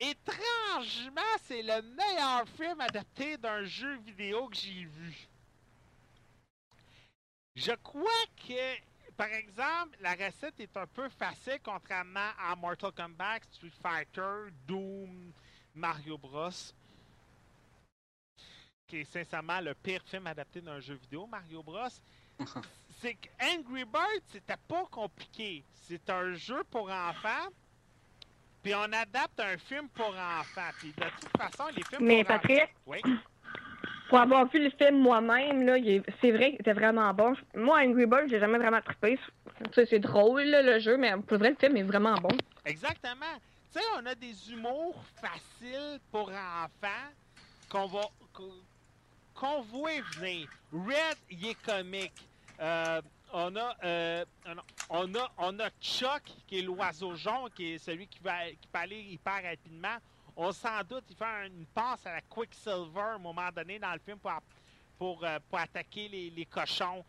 [0.00, 5.28] Étrangement, c'est le meilleur film adapté d'un jeu vidéo que j'ai vu.
[7.56, 13.40] Je crois que, par exemple, la recette est un peu facile contrairement à Mortal Kombat,
[13.50, 15.32] Street Fighter, Doom,
[15.74, 16.50] Mario Bros.
[18.86, 21.88] Qui est sincèrement le pire film adapté d'un jeu vidéo, Mario Bros.
[23.00, 25.64] C'est que Angry Birds, c'était pas compliqué.
[25.88, 27.48] C'est un jeu pour enfants.
[28.62, 30.70] Puis on adapte un film pour enfants.
[30.78, 32.70] Puis de toute façon, les films Mais pour Patrick, enfants.
[32.86, 33.00] Oui.
[34.08, 35.76] pour avoir vu le film moi-même, là,
[36.20, 37.34] c'est vrai qu'il était vraiment bon.
[37.54, 39.18] Moi, Angry Birds, j'ai jamais vraiment trippé.
[39.74, 42.36] C'est drôle, là, le jeu, mais pour vrai, le film est vraiment bon.
[42.64, 43.34] Exactement.
[43.72, 47.08] Tu sais, on a des humours faciles pour enfants
[47.68, 48.00] qu'on va
[48.32, 48.52] qu'on-
[49.34, 50.48] qu'on voit venir.
[50.72, 52.12] Red, il est comique.
[52.60, 53.00] Euh,
[53.32, 54.24] on a euh,
[54.90, 58.78] on a- on Chuck qui est l'oiseau jaune qui est celui qui va qui peut
[58.78, 59.96] aller hyper rapidement.
[60.36, 63.78] On s'en doute, il fait un- une passe à la Quicksilver à un moment donné
[63.78, 64.18] dans le film
[64.98, 67.04] pour euh, attaquer les, cochons.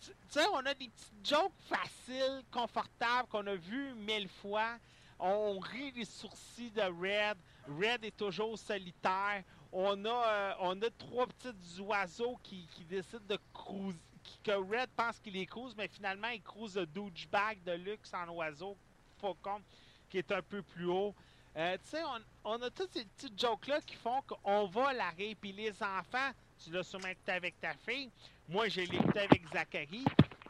[0.00, 4.76] Tu sais, on a des petites jokes faciles, confortables, qu'on a vues mille fois.
[5.18, 7.36] On rit les sourcils de Red.
[7.68, 9.42] Red est toujours solitaire.
[9.72, 13.98] On a, euh, on a trois petits oiseaux qui, qui décident de cruiser.
[14.42, 18.28] Que Red pense qu'il les cruise, mais finalement, il cruise le douchebag de luxe en
[18.30, 18.76] oiseau,
[19.20, 19.60] faucon,
[20.08, 21.14] qui est un peu plus haut.
[21.56, 22.02] Euh, tu sais,
[22.44, 25.34] on, on a toutes ces petites jokes-là qui font qu'on va la rire.
[25.40, 26.30] Puis les enfants,
[26.62, 28.10] tu l'as sûrement écouté avec ta fille.
[28.48, 30.04] Moi, je l'ai écouté avec Zachary.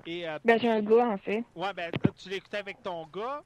[0.06, 1.44] Et, euh, Ben, j'ai un gars, en fait.
[1.54, 3.42] ouais, ben, tu écouté avec ton gars.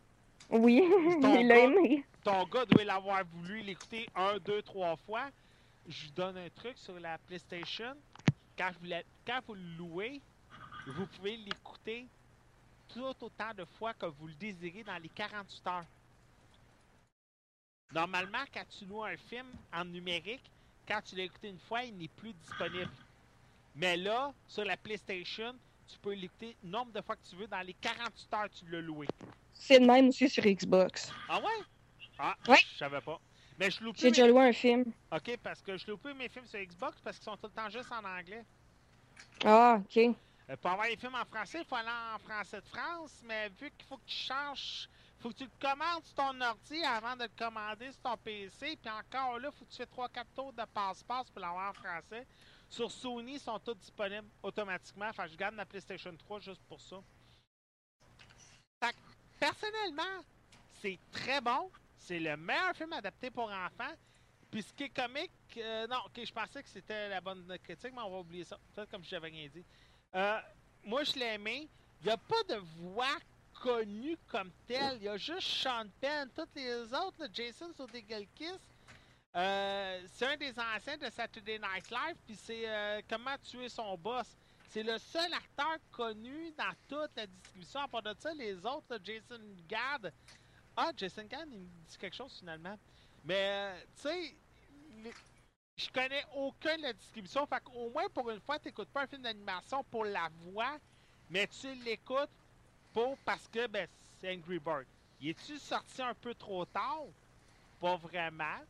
[0.51, 0.83] Oui,
[1.23, 2.05] Ton il l'a aimé.
[2.23, 5.31] Ton gars doit l'avoir voulu l'écouter un, deux, trois fois.
[5.89, 7.95] je vous donne un truc sur la PlayStation.
[8.57, 10.21] Quand vous, la- quand vous le louez,
[10.87, 12.07] vous pouvez l'écouter
[12.89, 15.85] tout autant de fois que vous le désirez dans les 48 heures.
[17.93, 20.43] Normalement, quand tu loues un film en numérique,
[20.87, 22.91] quand tu l'as écouté une fois, il n'est plus disponible.
[23.77, 25.55] Mais là, sur la PlayStation,
[25.89, 27.47] tu peux l'écouter le nombre de fois que tu veux.
[27.47, 29.07] Dans les 48 heures, tu l'as loué.
[29.53, 31.13] C'est le même aussi sur Xbox.
[31.29, 31.65] Ah ouais?
[32.19, 32.59] Ah, Ouais.
[32.73, 33.21] je savais pas.
[33.59, 34.85] Mais je loupe J'ai déjà loué un film.
[35.13, 37.53] OK, parce que je loupe plus mes films sur Xbox parce qu'ils sont tout le
[37.53, 38.45] temps juste en anglais.
[39.45, 39.97] Ah, ok.
[40.51, 43.49] Euh, pour avoir les films en français, il faut aller en français de France, mais
[43.49, 44.89] vu qu'il faut que tu changes,
[45.21, 48.77] faut que tu le commandes sur ton ordi avant de le commander sur ton PC,
[48.77, 52.27] puis encore là, faut que tu fais 3-4 tours de passe-passe pour l'avoir en français.
[52.69, 55.07] Sur Sony, ils sont tous disponibles automatiquement.
[55.09, 56.97] Enfin, je garde ma PlayStation 3 juste pour ça.
[58.83, 58.99] Fait que,
[59.39, 60.25] personnellement,
[60.83, 61.71] c'est très bon.
[62.07, 63.95] C'est le meilleur film adapté pour enfants.
[64.51, 67.93] Puis ce qui est comique, euh, non, ok, je pensais que c'était la bonne critique,
[67.95, 68.59] mais on va oublier ça.
[68.75, 69.65] Peut-être comme si j'avais rien dit.
[70.15, 70.39] Euh,
[70.85, 71.69] moi, je l'ai aimé.
[72.01, 73.17] Il n'y a pas de voix
[73.55, 74.99] connue comme telle.
[74.99, 76.29] Il y a juste Sean Penn.
[76.37, 78.61] Toutes les autres, là, Jason Sudeikis,
[79.35, 82.17] euh, c'est un des anciens de Saturday Night Live.
[82.27, 84.37] Puis c'est euh, Comment tuer son boss.
[84.69, 87.81] C'est le seul acteur connu dans toute la distribution.
[87.81, 90.13] À part de ça, les autres, Jason Gad.
[90.77, 92.77] Ah, Jason Gad, il me dit quelque chose finalement.
[93.25, 94.35] Mais, tu sais,
[95.77, 97.47] je connais aucun de la distribution.
[97.47, 100.79] Fait qu'au moins, pour une fois, tu n'écoutes pas un film d'animation pour la voix,
[101.31, 102.31] mais tu l'écoutes
[102.93, 103.89] pour parce que ben,
[104.21, 104.87] c'est Angry Bird.
[105.21, 107.05] Il est-tu sorti un peu trop tard?
[107.81, 108.61] Pas vraiment.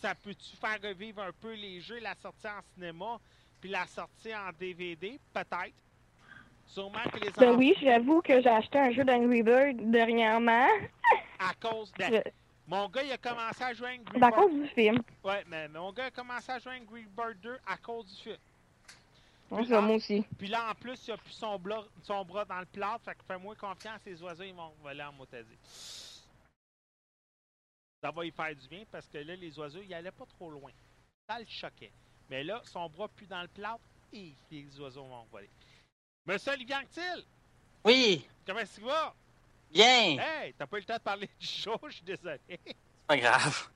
[0.00, 3.20] Ça peut-tu faire revivre un peu les jeux, la sortie en cinéma,
[3.60, 5.18] puis la sortie en DVD?
[5.32, 5.74] Peut-être.
[6.66, 10.66] Sûrement que les Ben oui, j'avoue que j'ai acheté un jeu d'Angry Bird dernièrement.
[11.38, 12.04] à cause de...
[12.04, 12.30] Je-
[12.66, 14.34] Mon gars, il a commencé à jouer à Angry C'est à Bird.
[14.34, 14.98] cause du film.
[15.22, 18.36] Ouais, mais mon gars a commencé à jouer Angry Bird 2 à cause du film.
[19.50, 20.24] Ouais, ça, moi aussi.
[20.38, 23.14] Puis là, en plus, il a plus son, bras- son bras dans le plat, fait
[23.14, 25.58] que fais-moi confiance, les oiseaux, ils vont voler en motadie.
[28.02, 30.50] Ça va y faire du bien parce que là, les oiseaux, ils allaient pas trop
[30.50, 30.70] loin.
[31.28, 31.92] Ça le choquait.
[32.30, 33.78] Mais là, son bras plus dans le plat,
[34.12, 35.48] et les oiseaux vont voler.
[36.26, 37.24] Monsieur Olivier Anctil,
[37.84, 39.14] Oui, comment est-ce qu'il va?
[39.70, 40.16] bien.
[40.18, 42.38] Hey, t'as pas eu le temps de parler du show, je suis désolé.
[42.48, 42.76] C'est
[43.06, 43.68] pas grave.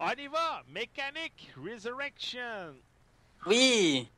[0.00, 0.62] On y va!
[0.68, 2.74] Mécanique Resurrection!
[3.46, 4.08] Oui.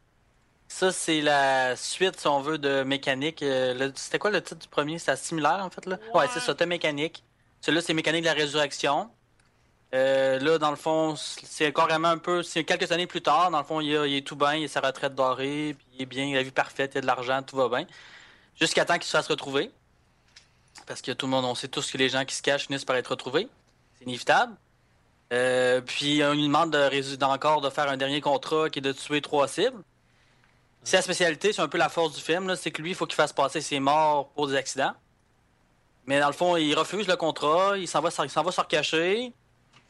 [0.67, 3.43] Ça, c'est la suite, si on veut, de Mécanique.
[3.43, 4.99] Euh, C'était quoi le titre du premier?
[4.99, 5.99] C'était similaire, en fait, là?
[6.15, 6.21] Ouais.
[6.23, 7.23] Ouais, c'est ça, Mécanique.
[7.61, 9.11] Celui-là, c'est Mécanique de la Résurrection.
[9.95, 12.43] Euh, là, dans le fond, c'est carrément un peu...
[12.43, 13.51] C'est quelques années plus tard.
[13.51, 16.07] Dans le fond, il, est tout bien, il a sa retraite dorée, puis il est
[16.07, 17.87] bien, il a la vie parfaite, il a de l'argent, tout va bien.
[18.61, 19.71] Jusqu'à temps qu'il se fasse retrouver.
[20.87, 22.85] Parce que tout le monde, on sait tous que les gens qui se cachent finissent
[22.85, 23.49] par être retrouvés.
[23.99, 24.55] C'est inévitable.
[25.33, 28.93] Euh, puis on lui demande de encore de faire un dernier contrat qui est de
[28.93, 29.83] tuer trois cibles.
[30.83, 33.05] C'est la spécialité, c'est un peu la force du film, c'est que lui, il faut
[33.07, 34.95] qu'il fasse passer ses morts pour des accidents.
[36.07, 38.61] Mais dans le fond, il refuse le contrat, il s'en va, il s'en va se
[38.61, 39.35] recacher,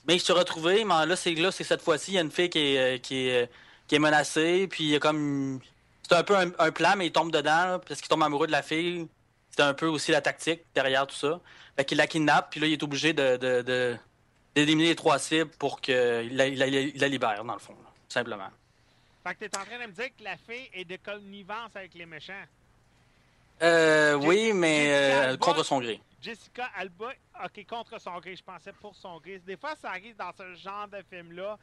[0.09, 2.33] mais il se retrouve, mais là, c'est là, c'est cette fois-ci, il y a une
[2.33, 3.51] fille qui est, euh, qui est,
[3.87, 5.61] qui est menacée, puis il y a comme...
[6.03, 8.47] C'est un peu un, un plan, mais il tombe dedans, là, parce qu'il tombe amoureux
[8.47, 9.07] de la fille.
[9.51, 11.39] C'est un peu aussi la tactique derrière tout ça.
[11.77, 13.37] Fait qu'il la kidnappe, puis là, il est obligé de...
[13.37, 13.97] de, de
[14.55, 18.49] d'éliminer les trois cibles pour qu'il la, la- libère, dans le fond, là, tout simplement.
[19.25, 21.95] Fait que t'es en train de me dire que la fille est de connivence avec
[21.95, 22.33] les méchants.
[23.63, 26.01] Euh, oui, mais euh, contre son gré.
[26.21, 27.13] Jessica Alba,
[27.45, 29.39] ok, contre son gré, je pensais pour son gré.
[29.39, 31.59] Des fois, ça arrive dans ce genre de film-là.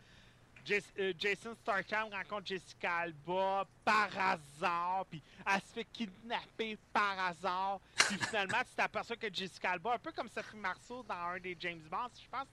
[0.98, 7.80] Euh, Jason Statham rencontre Jessica Alba par hasard, puis elle se fait kidnapper par hasard,
[8.08, 11.56] puis finalement, tu t'aperçois que Jessica Alba, un peu comme Sophie Marceau dans un des
[11.60, 12.48] James Bond, je pense,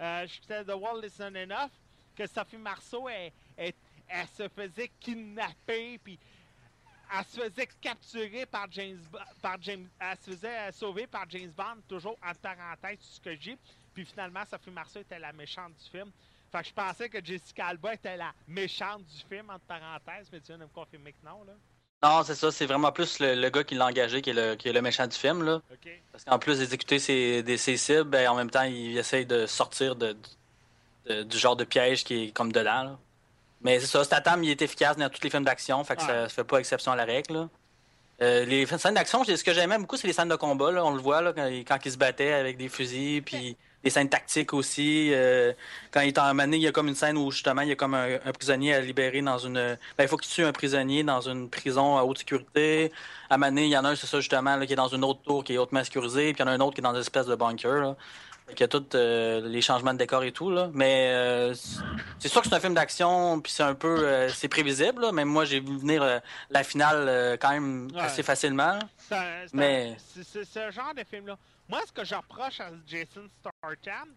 [0.00, 1.70] euh, c'était The World Isn't Enough,
[2.16, 3.72] que Sophie Marceau, elle, elle-
[4.08, 6.18] elle se faisait kidnapper, puis
[7.12, 9.00] elle se faisait capturer par James,
[9.42, 13.34] par James, elle se faisait euh, sauver par James Bond, toujours en parenthèse ce que
[13.40, 13.56] j'ai.
[13.92, 16.10] Puis finalement, Sophie Marceau était la méchante du film.
[16.50, 20.40] Fait que je pensais que Jessica Alba était la méchante du film, entre parenthèses, mais
[20.40, 21.52] tu viens de me confirmer que non, là.
[22.02, 24.56] Non, c'est ça, c'est vraiment plus le, le gars qui l'a engagé qui est, le,
[24.56, 25.60] qui est le méchant du film, là.
[26.12, 29.46] Parce qu'en plus d'exécuter ses, des- ses cibles, ben, en même temps, il essaye de
[29.46, 30.14] sortir de,
[31.06, 32.98] de- du genre de piège qui est comme dedans, là.
[33.64, 36.08] Mais c'est ça, Statham, il est efficace dans tous les films d'action, fait que ça,
[36.08, 36.22] Ouais.
[36.24, 37.48] ça fait pas exception à la règle, là.
[38.22, 40.70] Euh, les scènes d'action, ce que j'aimais beaucoup, c'est les scènes de combat.
[40.70, 40.84] Là.
[40.84, 43.90] On le voit là, quand, il, quand il se battait avec des fusils, puis des
[43.90, 45.10] scènes tactiques aussi.
[45.12, 45.52] euh,
[45.90, 47.72] quand il est en mané, il y a comme une scène où justement il y
[47.72, 49.54] a comme un, un prisonnier à libérer dans une.
[49.98, 52.92] Ben, il faut qu'il tue un prisonnier dans une prison à haute sécurité.
[53.30, 55.02] À mané, il y en a un, c'est ça justement, là, qui est dans une
[55.04, 56.84] autre tour qui est hautement sécurisée, puis il y en a un autre qui est
[56.84, 57.80] dans une espèce de bunker.
[57.80, 57.96] Là.
[58.50, 60.68] Il y a tous euh, les changements de décor et tout, là.
[60.74, 61.54] Mais euh,
[62.18, 64.06] c'est- sûr que c'est un film d'action, puis c'est un peu...
[64.06, 65.12] euh, c'est prévisible, là.
[65.12, 66.18] Même moi, j'ai vu venir euh,
[66.50, 68.00] la finale quand même Ouais.
[68.02, 68.78] assez facilement.
[68.98, 71.38] C'est Mais- ce genre de film-là.
[71.68, 74.10] Moi, ce que je reproche à Jason Statham,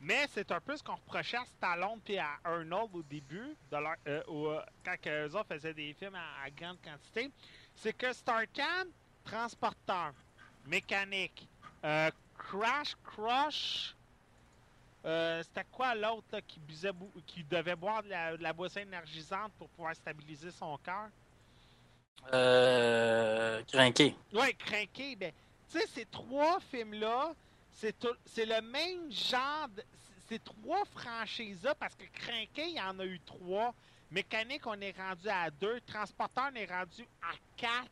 [0.00, 3.76] mais c'est un peu ce qu'on reprochait à Stallone puis à Arnold au début, de
[3.76, 3.96] leur,
[4.28, 7.30] au- quand eux autres faisaient des films à, à grande quantité,
[7.74, 8.88] c'est que Statham,
[9.24, 10.12] transporteur,
[10.66, 11.48] mécanique,
[11.84, 12.10] euh,
[12.48, 13.94] Crash Crush,
[15.04, 16.60] euh, c'était quoi l'autre qui,
[17.26, 21.08] qui devait boire de la, de la boisson énergisante pour pouvoir stabiliser son cœur?
[22.32, 24.14] Euh, crinqué.
[24.32, 25.32] Ouais, Crinqué, ben,
[25.70, 27.32] tu sais, ces trois films-là,
[27.72, 29.82] c'est le même genre de.
[30.28, 33.74] Ces trois franchises-là, parce que Crinqué, il y en a eu trois.
[34.10, 35.80] Mécanique, on est rendu à deux.
[35.86, 37.90] Transporteur, on est rendu à quatre.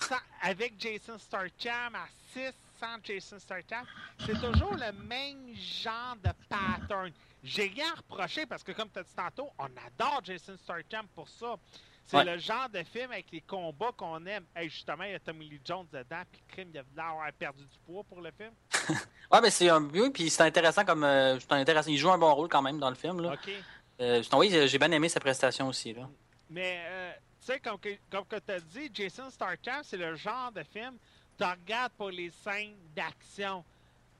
[0.00, 3.84] Sans- avec Jason Statham à six, sans Jason Statham.
[4.24, 7.10] C'est toujours le même genre de pattern.
[7.42, 11.06] J'ai rien à reprocher parce que, comme tu as dit tantôt, on adore Jason Statham
[11.14, 11.56] pour ça.
[12.06, 12.24] C'est Ouais.
[12.24, 14.44] le genre de film avec les combats qu'on aime.
[14.54, 17.62] Hey, justement, il y a Tommy Lee Jones dedans, puis Crime, il a l'air perdu
[17.62, 18.52] du poids pour le film.
[19.32, 21.90] Ouais, mais c'est un oui, puis c'est intéressant comme euh, intéressant.
[21.90, 23.20] Il joue un bon rôle quand même dans le film.
[23.22, 23.32] Là.
[23.32, 23.50] OK.
[24.00, 25.94] Euh, oui, j'ai bien aimé sa prestation aussi.
[25.94, 26.08] Là.
[26.50, 30.14] Mais, euh, tu sais, comme que, comme que tu as dit, Jason Statham, c'est le
[30.14, 30.98] genre de film
[31.36, 33.64] tu regardes pour les scènes d'action.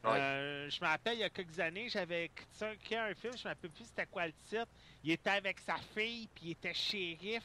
[0.05, 3.45] Euh, je me rappelle, il y a quelques années, j'avais critiqué un film, je ne
[3.45, 4.69] me rappelle plus c'était quoi le titre.
[5.03, 7.43] Il était avec sa fille, puis il était shérif.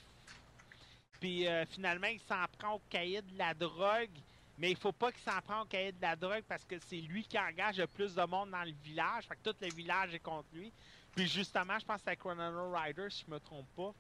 [1.20, 4.10] Puis euh, finalement, il s'en prend au cahier de la drogue.
[4.58, 6.98] Mais il faut pas qu'il s'en prenne au cahier de la drogue parce que c'est
[6.98, 9.26] lui qui engage le plus de monde dans le village.
[9.26, 10.72] Fait que tout le village est contre lui.
[11.16, 13.94] Puis justement, je pense que c'est Chrono Rider, si je me trompe pas.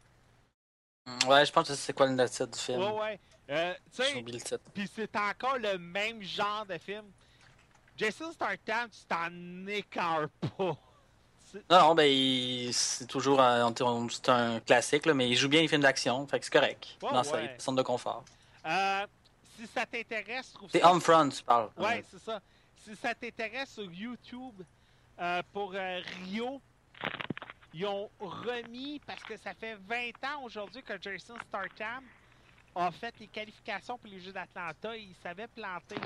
[1.27, 2.81] Ouais, je pense que c'est quoi le titre du film?
[2.81, 3.19] Ouais, ouais.
[3.49, 4.63] Euh, tu sais, oublié le titre.
[4.73, 7.05] puis c'est encore le même genre de film.
[7.97, 10.77] Jason Statham, tu t'en écartes pas.
[11.69, 13.73] Non, non, ben, c'est toujours un,
[14.09, 16.87] c'est un classique, là, mais il joue bien les films d'action, fait que c'est correct.
[17.01, 17.57] Ouais, dans sa ouais.
[17.59, 18.23] zone de confort.
[18.65, 19.07] Euh,
[19.57, 20.83] si ça t'intéresse, trouve C'est.
[20.83, 21.69] Homefront, tu parles.
[21.77, 22.39] Ouais, c'est ça.
[22.83, 24.61] Si ça t'intéresse sur YouTube
[25.19, 26.61] euh, pour euh, Rio,
[27.73, 32.03] ils ont remis, parce que ça fait 20 ans aujourd'hui que Jason Statham
[32.75, 35.99] a fait les qualifications pour les Jeux d'Atlanta et il savait planter.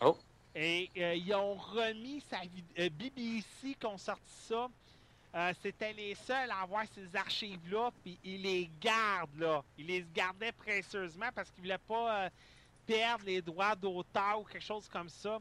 [0.00, 0.16] Oh.
[0.54, 2.38] Et euh, ils ont remis sa
[2.78, 4.68] euh, BBC qui ont sorti ça.
[5.34, 9.62] Euh, C'était les seuls à avoir ces archives-là, puis ils les gardent, là.
[9.76, 12.30] Ils les gardaient précieusement parce qu'ils voulaient pas euh,
[12.86, 15.38] perdre les droits d'auteur ou quelque chose comme ça.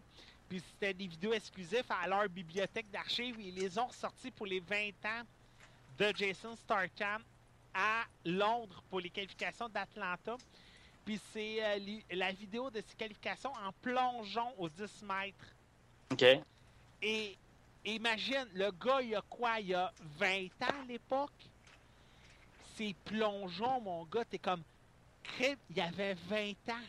[0.50, 3.36] Puis c'était des vidéos exclusives à leur bibliothèque d'archives.
[3.40, 5.24] Ils les ont ressortis pour les 20 ans
[5.98, 7.24] de Jason Statham
[7.74, 10.38] à Londres pour les qualifications d'Atlanta.
[11.04, 15.46] Puis c'est euh, la vidéo de ces qualifications en plongeon aux 10 mètres.
[16.12, 16.26] OK.
[17.02, 17.38] Et
[17.86, 19.60] imagine, le gars, il a quoi?
[19.60, 21.32] Il a 20 ans à l'époque?
[22.76, 24.64] Ces plongeons, mon gars, t'es comme...
[25.70, 26.86] Il avait 20 ans.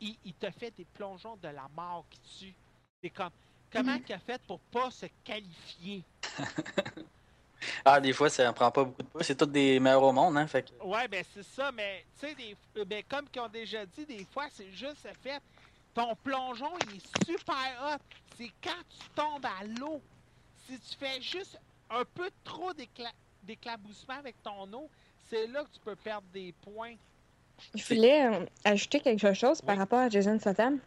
[0.00, 2.54] Il, il te fait des plongeons de la mort qui tue.
[3.02, 3.30] T'es comme...
[3.72, 6.02] Comment il a fait pour pas se qualifier?
[7.84, 9.22] Ah, des fois, ça en prend pas beaucoup de poids.
[9.22, 10.82] C'est tous des meilleurs au monde, hein, fait que...
[10.82, 14.24] Ouais, ben c'est ça, mais tu sais, euh, ben, comme qu'ils ont déjà dit, des
[14.24, 15.42] fois, c'est juste le fait.
[15.92, 17.54] Ton plongeon, il est super
[17.84, 18.02] hot.
[18.36, 20.00] C'est quand tu tombes à l'eau.
[20.66, 21.60] Si tu fais juste
[21.90, 23.12] un peu trop d'écla-
[23.42, 24.88] d'éclaboussement avec ton eau,
[25.28, 26.94] c'est là que tu peux perdre des points.
[27.74, 30.78] Je voulais euh, ajouter quelque chose par rapport à Jason Statham?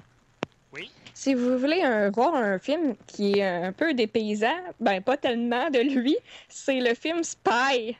[0.73, 0.91] Oui.
[1.13, 5.69] Si vous voulez euh, voir un film qui est un peu dépaysant, ben pas tellement
[5.69, 6.17] de lui,
[6.49, 7.95] c'est le film Spy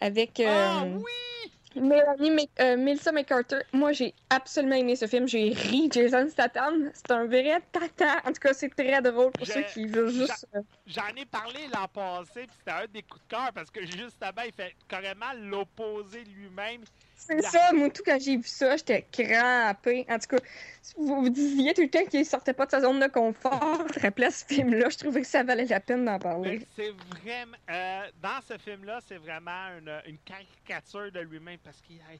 [0.00, 1.52] avec Ah euh, oui!
[1.76, 3.60] Mélanie Mc- euh, Melissa McCarter.
[3.72, 5.28] Moi, j'ai absolument aimé ce film.
[5.28, 5.88] J'ai ri.
[5.92, 8.16] Jason Statham, c'est un vrai tata.
[8.24, 10.48] En tout cas, c'est très drôle pour Je- ceux qui veulent juste.
[10.56, 13.86] euh, J'en ai parlé l'an passé, puis c'était un des coups de cœur parce que
[13.86, 16.82] justement, il fait carrément l'opposé lui-même.
[17.26, 20.06] C'est ça, moi, tout quand j'ai vu ça, j'étais crampée.
[20.08, 20.38] En tout cas,
[20.82, 23.84] si vous, vous disiez tout le temps qu'il sortait pas de sa zone de confort,
[24.00, 26.66] rappelez ce film-là, je trouvais que ça valait la peine d'en parler.
[26.74, 27.56] C'est vraiment.
[27.68, 32.14] euh, dans ce film-là, c'est vraiment une, une caricature de lui-même parce qu'il a,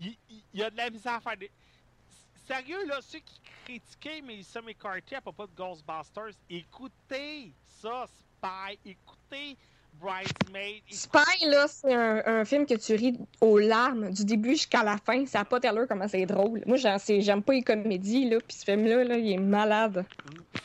[0.00, 1.50] il, il- il a de la misère à faire des.
[2.46, 9.56] Sérieux, là, ceux qui critiquaient Melissa McCarthy à propos de Ghostbusters, écoutez ça, Spy, écoutez
[10.00, 10.82] Bridesmaid.
[10.90, 14.96] Spy, là, c'est un, un film que tu ris aux larmes du début jusqu'à la
[14.98, 15.24] fin.
[15.26, 16.62] Ça n'a pas d'allure comment c'est drôle.
[16.66, 20.04] Moi, j'aime pas les comédies, là, puis ce film-là, là, il est malade.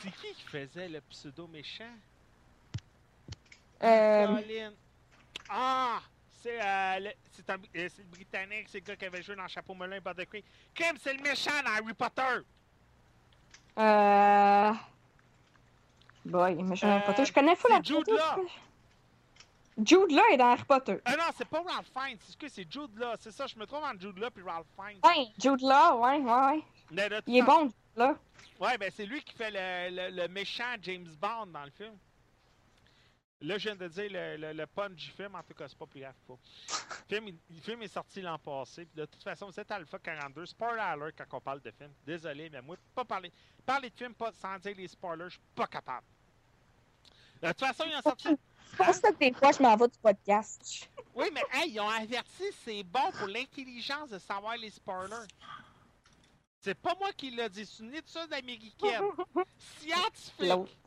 [0.02, 1.84] C'est qui qui faisait le pseudo méchant?
[3.82, 4.72] Euh, Colin.
[5.48, 6.00] Ah!
[6.42, 9.36] C'est euh, le, c'est un- euh, c'est le Britannique, c'est le gars qui avait joué
[9.36, 10.44] dans Chapeau Melun et Bud Creek.
[10.74, 12.44] Kim, c'est le méchant dans Harry Potter!
[13.78, 14.72] euh,
[16.24, 18.46] Boy, je, Euh, Potter, je connais pas c'est la Jude Law.
[19.78, 20.98] Jude Law est dans Harry Potter.
[21.04, 23.14] Ah non, c'est pas Ralph Fiennes, c'est ce que c'est Jude Law.
[23.18, 24.98] C'est ça, je me trompe entre Jude Law et Ralph Fiennes.
[25.04, 26.62] Ouais, Jude Law, ouais, ouais.
[26.90, 28.16] Mais Il est bon, Jude Law.
[28.60, 31.96] Ouais, ben c'est lui qui fait le, le- le méchant James Bond dans le film.
[33.40, 35.76] Là, je viens de dire le, le, le punch du film, en tout cas, c'est
[35.76, 36.14] pas plus grave.
[36.28, 36.34] Pas.
[37.10, 38.84] Le, film, le film est sorti l'an passé.
[38.86, 40.46] puis de toute façon, vous êtes Alpha 42.
[40.46, 41.90] Spoiler alert quand on parle de film.
[42.06, 43.32] Désolé, mais moi, pas parler,
[43.66, 46.06] parler de film pas, sans dire les spoilers, je suis pas capable.
[47.42, 48.28] De toute façon, ils ont sorti.
[48.72, 50.88] Je pense que des fois, je m'en vais du podcast.
[51.14, 55.26] Oui, mais hey, ils ont averti, c'est bon pour l'intelligence de savoir les spoilers.
[56.60, 59.02] C'est pas moi qui l'ai dit, c'est une étude américaine.
[59.80, 60.78] Scientifique.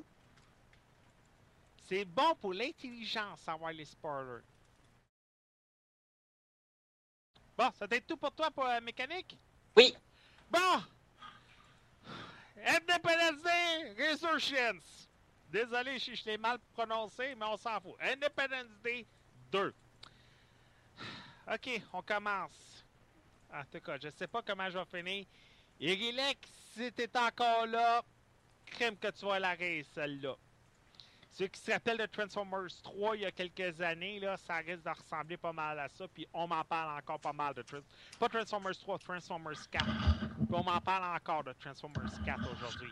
[1.88, 4.42] C'est bon pour l'intelligence, savoir les spoilers.
[7.58, 9.38] Bon, ça t'aide tout pour toi pour la mécanique?
[9.78, 9.96] Oui.
[10.50, 10.84] Bon!
[12.66, 15.05] Independence Day Resurgence.
[15.60, 17.96] Désolé si je l'ai mal prononcé, mais on s'en fout.
[18.02, 19.06] Independence Day
[19.54, 19.74] 2.
[21.48, 22.84] Ok, on commence.
[23.54, 25.26] En tout cas, je sais pas comment je vais finir.
[25.80, 26.40] Irilek,
[26.74, 28.04] si t'es encore là,
[28.66, 30.36] crème que tu vas la race, celle-là.
[31.32, 34.84] Ceux qui se rappellent de Transformers 3 il y a quelques années, là, ça risque
[34.84, 36.06] de ressembler pas mal à ça.
[36.10, 37.80] Puis on m'en parle encore pas mal de Trans-
[38.20, 39.86] Pas Transformers 3, Transformers 4.
[39.86, 42.92] Puis on m'en parle encore de Transformers 4 aujourd'hui.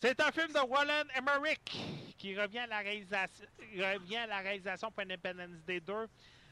[0.00, 1.76] C'est un film de Roland Emmerich
[2.18, 3.46] qui revient à la réalisation,
[3.82, 5.92] à la réalisation pour Independence Day 2.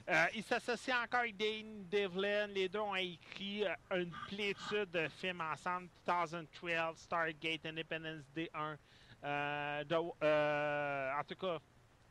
[0.06, 2.46] Euh, il s'associe encore avec Dane Devlin.
[2.48, 5.88] Les deux ont écrit euh, une plétude de films ensemble.
[6.06, 8.76] 2012, Stargate, Independence Day 1.
[9.24, 11.58] Euh, en tout cas,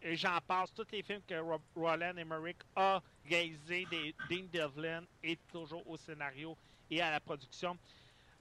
[0.04, 0.74] j'en passe.
[0.74, 3.86] Tous les films que Ro- Roland Emmerich a réalisés,
[4.30, 6.58] Dean Devlin est toujours au scénario
[6.90, 7.78] et à la production.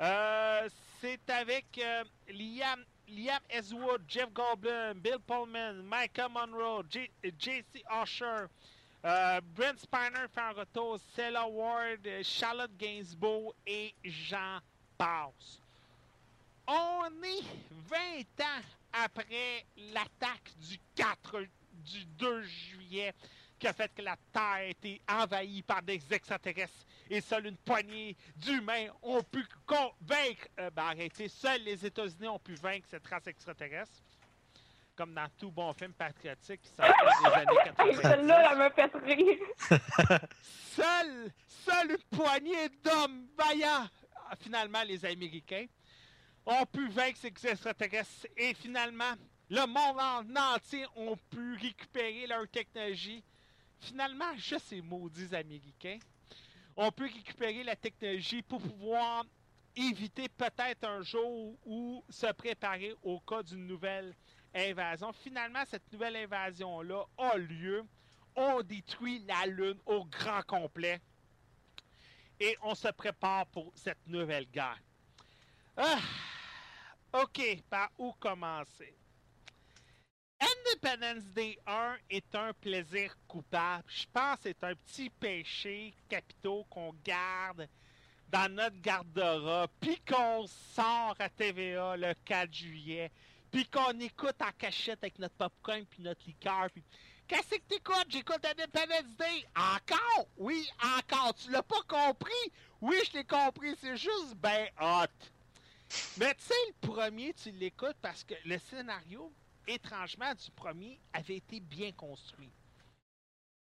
[0.02, 0.68] Euh,
[1.00, 7.84] c'est avec euh, Liam, Liam Eswood, Jeff Goldblum, Bill Pullman, Micah Monroe, J.C.
[8.02, 8.46] Usher,
[9.04, 14.58] euh, Brent Spiner fait un Ward, Charlotte Gainsbourg et j'en
[14.98, 15.60] passe.
[16.66, 17.44] On est
[17.88, 18.62] 20 ans
[18.92, 21.44] après l'attaque du 4,
[21.84, 23.14] du 2 juillet
[23.62, 27.56] qui a fait que la Terre a été envahie par des extraterrestres et seule une
[27.56, 33.06] poignée d'humains ont pu convaincre, euh, ben arrêtez, seuls les États-Unis ont pu vaincre cette
[33.06, 34.02] race extraterrestre.
[34.96, 38.00] Comme dans tout bon film patriotique qui sort des années 90.
[38.02, 39.38] Celle-là, elle me fait rire.
[40.42, 43.86] Seule, seule une poignée d'hommes vaillants,
[44.16, 45.66] ah, finalement les Américains,
[46.44, 49.14] ont pu vaincre ces extraterrestres et finalement
[49.50, 53.22] le monde en entier ont pu récupérer leur technologie.
[53.82, 55.98] Finalement, juste ces maudits Américains
[56.76, 59.24] ont pu récupérer la technologie pour pouvoir
[59.74, 64.14] éviter peut-être un jour ou se préparer au cas d'une nouvelle
[64.54, 65.12] invasion.
[65.12, 67.84] Finalement, cette nouvelle invasion-là a lieu.
[68.36, 71.00] On détruit la Lune au grand complet.
[72.38, 74.80] Et on se prépare pour cette nouvelle guerre.
[75.76, 75.98] Ah,
[77.14, 78.96] OK, par où commencer?
[80.42, 83.84] Independence Day 1 est un plaisir coupable.
[83.86, 87.68] Je pense que c'est un petit péché capitaux qu'on garde
[88.28, 93.12] dans notre garde-robe, puis qu'on sort à TVA le 4 juillet,
[93.52, 96.68] puis qu'on écoute en cachette avec notre popcorn puis notre liqueur,
[97.28, 98.06] Qu'est-ce que t'écoutes?
[98.10, 99.46] J'écoute Independence Day.
[99.56, 100.26] Encore?
[100.36, 101.34] Oui, encore.
[101.34, 102.52] Tu l'as pas compris?
[102.80, 103.74] Oui, je l'ai compris.
[103.80, 105.06] C'est juste ben hot.
[106.18, 109.32] Mais tu sais, le premier, tu l'écoutes parce que le scénario,
[109.66, 112.52] étrangement, du premier avait été bien construit.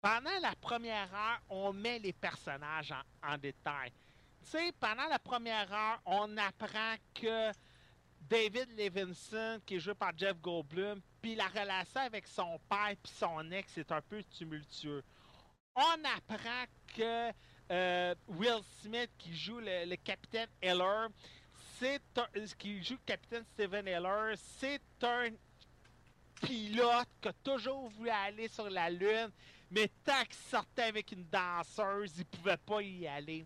[0.02, 3.92] Pendant la première heure, on met les personnages en, détail.
[4.44, 7.52] Tu sais, pendant la première heure, on apprend que
[8.20, 13.14] David Levinson, qui est joué par Jeff Goldblum, puis la relation avec son père puis
[13.14, 15.04] son ex est un peu tumultueux.
[15.76, 16.66] On apprend
[16.96, 17.32] que
[17.72, 21.08] euh, Will Smith, qui joue le, capitaine Heller,
[21.80, 22.02] c'est
[22.58, 25.30] qui joue le capitaine Steven Heller, c'est un
[26.44, 29.32] pilote qui a toujours voulu aller sur la Lune,
[29.72, 33.46] mais tant qu'il sortait avec une danseuse, il pouvait pas y aller.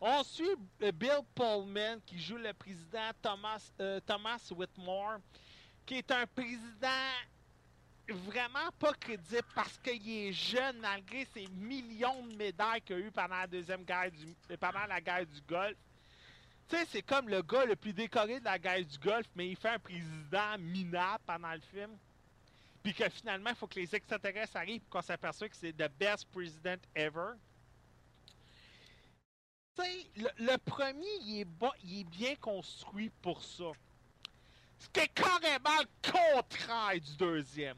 [0.00, 5.18] On suit euh, Bill Pullman qui joue le président Thomas, euh, Thomas Whitmore,
[5.86, 6.88] qui est un président
[8.08, 13.10] vraiment pas crédible parce qu'il est jeune malgré ses millions de médailles qu'il a eu
[13.12, 15.78] pendant la deuxième guerre du euh, pendant la guerre du Golfe.
[16.68, 19.48] Tu sais, c'est comme le gars le plus décoré de la guerre du Golfe, mais
[19.50, 21.96] il fait un président minable pendant le film.
[22.82, 25.90] Puis que finalement, il faut que les extraterrestres arrivent pour qu'on s'aperçoive que c'est the
[25.98, 27.34] best president ever.
[29.76, 33.72] Tu sais, le, premier, il est, bien construit pour ça.
[34.78, 37.76] Ce qui est carrément le contraire du deuxième.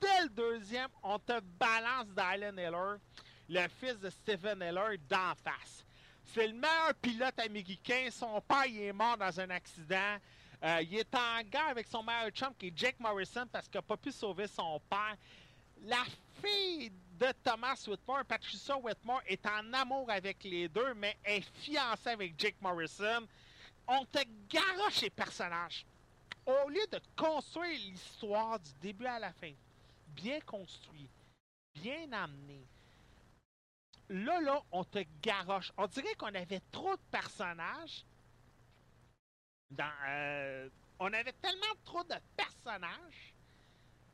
[0.00, 2.98] Dès le deuxième, on te balance Dylan Heller,
[3.48, 5.84] le fils de Stephen Heller, d'en face.
[6.26, 8.08] C'est le meilleur pilote américain.
[8.10, 10.18] Son père est mort dans un accident.
[10.64, 13.76] Euh, il est en guerre avec son meilleur chum qui est Jake Morrison parce qu'il
[13.76, 15.16] n'a pas pu sauver son père.
[15.82, 16.02] La
[16.42, 22.10] fille de Thomas Whitmore, Patricia Whitmore, est en amour avec les deux, mais est fiancée
[22.10, 23.26] avec Jake Morrison.
[23.86, 25.84] On te garoche les personnages.
[26.46, 29.52] Au lieu de construire l'histoire du début à la fin,
[30.08, 31.10] bien construit,
[31.74, 32.66] bien amené,
[34.08, 35.72] là, là, on te garoche.
[35.76, 38.04] On dirait qu'on avait trop de personnages.
[39.80, 40.68] Euh,
[40.98, 43.34] on avait tellement trop de personnages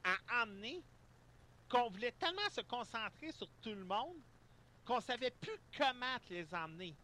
[0.05, 0.83] à emmener
[1.69, 4.17] qu'on voulait tellement se concentrer sur tout le monde
[4.85, 6.97] qu'on savait plus comment les emmener.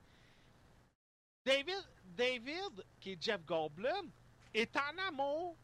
[1.45, 4.11] David, David, qui est Jeff Goldblum,
[4.53, 5.57] est en amour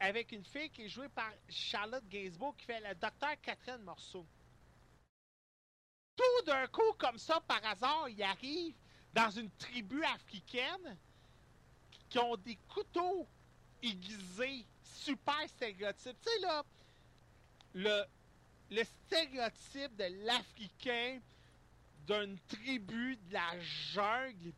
[0.00, 4.26] avec une fille qui est jouée par Charlotte Gainsbourg qui fait la docteur Catherine Morceau.
[6.16, 8.74] Tout d'un coup, comme ça, par hasard, il arrive
[9.14, 10.98] dans une tribu africaine
[12.12, 13.26] qui ont des couteaux
[13.82, 16.14] aiguisés, super stéréotypes.
[16.22, 16.62] Tu sais, là,
[17.72, 18.04] le,
[18.70, 21.20] le stéréotype de l'Africain
[22.06, 23.58] d'une tribu de la
[23.94, 24.52] jungle,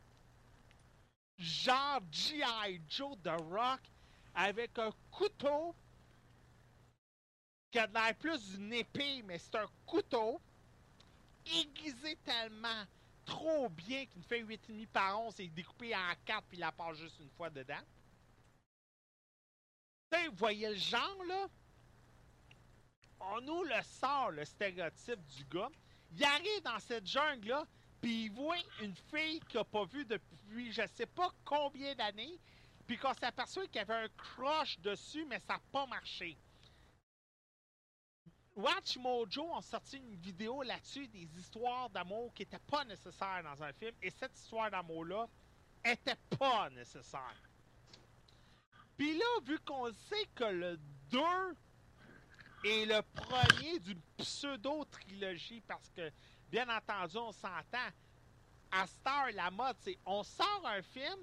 [1.37, 2.81] genre G.I.
[2.89, 3.79] Joe de Rock,
[4.33, 5.73] avec un couteau
[7.71, 10.41] qui a l'air plus d'une épée, mais c'est un couteau
[11.45, 12.83] aiguisé tellement
[13.25, 17.19] trop bien qu'une feuille 8,5 par 11 est découpée en 4 puis la passe juste
[17.19, 17.81] une fois dedans.
[20.11, 21.47] Vous voyez le genre, là?
[23.19, 25.69] On nous le sort, le stéréotype du gars.
[26.13, 27.65] Il arrive dans cette jungle-là,
[27.99, 32.39] puis il voit une fille qu'il n'a pas vue depuis je sais pas combien d'années,
[32.87, 36.37] puis qu'on s'aperçoit qu'il y avait un crush dessus, mais ça n'a pas marché.
[38.55, 43.61] Watch Mojo ont sorti une vidéo là-dessus des histoires d'amour qui n'étaient pas nécessaires dans
[43.61, 45.27] un film, et cette histoire d'amour-là
[45.83, 47.35] était pas nécessaire.
[48.95, 50.79] Puis là, vu qu'on sait que le
[51.09, 51.19] 2
[52.63, 56.09] est le premier d'une pseudo-trilogie, parce que,
[56.49, 57.89] bien entendu, on s'entend,
[58.71, 61.19] à Star, la mode, c'est on sort un film,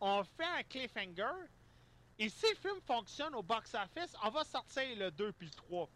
[0.00, 1.48] on fait un cliffhanger,
[2.20, 5.88] et si le film fonctionne au box-office, on va sortir le 2 puis le 3.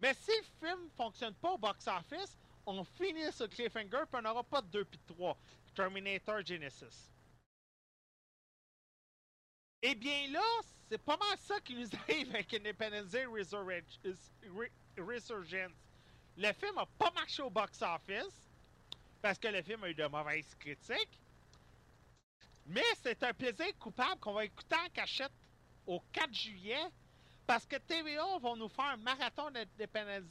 [0.00, 2.36] Mais si le film ne fonctionne pas au box-office,
[2.66, 5.36] on finit ce cliffhanger puis on n'aura pas de 2 puis de 3.
[5.74, 7.10] Terminator Genesis.
[9.82, 10.42] Eh bien là,
[10.88, 13.98] c'est pas mal ça qui nous arrive avec Independence Day Resurgence.
[16.38, 18.48] Le film n'a pas marché au box-office
[19.22, 21.20] parce que le film a eu de mauvaises critiques.
[22.66, 25.32] Mais c'est un plaisir coupable qu'on va écouter en cachette
[25.86, 26.90] au 4 juillet
[27.46, 29.68] parce que TVA vont nous faire un marathon Day.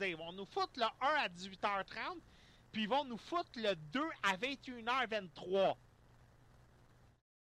[0.09, 2.19] Ils vont nous foutre le 1 à 18h30,
[2.71, 5.77] puis ils vont nous foutre le 2 à 21h23.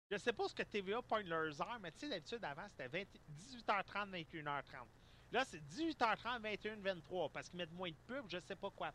[0.09, 2.87] Je sais pas ce que TVA pointe leurs heures, mais tu sais, d'habitude, avant, c'était
[2.87, 3.03] 20
[3.39, 4.85] 18h30, 21h30.
[5.31, 8.91] Là, c'est 18h30, 21, 23, parce qu'ils mettent moins de pubs, je sais pas quoi.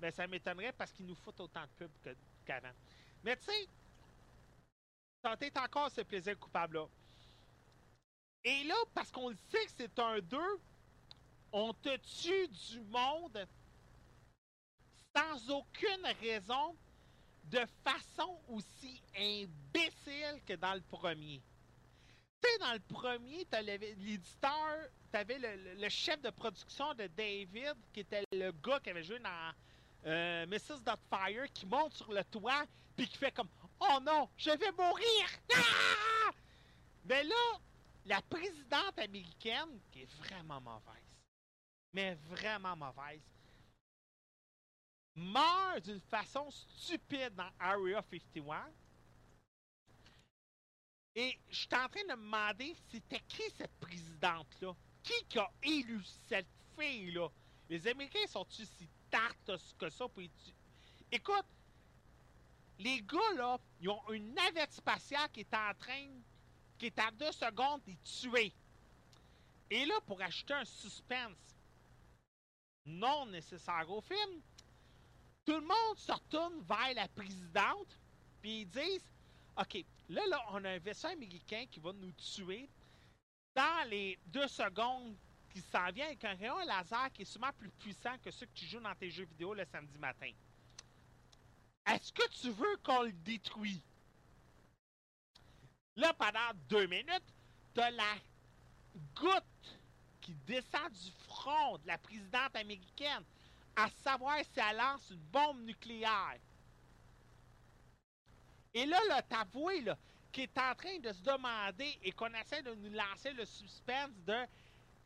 [0.00, 2.16] Mais ça m'étonnerait parce qu'ils nous foutent autant de pubs
[2.46, 2.72] qu'avant.
[3.22, 3.68] Mais tu sais,
[5.22, 6.86] tentez encore ce plaisir coupable-là.
[8.44, 10.38] Et là, parce qu'on le sait que c'est un 2,
[11.52, 13.46] on te tue du monde
[15.16, 16.76] sans aucune raison,
[17.44, 21.40] de façon aussi imbécile que dans le premier.
[22.42, 28.00] Tu sais, dans le premier, l'éditeur, t'avais le- le chef de production de David, qui
[28.00, 29.52] était le gars qui avait joué dans
[30.06, 30.80] euh, Mrs.
[30.84, 32.64] Dotfire, qui monte sur le toit,
[32.96, 33.48] puis qui fait comme
[33.80, 35.26] Oh non, je vais mourir!
[35.54, 36.30] Ah!
[37.06, 37.58] Mais là,
[38.04, 41.04] la présidente américaine, qui est vraiment mauvaise,
[41.92, 43.22] mais vraiment mauvaise,
[45.14, 48.70] meurt d'une façon stupide dans Area 51.
[51.16, 54.74] Et je suis en train de me demander c'était qui cette présidente-là?
[55.02, 57.28] Qui qui a élu cette fille-là?
[57.68, 60.06] Les Américains sont-ils si tartes que ça
[61.12, 61.46] Écoute,
[62.78, 66.08] les gars, là, ils ont une navette spatiale qui est en train,
[66.78, 68.52] qui est à deux secondes de les tuer.
[69.70, 71.56] Et là, pour ajouter un suspense
[72.86, 74.40] non nécessaire au film,
[75.44, 77.98] tout le monde se retourne vers la présidente,
[78.40, 79.04] puis ils disent
[79.56, 82.68] OK, là, là, on a un vaisseau américain qui va nous tuer
[83.54, 85.14] dans les deux secondes
[85.50, 88.54] qui s'en vient avec un rayon laser qui est sûrement plus puissant que ceux que
[88.54, 90.32] tu joues dans tes jeux vidéo le samedi matin.
[91.86, 93.80] Est-ce que tu veux qu'on le détruise?
[95.96, 97.34] Là, pendant deux minutes,
[97.72, 98.14] t'as la
[99.14, 99.78] goutte
[100.20, 103.22] qui descend du front de la présidente américaine,
[103.76, 106.38] à savoir si elle lance une bombe nucléaire.
[108.72, 109.96] Et là, là t'avoues, là,
[110.32, 114.10] qui est en train de se demander et qu'on essaie de nous lancer le suspense
[114.26, 114.46] de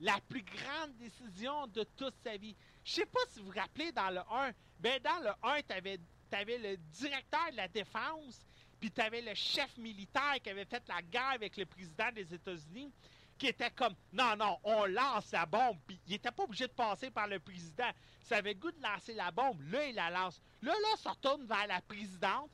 [0.01, 2.57] la plus grande décision de toute sa vie.
[2.85, 6.01] Je sais pas si vous vous rappelez dans le 1, ben dans le 1, t'avais
[6.33, 8.47] avais le directeur de la défense,
[8.81, 12.93] puis t'avais le chef militaire qui avait fait la guerre avec le président des États-Unis,
[13.37, 16.73] qui était comme non, non, on lance la bombe, puis il était pas obligé de
[16.73, 17.91] passer par le président.
[18.23, 20.41] Ça avait goût de lancer la bombe, là, il la lance.
[20.63, 22.51] Là, là, ça retourne vers la présidente,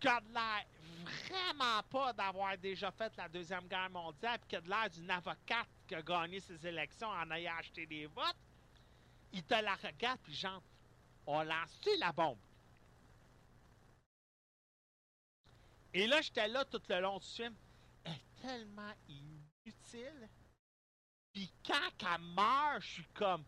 [0.00, 0.64] qui a de l'air
[1.28, 5.10] vraiment pas d'avoir déjà fait la Deuxième Guerre mondiale, puis qui a de l'air d'une
[5.10, 8.36] avocate qui a gagné ses élections en ayant acheté des votes.
[9.32, 10.62] Il te la regarde, puis genre,
[11.26, 12.38] on lance-tu la bombe?
[15.94, 17.54] Et là, j'étais là tout le long du film.
[18.04, 20.28] Elle est tellement inutile.
[21.32, 23.44] Puis quand elle meurt, je suis comme,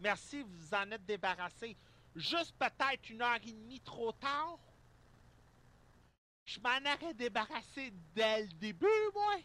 [0.00, 1.76] merci, vous en êtes débarrassé.
[2.14, 4.58] Juste peut-être une heure et demie trop tard.
[6.44, 9.36] Je m'en aurais débarrassé dès le début, moi.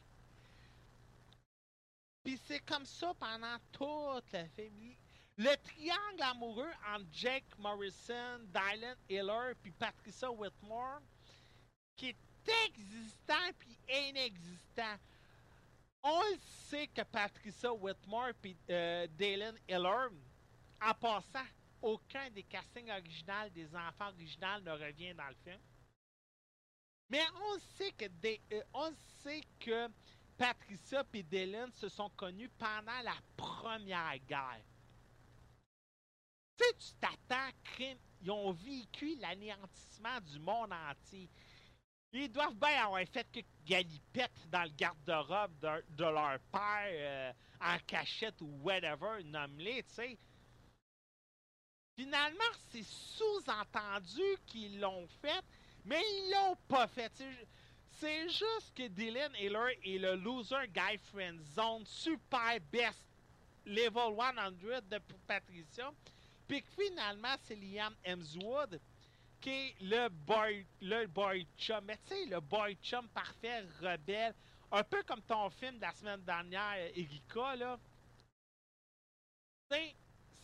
[2.24, 4.98] Puis c'est comme ça pendant toute la famille.
[5.38, 11.02] Le triangle amoureux entre Jake Morrison, Dylan Hiller puis Patricia Whitmore,
[12.02, 13.78] qui est existant puis
[14.10, 14.98] inexistant.
[16.04, 16.24] On
[16.68, 20.08] sait que Patricia Whitmore puis euh, Dylan Hiller,
[20.82, 21.46] en passant,
[21.80, 25.60] aucun des castings originaux des enfants originaux ne revient dans le film.
[27.10, 28.92] Mais on sait que des, euh, on
[29.22, 29.88] sait que
[30.38, 34.64] Patricia et Dylan se sont connus pendant la première guerre.
[36.58, 37.98] Tu sais, tu t'attends, crime.
[38.24, 41.30] Ils ont vécu l'anéantissement du monde entier.
[42.14, 47.32] Ils doivent bien avoir fait que galipettes dans le garde-robe de, leur père euh,
[47.62, 50.18] en cachette ou whatever, nomme-les, tu sais.
[51.98, 55.44] Finalement, c'est sous-entendu qu'ils l'ont fait,
[55.86, 57.12] mais ils l'ont pas fait.
[57.92, 63.06] C'est juste que Dylan Hiller est le loser guy friend zone super best
[63.66, 65.92] level 100 de Patricia.
[66.48, 68.80] Puis finalement, c'est Liam Hemswood
[69.46, 71.84] le boy, le boy chum.
[71.86, 74.34] Mais tu sais, le boy chum parfait, rebelle.
[74.72, 77.80] Un peu comme ton film de la semaine dernière, Erika, là.
[79.70, 79.96] C'est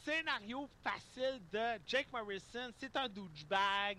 [0.04, 2.72] scénario facile de Jake Morrison.
[2.78, 3.98] C'est un douchebag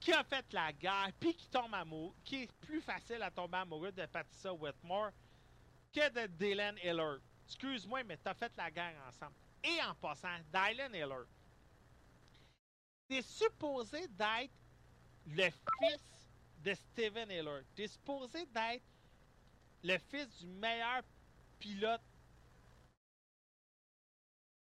[0.00, 3.58] qui a fait la guerre, puis qui tombe amoureux, qui est plus facile à tomber
[3.58, 5.10] amoureux de Patricia Whitmore
[5.92, 7.18] que de Dylan Hiller.
[7.46, 9.34] Excuse-moi, mais t'as fait la guerre ensemble.
[9.64, 11.24] Et en passant, Dylan Hiller,
[13.08, 14.52] t'es supposé d'être
[15.26, 16.30] le fils
[16.62, 17.62] de Steven Hiller.
[17.74, 18.84] T'es supposé d'être
[19.82, 21.02] le fils du meilleur
[21.58, 22.02] pilote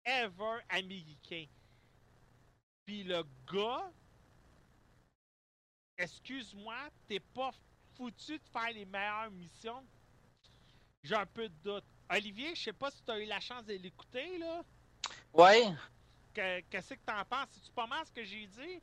[0.06, 1.46] ever américain.
[2.86, 3.92] Puis le gars,
[5.98, 7.52] excuse-moi, t'es pas
[7.96, 9.86] foutu de faire les meilleures missions.
[11.04, 11.84] J'ai un peu de doute.
[12.10, 14.64] Olivier, je sais pas si tu as eu la chance de l'écouter, là.
[15.34, 15.74] Ouais.
[16.70, 17.48] Qu'est-ce que t'en penses?
[17.52, 18.82] C'est-tu pas mal ce que j'ai dit?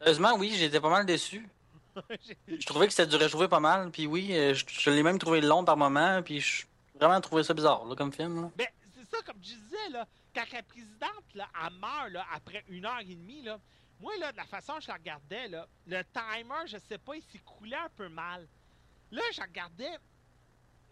[0.00, 1.48] Heureusement, oui, j'étais pas mal déçu.
[2.46, 5.18] je trouvais que c'était du réchauffé pas mal, puis oui, euh, je, je l'ai même
[5.18, 6.66] trouvé long par moment, puis je
[6.98, 8.42] vraiment trouvé ça bizarre, là, comme film.
[8.42, 8.50] Là.
[8.56, 12.64] Ben, c'est ça, comme je disais, là, quand la présidente, là, elle meurt, là, après
[12.68, 13.58] une heure et demie, là,
[14.00, 17.16] moi, là, de la façon dont je la regardais, là, le timer, je sais pas,
[17.16, 18.46] il s'écoulait un peu mal.
[19.10, 19.96] Là, je regardais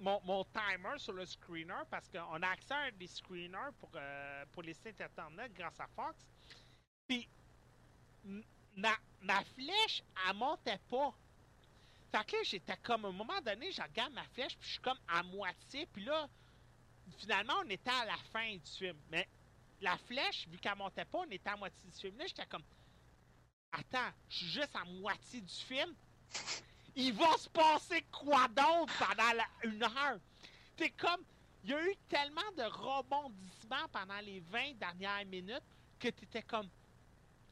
[0.00, 4.62] mon, timer sur le screener parce qu'on a accès à des screeners pour, euh, pour
[4.62, 6.26] les sites internet grâce à Fox.
[7.06, 7.28] Puis,
[8.76, 11.14] ma, ma flèche, elle montait pas.
[12.10, 14.72] Fait que là, j'étais comme, à un moment donné, je regarde ma flèche, puis je
[14.74, 15.86] suis comme à moitié.
[15.86, 16.28] Puis là,
[17.18, 18.96] finalement, on était à la fin du film.
[19.10, 19.28] Mais
[19.80, 22.16] la flèche, vu qu'elle montait pas, on était à moitié du film.
[22.18, 22.64] Là, j'étais comme,
[23.72, 25.94] attends, je suis juste à moitié du film?
[26.96, 30.18] Il va se passer quoi d'autre pendant une heure?
[30.76, 31.22] C'est comme,
[31.64, 35.62] il y a eu tellement de rebondissements pendant les 20 dernières minutes
[35.98, 36.68] que tu étais comme,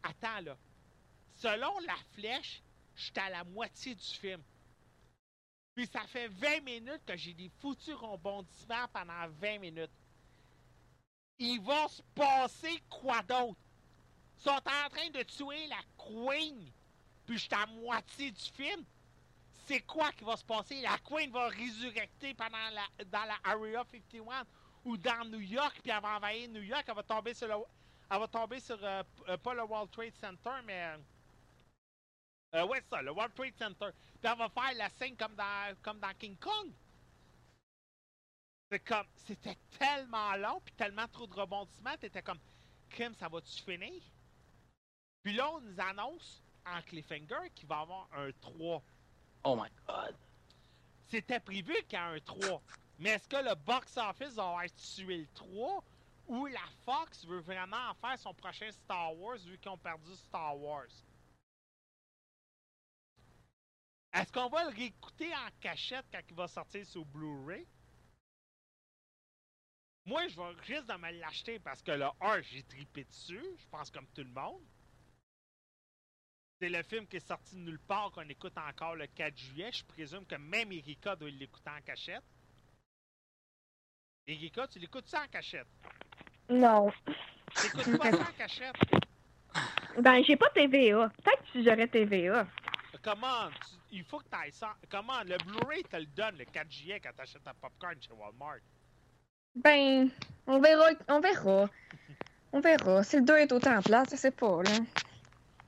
[0.02, 0.56] attends là,
[1.38, 2.62] selon la flèche,
[2.94, 4.42] j'étais à la moitié du film.
[5.74, 9.90] Puis ça fait 20 minutes que j'ai des foutus rebondissements pendant 20 minutes.
[11.38, 13.58] Il va se passer quoi d'autre?
[14.38, 16.70] Ils sont en train de tuer la Queen.
[17.26, 18.84] Puis j'étais à moitié du film.
[19.66, 20.80] C'est quoi qui va se passer?
[20.80, 24.44] La Queen va résurrecter pendant la, dans la Area 51
[24.84, 26.84] ou dans New York, puis elle va envahir New York.
[26.86, 27.54] Elle va tomber sur le.
[28.10, 28.78] Elle va tomber sur.
[28.82, 29.02] Euh,
[29.42, 30.96] pas le World Trade Center, mais.
[32.54, 33.90] Euh, ouais, ça, le World Trade Center.
[34.20, 36.70] Puis elle va faire la scène comme dans, comme dans King Kong.
[38.70, 42.38] C'est comme, c'était tellement long, puis tellement trop de rebondissements, t'étais comme,
[42.88, 44.02] Kim, ça va-tu finir?
[45.22, 48.82] Puis là, on nous annonce en cliffhanger qu'il va y avoir un 3.
[49.44, 50.16] Oh my god.
[51.08, 52.62] C'était prévu qu'il y ait un 3.
[52.98, 55.84] Mais est-ce que le box-office va être tué le 3
[56.28, 60.14] ou la Fox veut vraiment en faire son prochain Star Wars vu qu'ils ont perdu
[60.14, 60.86] Star Wars?
[64.14, 67.66] Est-ce qu'on va le réécouter en cachette quand il va sortir sur Blu-ray?
[70.04, 73.56] Moi, je vais juste de me l'acheter parce que le 1, j'ai tripé dessus.
[73.58, 74.62] Je pense comme tout le monde.
[76.62, 79.70] C'est le film qui est sorti de nulle part qu'on écoute encore le 4 juillet.
[79.72, 82.22] Je présume que même Erika doit l'écouter en cachette.
[84.28, 85.66] Erika, tu l'écoutes ça en cachette?
[86.48, 86.92] Non.
[87.60, 88.76] T'écoutes pas ça en cachette?
[89.98, 91.08] Ben, j'ai pas TVA.
[91.24, 92.46] Peut-être si j'aurais TVA.
[93.02, 93.48] Comment?
[93.50, 94.76] Tu- il faut que tu ailles ça.
[94.88, 95.20] Comment?
[95.24, 98.60] Le Blu-ray te le donne le 4 juillet quand t'achètes ta popcorn chez Walmart?
[99.56, 100.08] Ben,
[100.46, 101.68] on verra, on verra.
[102.52, 103.02] On verra.
[103.02, 104.70] Si le 2 est autant plat, je sais pas, là.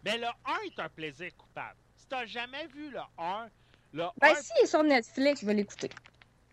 [0.05, 0.31] Mais le 1
[0.67, 1.77] est un plaisir coupable.
[1.97, 3.49] Si t'as jamais vu le 1,
[3.93, 5.91] le 1, Ben, s'il est sur Netflix, je vais l'écouter.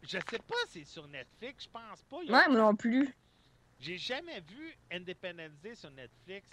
[0.03, 2.17] je sais pas si c'est sur Netflix, je pense pas.
[2.17, 3.13] Ouais, moi non plus.
[3.79, 6.47] J'ai jamais vu Independence Day sur Netflix.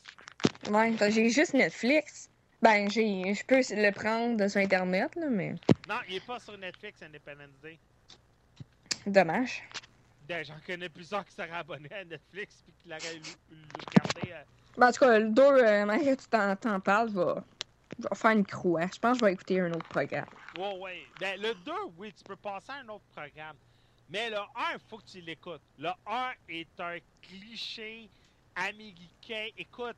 [0.71, 2.29] Ouais, ben, j'ai juste Netflix.
[2.63, 5.55] Ben, j'ai, je peux le prendre sur Internet, là, mais
[5.89, 7.79] Non, il est pas sur Netflix, Independence Day.
[9.07, 9.63] dommage.
[10.27, 13.21] Ben, J'en connais plusieurs qui seraient abonnés à Netflix puis qui l'auraient
[13.87, 14.45] regardé.
[14.79, 17.43] Ben, en tout cas, le 2, euh, malgré que tu t'en, t'en parles, va,
[17.99, 18.87] je vais faire une croix.
[18.87, 20.29] Je pense que je vais écouter un autre programme.
[20.57, 21.07] Ouais, ouais.
[21.19, 23.57] Ben, le 2, oui, tu peux passer à un autre programme.
[24.09, 24.41] Mais le 1,
[24.75, 25.61] il faut que tu l'écoutes.
[25.79, 28.09] Le 1 est un cliché
[28.55, 29.49] américain.
[29.57, 29.97] Écoute,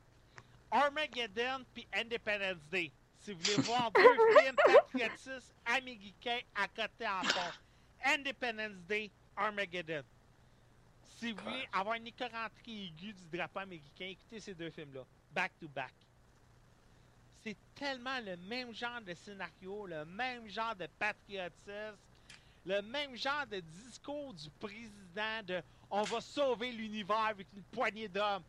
[0.71, 2.91] Armageddon puis Independence Day.
[3.19, 7.51] Si vous voulez voir deux films patriotistes américains à côté en fond.
[8.03, 10.01] Independence Day, Armageddon.
[11.21, 15.05] Si vous voulez avoir une écœuranterie aiguë du drapeau américain, écoutez ces deux films-là.
[15.31, 15.93] Back to back.
[17.43, 21.95] C'est tellement le même genre de scénario, le même genre de patriotisme,
[22.65, 25.61] le même genre de discours du président de
[25.91, 28.43] on va sauver l'univers avec une poignée d'hommes.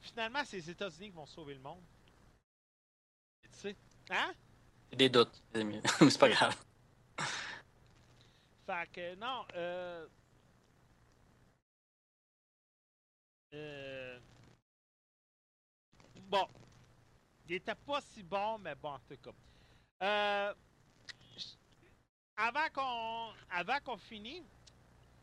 [0.00, 1.84] Finalement, c'est les États-Unis qui vont sauver le monde.
[3.44, 3.76] Tu sais?
[4.10, 4.32] Hein?
[4.90, 5.80] Des doutes, les amis.
[6.00, 6.56] c'est pas grave.
[8.66, 10.08] Fait que non, euh.
[13.54, 14.20] Euh.
[16.28, 16.46] Bon.
[17.48, 19.30] Il était pas si bon, mais bon, en tout cas.
[20.02, 20.54] Euh.
[22.36, 23.34] Avant qu'on.
[23.50, 24.44] Avant qu'on finisse,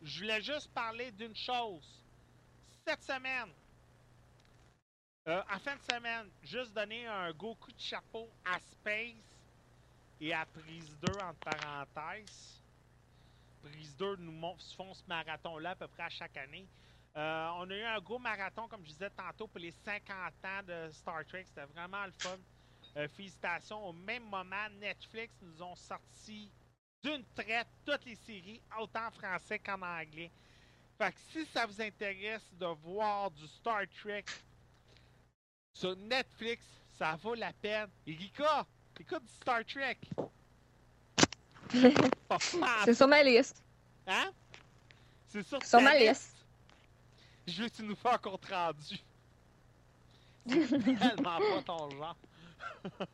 [0.02, 2.04] je voulais juste parler d'une chose.
[2.86, 3.52] Cette semaine.
[5.28, 9.16] euh, en fin de semaine, juste donner un gros coup de chapeau à Space
[10.20, 12.62] et à Prise 2 entre parenthèses.
[13.64, 16.68] Prise 2 nous font ce marathon-là à peu près à chaque année.
[17.18, 20.10] Euh, on a eu un gros marathon, comme je disais tantôt, pour les 50
[20.44, 21.46] ans de Star Trek.
[21.48, 22.38] C'était vraiment le fun.
[22.98, 23.88] Euh, félicitations.
[23.88, 26.52] Au même moment, Netflix nous ont sorti
[27.04, 30.32] d'une traite toutes les séries, autant en français qu'en anglais.
[30.98, 34.26] Fait que si ça vous intéresse de voir du Star Trek
[35.74, 36.66] sur Netflix,
[36.98, 37.90] ça vaut la peine.
[38.08, 38.66] Erika,
[39.00, 39.98] écoute du Star Trek.
[42.86, 43.62] C'est sur ma liste.
[44.08, 44.32] Hein?
[45.28, 46.35] C'est sur, Sur ma liste.
[47.48, 48.98] Je veux que tu nous fasses un compte rendu.
[50.48, 50.68] C'est
[51.00, 52.16] tellement pas ton genre.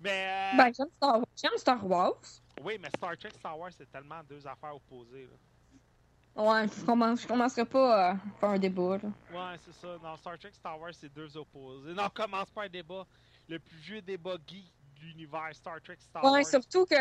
[0.00, 1.20] mais euh, Ben, j'aime Star
[1.58, 2.14] Star Wars.
[2.62, 5.26] oui, mais Star Trek, Star Wars, c'est tellement deux affaires opposées.
[5.26, 6.42] Là.
[6.42, 9.08] Ouais, je, commence, je commencerai pas à faire un débat, là.
[9.32, 9.98] Ouais, c'est ça.
[9.98, 11.94] Dans Star Trek, Star Wars, c'est deux opposés.
[11.94, 13.04] Non, commence pas un débat.
[13.48, 16.46] Le plus vieux débat geek de l'univers Star Trek, Star Ouais, Wars.
[16.46, 16.94] surtout que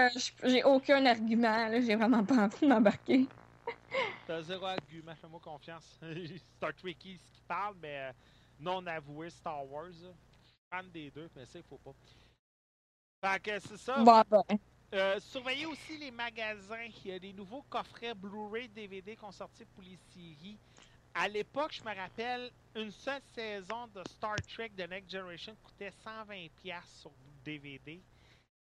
[0.44, 1.82] j'ai aucun argument, là.
[1.82, 3.28] J'ai vraiment pas envie de m'embarquer.
[4.26, 6.00] T'as zéro argument, fais-moi confiance.
[6.58, 8.14] Star Trekkies qui parle, mais euh,
[8.60, 9.92] non avoué Star Wars.
[10.70, 11.94] fan des deux, mais ça, il faut pas.
[13.24, 14.04] Fait que c'est ça.
[14.04, 14.44] Bon, ben.
[14.94, 16.88] Euh, surveillez aussi les magasins.
[17.04, 20.58] Il y a des nouveaux coffrets Blu-ray, DVD qui ont sorti pour les séries.
[21.14, 25.92] À l'époque, je me rappelle, une seule saison de Star Trek The Next Generation coûtait
[26.06, 26.52] 120$
[27.02, 27.12] sur
[27.44, 28.00] DVD.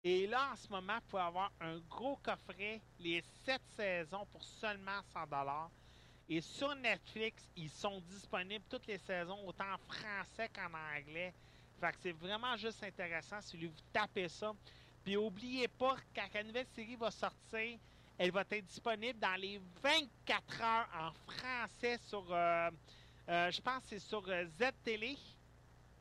[0.05, 4.43] Et là, en ce moment, vous pouvez avoir un gros coffret, les 7 saisons pour
[4.43, 5.69] seulement 100$.
[6.29, 11.33] Et sur Netflix, ils sont disponibles toutes les saisons, autant en français qu'en anglais.
[11.81, 14.53] Fait que c'est vraiment juste intéressant si vous tapez ça.
[15.05, 17.79] Puis oubliez pas, quand la nouvelle série va sortir,
[18.19, 22.71] elle va être disponible dans les 24 heures en français sur, euh,
[23.29, 25.17] euh, je pense c'est sur euh, Z-Télé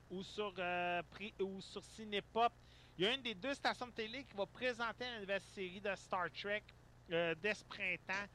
[0.10, 1.02] ou sur, euh,
[1.40, 2.52] ou sur Cinépop.
[2.98, 5.82] Il y a une des deux stations de télé qui va présenter la nouvelle série
[5.82, 6.64] de Star Trek
[7.12, 8.28] euh, dès ce printemps.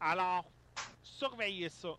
[0.00, 0.44] Alors,
[1.02, 1.94] surveiller ça.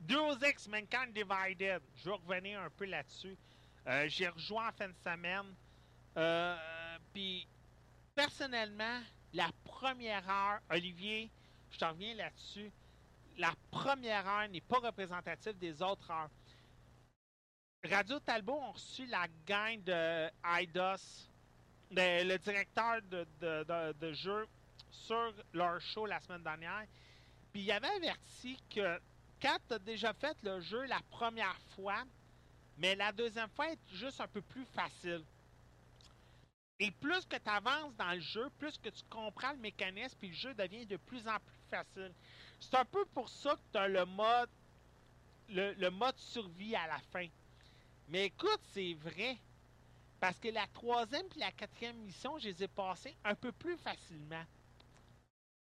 [0.00, 1.80] Deus Ex Mankind Divided.
[1.96, 3.36] Je vais revenir un peu là-dessus.
[3.86, 5.54] Euh, J'ai rejoint en fin de semaine.
[6.16, 6.56] Euh,
[7.12, 7.46] Puis,
[8.14, 9.00] personnellement,
[9.32, 11.30] la première heure, Olivier,
[11.70, 12.70] je t'en reviens là-dessus.
[13.38, 16.30] La première heure n'est pas représentative des autres heures.
[17.90, 20.30] Radio Talbot ont reçu la gang de
[20.62, 21.28] IDOS,
[21.90, 24.46] le directeur de, jeu,
[24.90, 26.86] sur leur show la semaine dernière.
[27.52, 28.98] Puis il avait averti que
[29.40, 32.04] quand tu as déjà fait le jeu la première fois,
[32.78, 35.22] mais la deuxième fois est juste un peu plus facile.
[36.80, 40.30] Et plus que tu avances dans le jeu, plus que tu comprends le mécanisme, puis
[40.30, 42.12] le jeu devient de plus en plus facile.
[42.58, 44.48] C'est un peu pour ça que tu as le mode,
[45.50, 47.28] le mode survie à la fin.
[48.08, 49.38] Mais écoute, c'est vrai.
[50.20, 53.76] Parce que la troisième et la quatrième mission, je les ai passées un peu plus
[53.78, 54.44] facilement.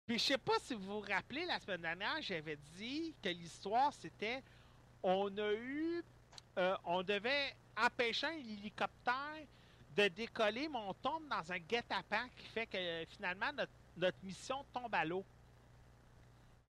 [0.06, 3.92] Puis je sais pas si vous vous rappelez, la semaine dernière, j'avais dit que l'histoire,
[3.94, 4.42] c'était
[5.02, 6.02] on a eu.
[6.58, 9.46] euh, on devait empêcher un hélicoptère
[9.96, 14.64] de décoller, mais on tombe dans un guet-apens qui fait que finalement notre, notre mission
[14.72, 15.24] tombe à l'eau.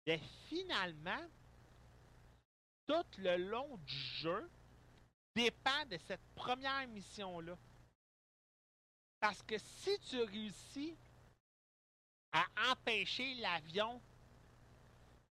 [0.07, 1.23] Mais finalement,
[2.87, 4.49] tout le long du jeu
[5.39, 7.57] dépend de cette première mission-là.
[9.21, 10.97] Parce que si tu réussis
[12.33, 14.01] à empêcher l'avion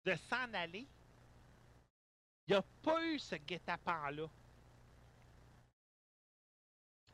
[0.05, 0.87] de s'en aller,
[2.47, 4.29] il n'y a pas eu ce guet-apens-là.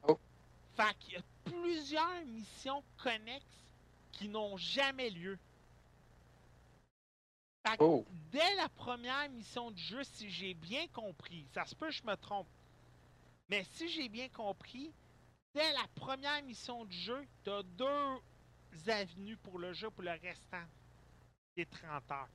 [0.06, 0.18] Oh.
[0.76, 3.64] Fait qu'il y a plusieurs missions connexes
[4.12, 5.38] qui n'ont jamais lieu.
[7.66, 8.04] Fait que Oh.
[8.30, 12.04] dès la première mission du jeu, si j'ai bien compris, ça se peut que je
[12.04, 12.48] me trompe,
[13.52, 14.90] mais si j'ai bien compris,
[15.52, 20.12] dès la première mission du jeu, tu as deux avenues pour le jeu pour le
[20.12, 20.64] restant
[21.54, 22.28] des 30 heures.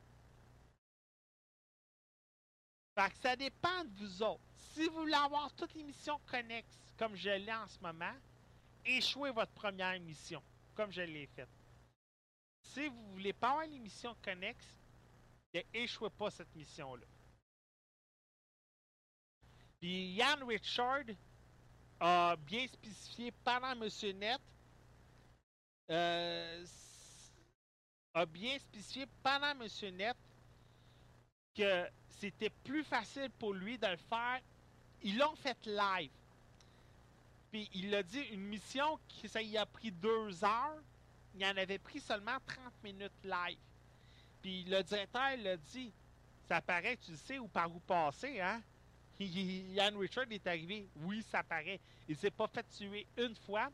[2.93, 4.43] Fait que ça dépend de vous autres.
[4.75, 8.13] Si vous voulez avoir toutes les missions connexes, comme je l'ai en ce moment,
[8.85, 10.43] échouez votre première mission,
[10.75, 11.49] comme je l'ai faite.
[12.61, 14.77] Si vous voulez pas avoir les missions connexes,
[15.51, 17.07] ne échouez pas cette mission-là.
[19.79, 21.03] Puis Yann Richard
[21.99, 24.41] a bien spécifié pendant Monsieur Net,
[25.89, 26.65] euh,
[28.13, 30.17] a bien spécifié pendant Monsieur Net
[31.55, 31.87] que
[32.19, 34.41] c'était plus facile pour lui de le faire.
[35.03, 36.11] Ils l'ont fait live.
[37.51, 40.81] Puis il a dit une mission qui ça a pris deux heures,
[41.35, 43.57] il en avait pris seulement 30 minutes live.
[44.41, 45.91] Puis le directeur l'a dit,
[46.47, 48.61] ça paraît, tu sais où par où passer, hein?
[49.19, 51.79] Yann Richard est arrivé, oui, ça paraît.
[52.07, 53.71] Il s'est pas fait tuer une fois.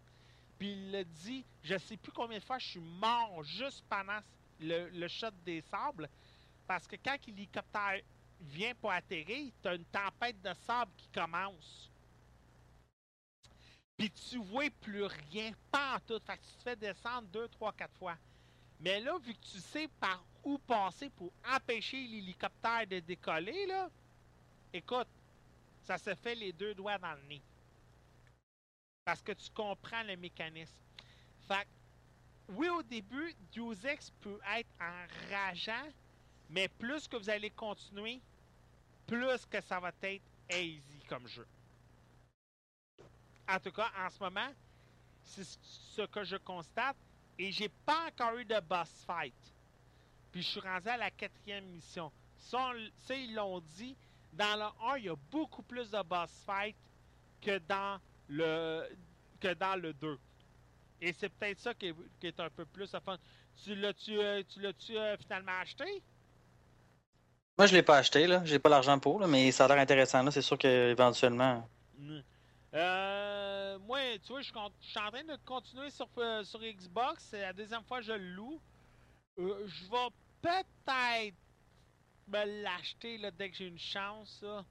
[0.57, 4.20] Puis il l'a dit, je sais plus combien de fois je suis mort juste pendant
[4.60, 6.10] le, le shot des sables.
[6.68, 7.99] Parce que quand l'hélicoptère
[8.40, 11.90] vient pour atterrir, tu as une tempête de sable qui commence.
[13.98, 16.20] Puis tu vois plus rien, pas en tout.
[16.26, 18.18] Fait que tu te fais descendre deux, trois, quatre fois.
[18.80, 23.90] Mais là, vu que tu sais par où passer pour empêcher l'hélicoptère de décoller, là,
[24.74, 25.07] écoute,
[25.84, 27.41] ça se fait les deux doigts dans le nez.
[29.05, 30.77] Parce que tu comprends le mécanisme.
[31.47, 31.68] Fait
[32.49, 35.89] oui, au début, Deus peut être enrageant,
[36.49, 38.22] mais plus que vous allez continuer,
[39.07, 41.47] plus que ça va être easy comme jeu.
[43.47, 44.53] En tout cas, en ce moment,
[45.23, 46.97] c'est ce que je constate.
[47.38, 49.34] Et j'ai pas encore eu de boss fight.
[50.31, 52.11] Puis je suis rendu à la quatrième mission.
[52.38, 52.72] Ça,
[53.10, 53.95] ils l'ont dit.
[54.34, 56.76] Dans le 1, il y a beaucoup plus de boss fight
[57.41, 58.84] que dans le
[59.39, 60.18] que dans le 2.
[61.01, 63.18] Et c'est peut-être ça qui est, qui est un peu plus fun.
[63.64, 66.01] Tu l'as-tu euh, tu l'as-tu euh, finalement acheté?
[67.57, 68.41] Moi, je l'ai pas acheté, là.
[68.45, 70.31] J'ai pas l'argent pour, là, mais ça a l'air intéressant, là.
[70.31, 71.68] C'est sûr qu'éventuellement.
[71.99, 72.19] Mm.
[72.73, 77.27] Euh, moi, tu vois, je, je suis en train de continuer sur, euh, sur Xbox.
[77.30, 78.60] C'est la deuxième fois que je le loue.
[79.38, 80.10] Euh, je vais
[80.41, 80.68] peut-être
[82.28, 84.41] me l'acheter là, dès que j'ai une chance.
[84.41, 84.66] là.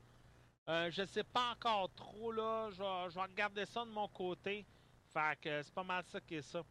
[0.69, 2.33] Euh, je sais pas encore trop.
[2.33, 2.71] là.
[2.73, 4.65] Je vais, je regarder ça de mon côté.
[5.13, 6.63] Fait que c'est pas mal ça qui est ça.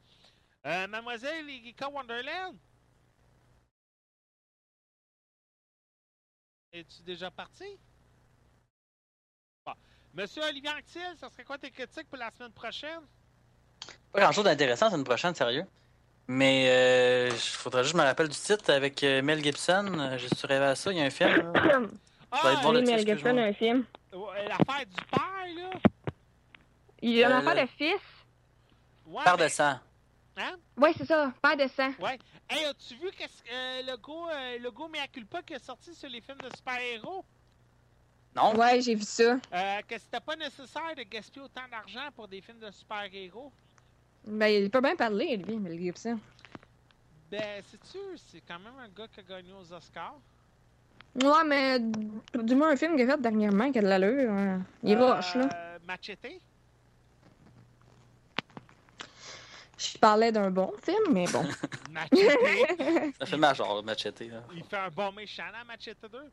[0.65, 2.57] Euh, Mademoiselle Erika Wonderland?
[6.71, 7.77] Es-tu déjà parti?
[10.13, 13.01] Monsieur Olivier Anctil, ça serait quoi tes critiques pour la semaine prochaine?
[14.11, 15.65] Pas grand chose d'intéressant, c'est une prochaine, sérieux.
[16.33, 19.85] Mais euh, il faudrait juste que je me rappelle du titre avec euh, Mel Gibson.
[19.99, 21.51] Euh, Je suis rêvé à ça, il y a un film.
[21.53, 21.79] là.
[22.33, 23.83] Ah, va être bon, Oui, le Mel Gibson a un film.
[24.13, 24.17] euh,
[24.47, 25.69] l'affaire du père, là.
[27.01, 27.99] Il y a Euh, enfant le- de fils.
[29.05, 29.79] Ouais, Père mais- de sang.
[30.37, 30.55] Hein?
[30.77, 31.91] Ouais, c'est ça, père de sang.
[31.99, 32.17] Ouais.
[32.49, 35.63] Hey, as-tu vu qu'est-ce que euh, le go, euh, le go Mea Culpa qui est
[35.65, 37.25] sorti sur les films de super-héros?
[38.33, 38.55] Non?
[38.55, 39.37] Ouais, j'ai vu ça.
[39.53, 43.51] Euh, que c'était pas nécessaire de gaspiller autant d'argent pour des films de super-héros?
[44.25, 46.19] Ben, il peut bien parler, lui, Mel Gibson.
[47.29, 50.19] Ben, sais-tu, c'est quand même un gars qui a gagné aux Oscars.
[51.15, 54.31] Ouais, mais du moins un film qu'il a fait dernièrement qui a de l'allure.
[54.31, 54.61] hein.
[54.83, 55.49] Il est roche, là.
[55.53, 56.39] Euh, Machete?
[59.77, 61.43] Je parlais d'un bon film, mais bon.
[61.91, 63.15] Machete!
[63.19, 64.21] Ça fait major, Machete.
[64.21, 64.43] là.
[64.55, 66.31] Il fait un bon méchant à Machete 2.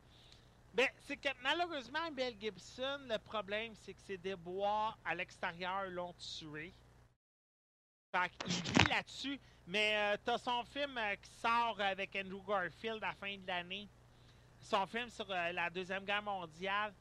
[0.75, 6.13] Ben, c'est que malheureusement, Mel Gibson, le problème, c'est que ses déboires à l'extérieur l'ont
[6.13, 6.71] tué.
[8.11, 9.39] Qu'il vit là-dessus.
[9.67, 13.45] Mais euh, t'as son film euh, qui sort avec Andrew Garfield à la fin de
[13.45, 13.87] l'année.
[14.61, 16.91] Son film sur euh, la Deuxième Guerre mondiale.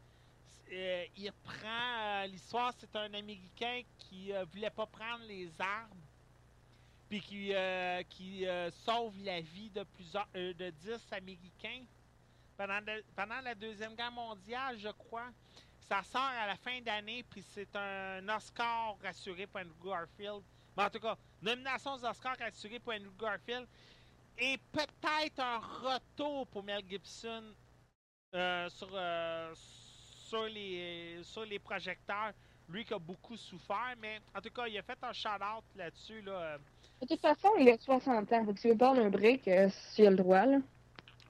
[0.70, 5.98] Euh, il reprend euh, l'histoire, c'est un Américain qui voulait pas prendre les armes.
[7.08, 8.44] Puis qui,
[8.84, 11.84] sauve la vie de plusieurs de 10 Américains
[12.58, 15.30] pendant, la Deuxième Guerre mondiale, je crois.
[15.88, 20.42] Ça sort à la fin d'année, puis c'est un Oscar assuré pour Andrew Garfield.
[20.78, 23.66] Mais en tout cas, nomination aux Oscars assurée pour Andrew Garfield.
[24.38, 27.42] Et peut-être un retour pour Mel Gibson
[28.32, 32.32] euh, sur, euh, sur, les, sur les projecteurs.
[32.68, 36.20] Lui qui a beaucoup souffert, mais en tout cas, il a fait un shout-out là-dessus.
[36.20, 36.58] Là, euh,
[37.00, 38.46] De toute façon, il a 60 ans.
[38.54, 40.58] Tu veux prendre un break euh, s'il a le droit, là.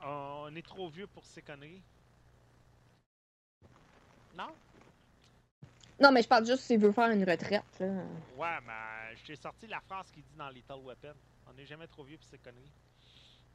[0.05, 1.81] on est trop vieux pour ces conneries.
[4.37, 4.53] Non?
[6.01, 7.87] Non, mais je parle juste s'il veut faire une retraite, là.
[8.37, 11.15] Ouais, mais j'ai sorti la phrase qu'il dit dans Little Weapon.
[11.49, 12.73] On n'est jamais trop vieux pour ces conneries.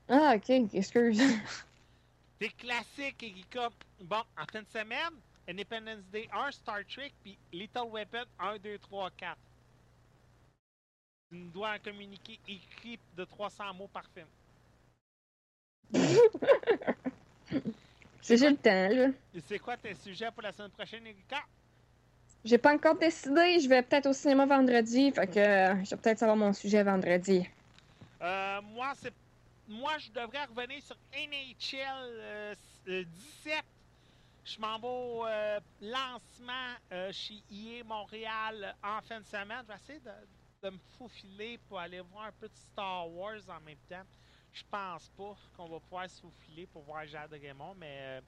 [0.10, 1.22] Ah, ok, excuse.
[2.40, 3.70] Des classiques, Erika.
[4.02, 5.14] Bon, en fin de semaine,
[5.48, 9.38] Independence Day 1, Star Trek, puis Little Weapon 1, 2, 3, 4.
[11.30, 14.28] Tu nous dois un communiqué écrit de 300 mots par film.
[18.22, 19.07] C'est j'ai le temps, là.
[19.36, 21.44] Et c'est quoi tes sujets pour la semaine prochaine, Erika?
[22.45, 23.60] J'ai pas encore décidé.
[23.60, 25.11] Je vais peut-être au cinéma vendredi.
[25.11, 27.48] Fait que euh, je vais peut-être savoir mon sujet vendredi.
[28.22, 29.14] Euh, moi, c'est.
[29.68, 32.57] Moi, je devrais revenir sur NHL euh, s-
[32.90, 33.03] euh,
[33.45, 33.64] 17.
[34.45, 35.26] Je m'en vais au
[35.82, 36.76] lancement
[37.14, 39.64] chez IE Montréal en fin de semaine.
[39.64, 40.11] Je vais essayer de,
[40.68, 44.03] de me faufiler pour aller voir un peu de Star Wars en même temps.
[44.52, 48.20] Je pense pas qu'on va pouvoir se faufiler pour voir Jade Raymond, mais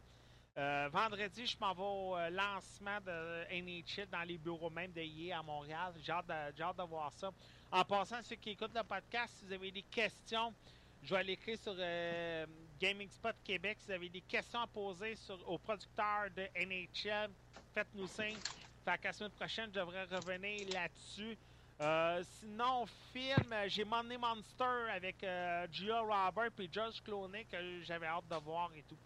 [0.57, 5.01] euh, vendredi, je m'en vais au euh, lancement de NHL dans les bureaux même de
[5.01, 5.93] IE à Montréal.
[6.01, 7.29] J'ai hâte, de- voir ça.
[7.71, 10.53] En passant, ceux qui écoutent le podcast, si vous avez des questions,
[11.03, 12.45] je vais l'écrire sur euh,
[12.79, 13.79] Gaming Spot Québec.
[13.81, 15.15] Si vous avez des questions à poser
[15.45, 17.31] aux producteurs de NHL,
[17.73, 18.37] faites-nous signe.
[18.85, 21.37] Fait la semaine prochaine, je devrais revenir là-dessus.
[21.81, 28.27] Euh, sinon, film, j'ai Money Monster avec Gia Robert et George Clooney que j'avais hâte
[28.29, 28.97] de voir et tout.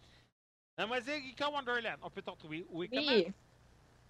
[0.80, 2.66] Mademoiselle Rika Wonderland, on peut te retrouver.
[2.70, 3.12] Oui, comment?
[3.12, 3.28] Oui.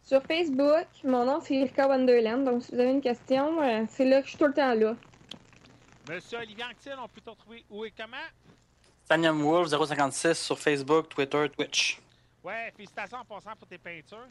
[0.04, 2.46] Sur Facebook, mon nom c'est Erika Wonderland.
[2.46, 4.76] Donc, si vous avez une question, euh, c'est là que je suis tout le temps
[4.76, 4.96] là.
[6.08, 8.18] Monsieur Olivier Anctil, on peut te retrouver où et comment?
[9.08, 12.00] Tanium Wolf 056 sur Facebook, Twitter, Twitch.
[12.44, 14.28] Ouais, félicitations en passant pour tes peintures.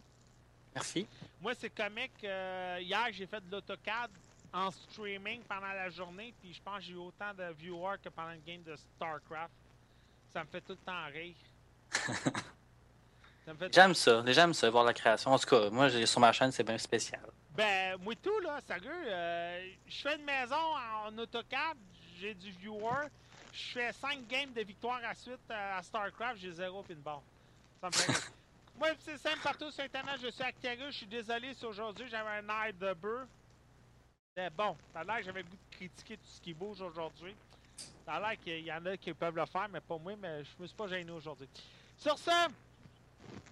[0.76, 1.08] Merci.
[1.40, 2.22] Moi, c'est comique.
[2.22, 4.10] euh, hier, j'ai fait de l'AutoCAD
[4.52, 8.08] en streaming pendant la journée, puis je pense que j'ai eu autant de viewers que
[8.10, 9.52] pendant une game de StarCraft.
[10.28, 11.34] Ça me fait tout le temps rire.
[11.90, 14.22] Fait J'aime ça.
[14.26, 15.32] Aiment ça, voir la création.
[15.32, 17.22] En tout cas, moi, sur ma chaîne, c'est bien spécial.
[17.54, 20.54] Ben, moi tout, là, sérieux, euh, je fais une maison
[21.04, 21.76] en AutoCAD,
[22.20, 23.08] j'ai du viewer,
[23.52, 27.18] je fais 5 games de victoire à suite euh, à StarCraft, j'ai 0 pinball.
[27.80, 28.30] Ça me fait.
[28.78, 32.30] Moi, c'est simple, partout sur Internet, je suis Actarus, je suis désolé si aujourd'hui j'avais
[32.30, 33.26] un air de bœuf.
[34.36, 36.80] Mais bon, ça a l'air que j'avais le goût de critiquer tout ce qui bouge
[36.80, 37.34] aujourd'hui.
[38.06, 40.44] Ça a l'air qu'il y en a qui peuvent le faire, mais pas moi, mais
[40.44, 41.48] je me suis pas gêné aujourd'hui.
[41.98, 42.30] Sur ce,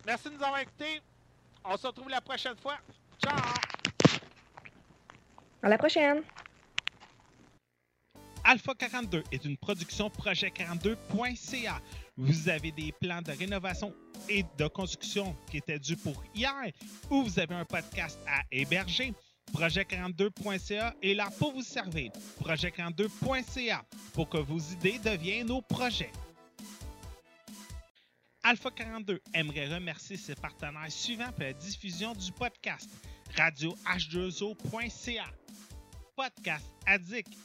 [0.06, 1.02] merci de nous avoir écoutés.
[1.64, 2.78] On se retrouve la prochaine fois.
[3.20, 3.36] Ciao!
[5.62, 6.23] À la prochaine!
[8.44, 11.81] Alpha 42 est une production projet42.ca.
[12.16, 13.93] Vous avez des plans de rénovation
[14.28, 16.70] et de construction qui étaient dus pour hier
[17.10, 19.12] ou vous avez un podcast à héberger.
[19.52, 22.12] Projet42.ca est là pour vous servir.
[22.40, 26.12] Projet42.ca pour que vos idées deviennent nos projets.
[28.48, 32.89] Alpha 42 aimerait remercier ses partenaires suivants pour la diffusion du podcast.
[33.36, 35.24] Radio H2O.ca,
[36.14, 37.36] Podcast Addict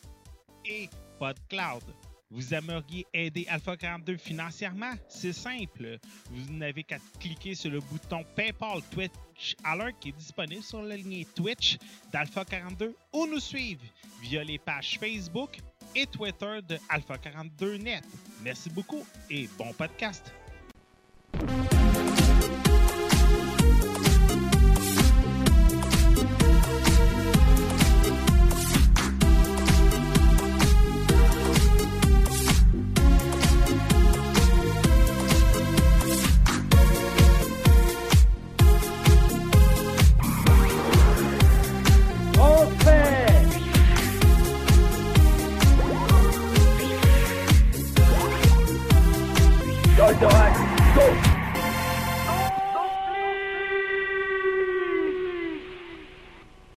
[0.64, 0.88] et
[1.18, 1.82] PodCloud.
[2.30, 4.94] Vous aimeriez aider Alpha 42 financièrement?
[5.10, 5.98] C'est simple.
[6.30, 10.98] Vous n'avez qu'à cliquer sur le bouton PayPal Twitch Alert qui est disponible sur la
[10.98, 11.80] ligne Twitch
[12.14, 13.82] d'Alpha 42 ou nous suivre
[14.22, 15.58] via les pages Facebook
[15.96, 18.04] et Twitter de Alpha 42 Net.
[18.44, 20.32] Merci beaucoup et bon podcast.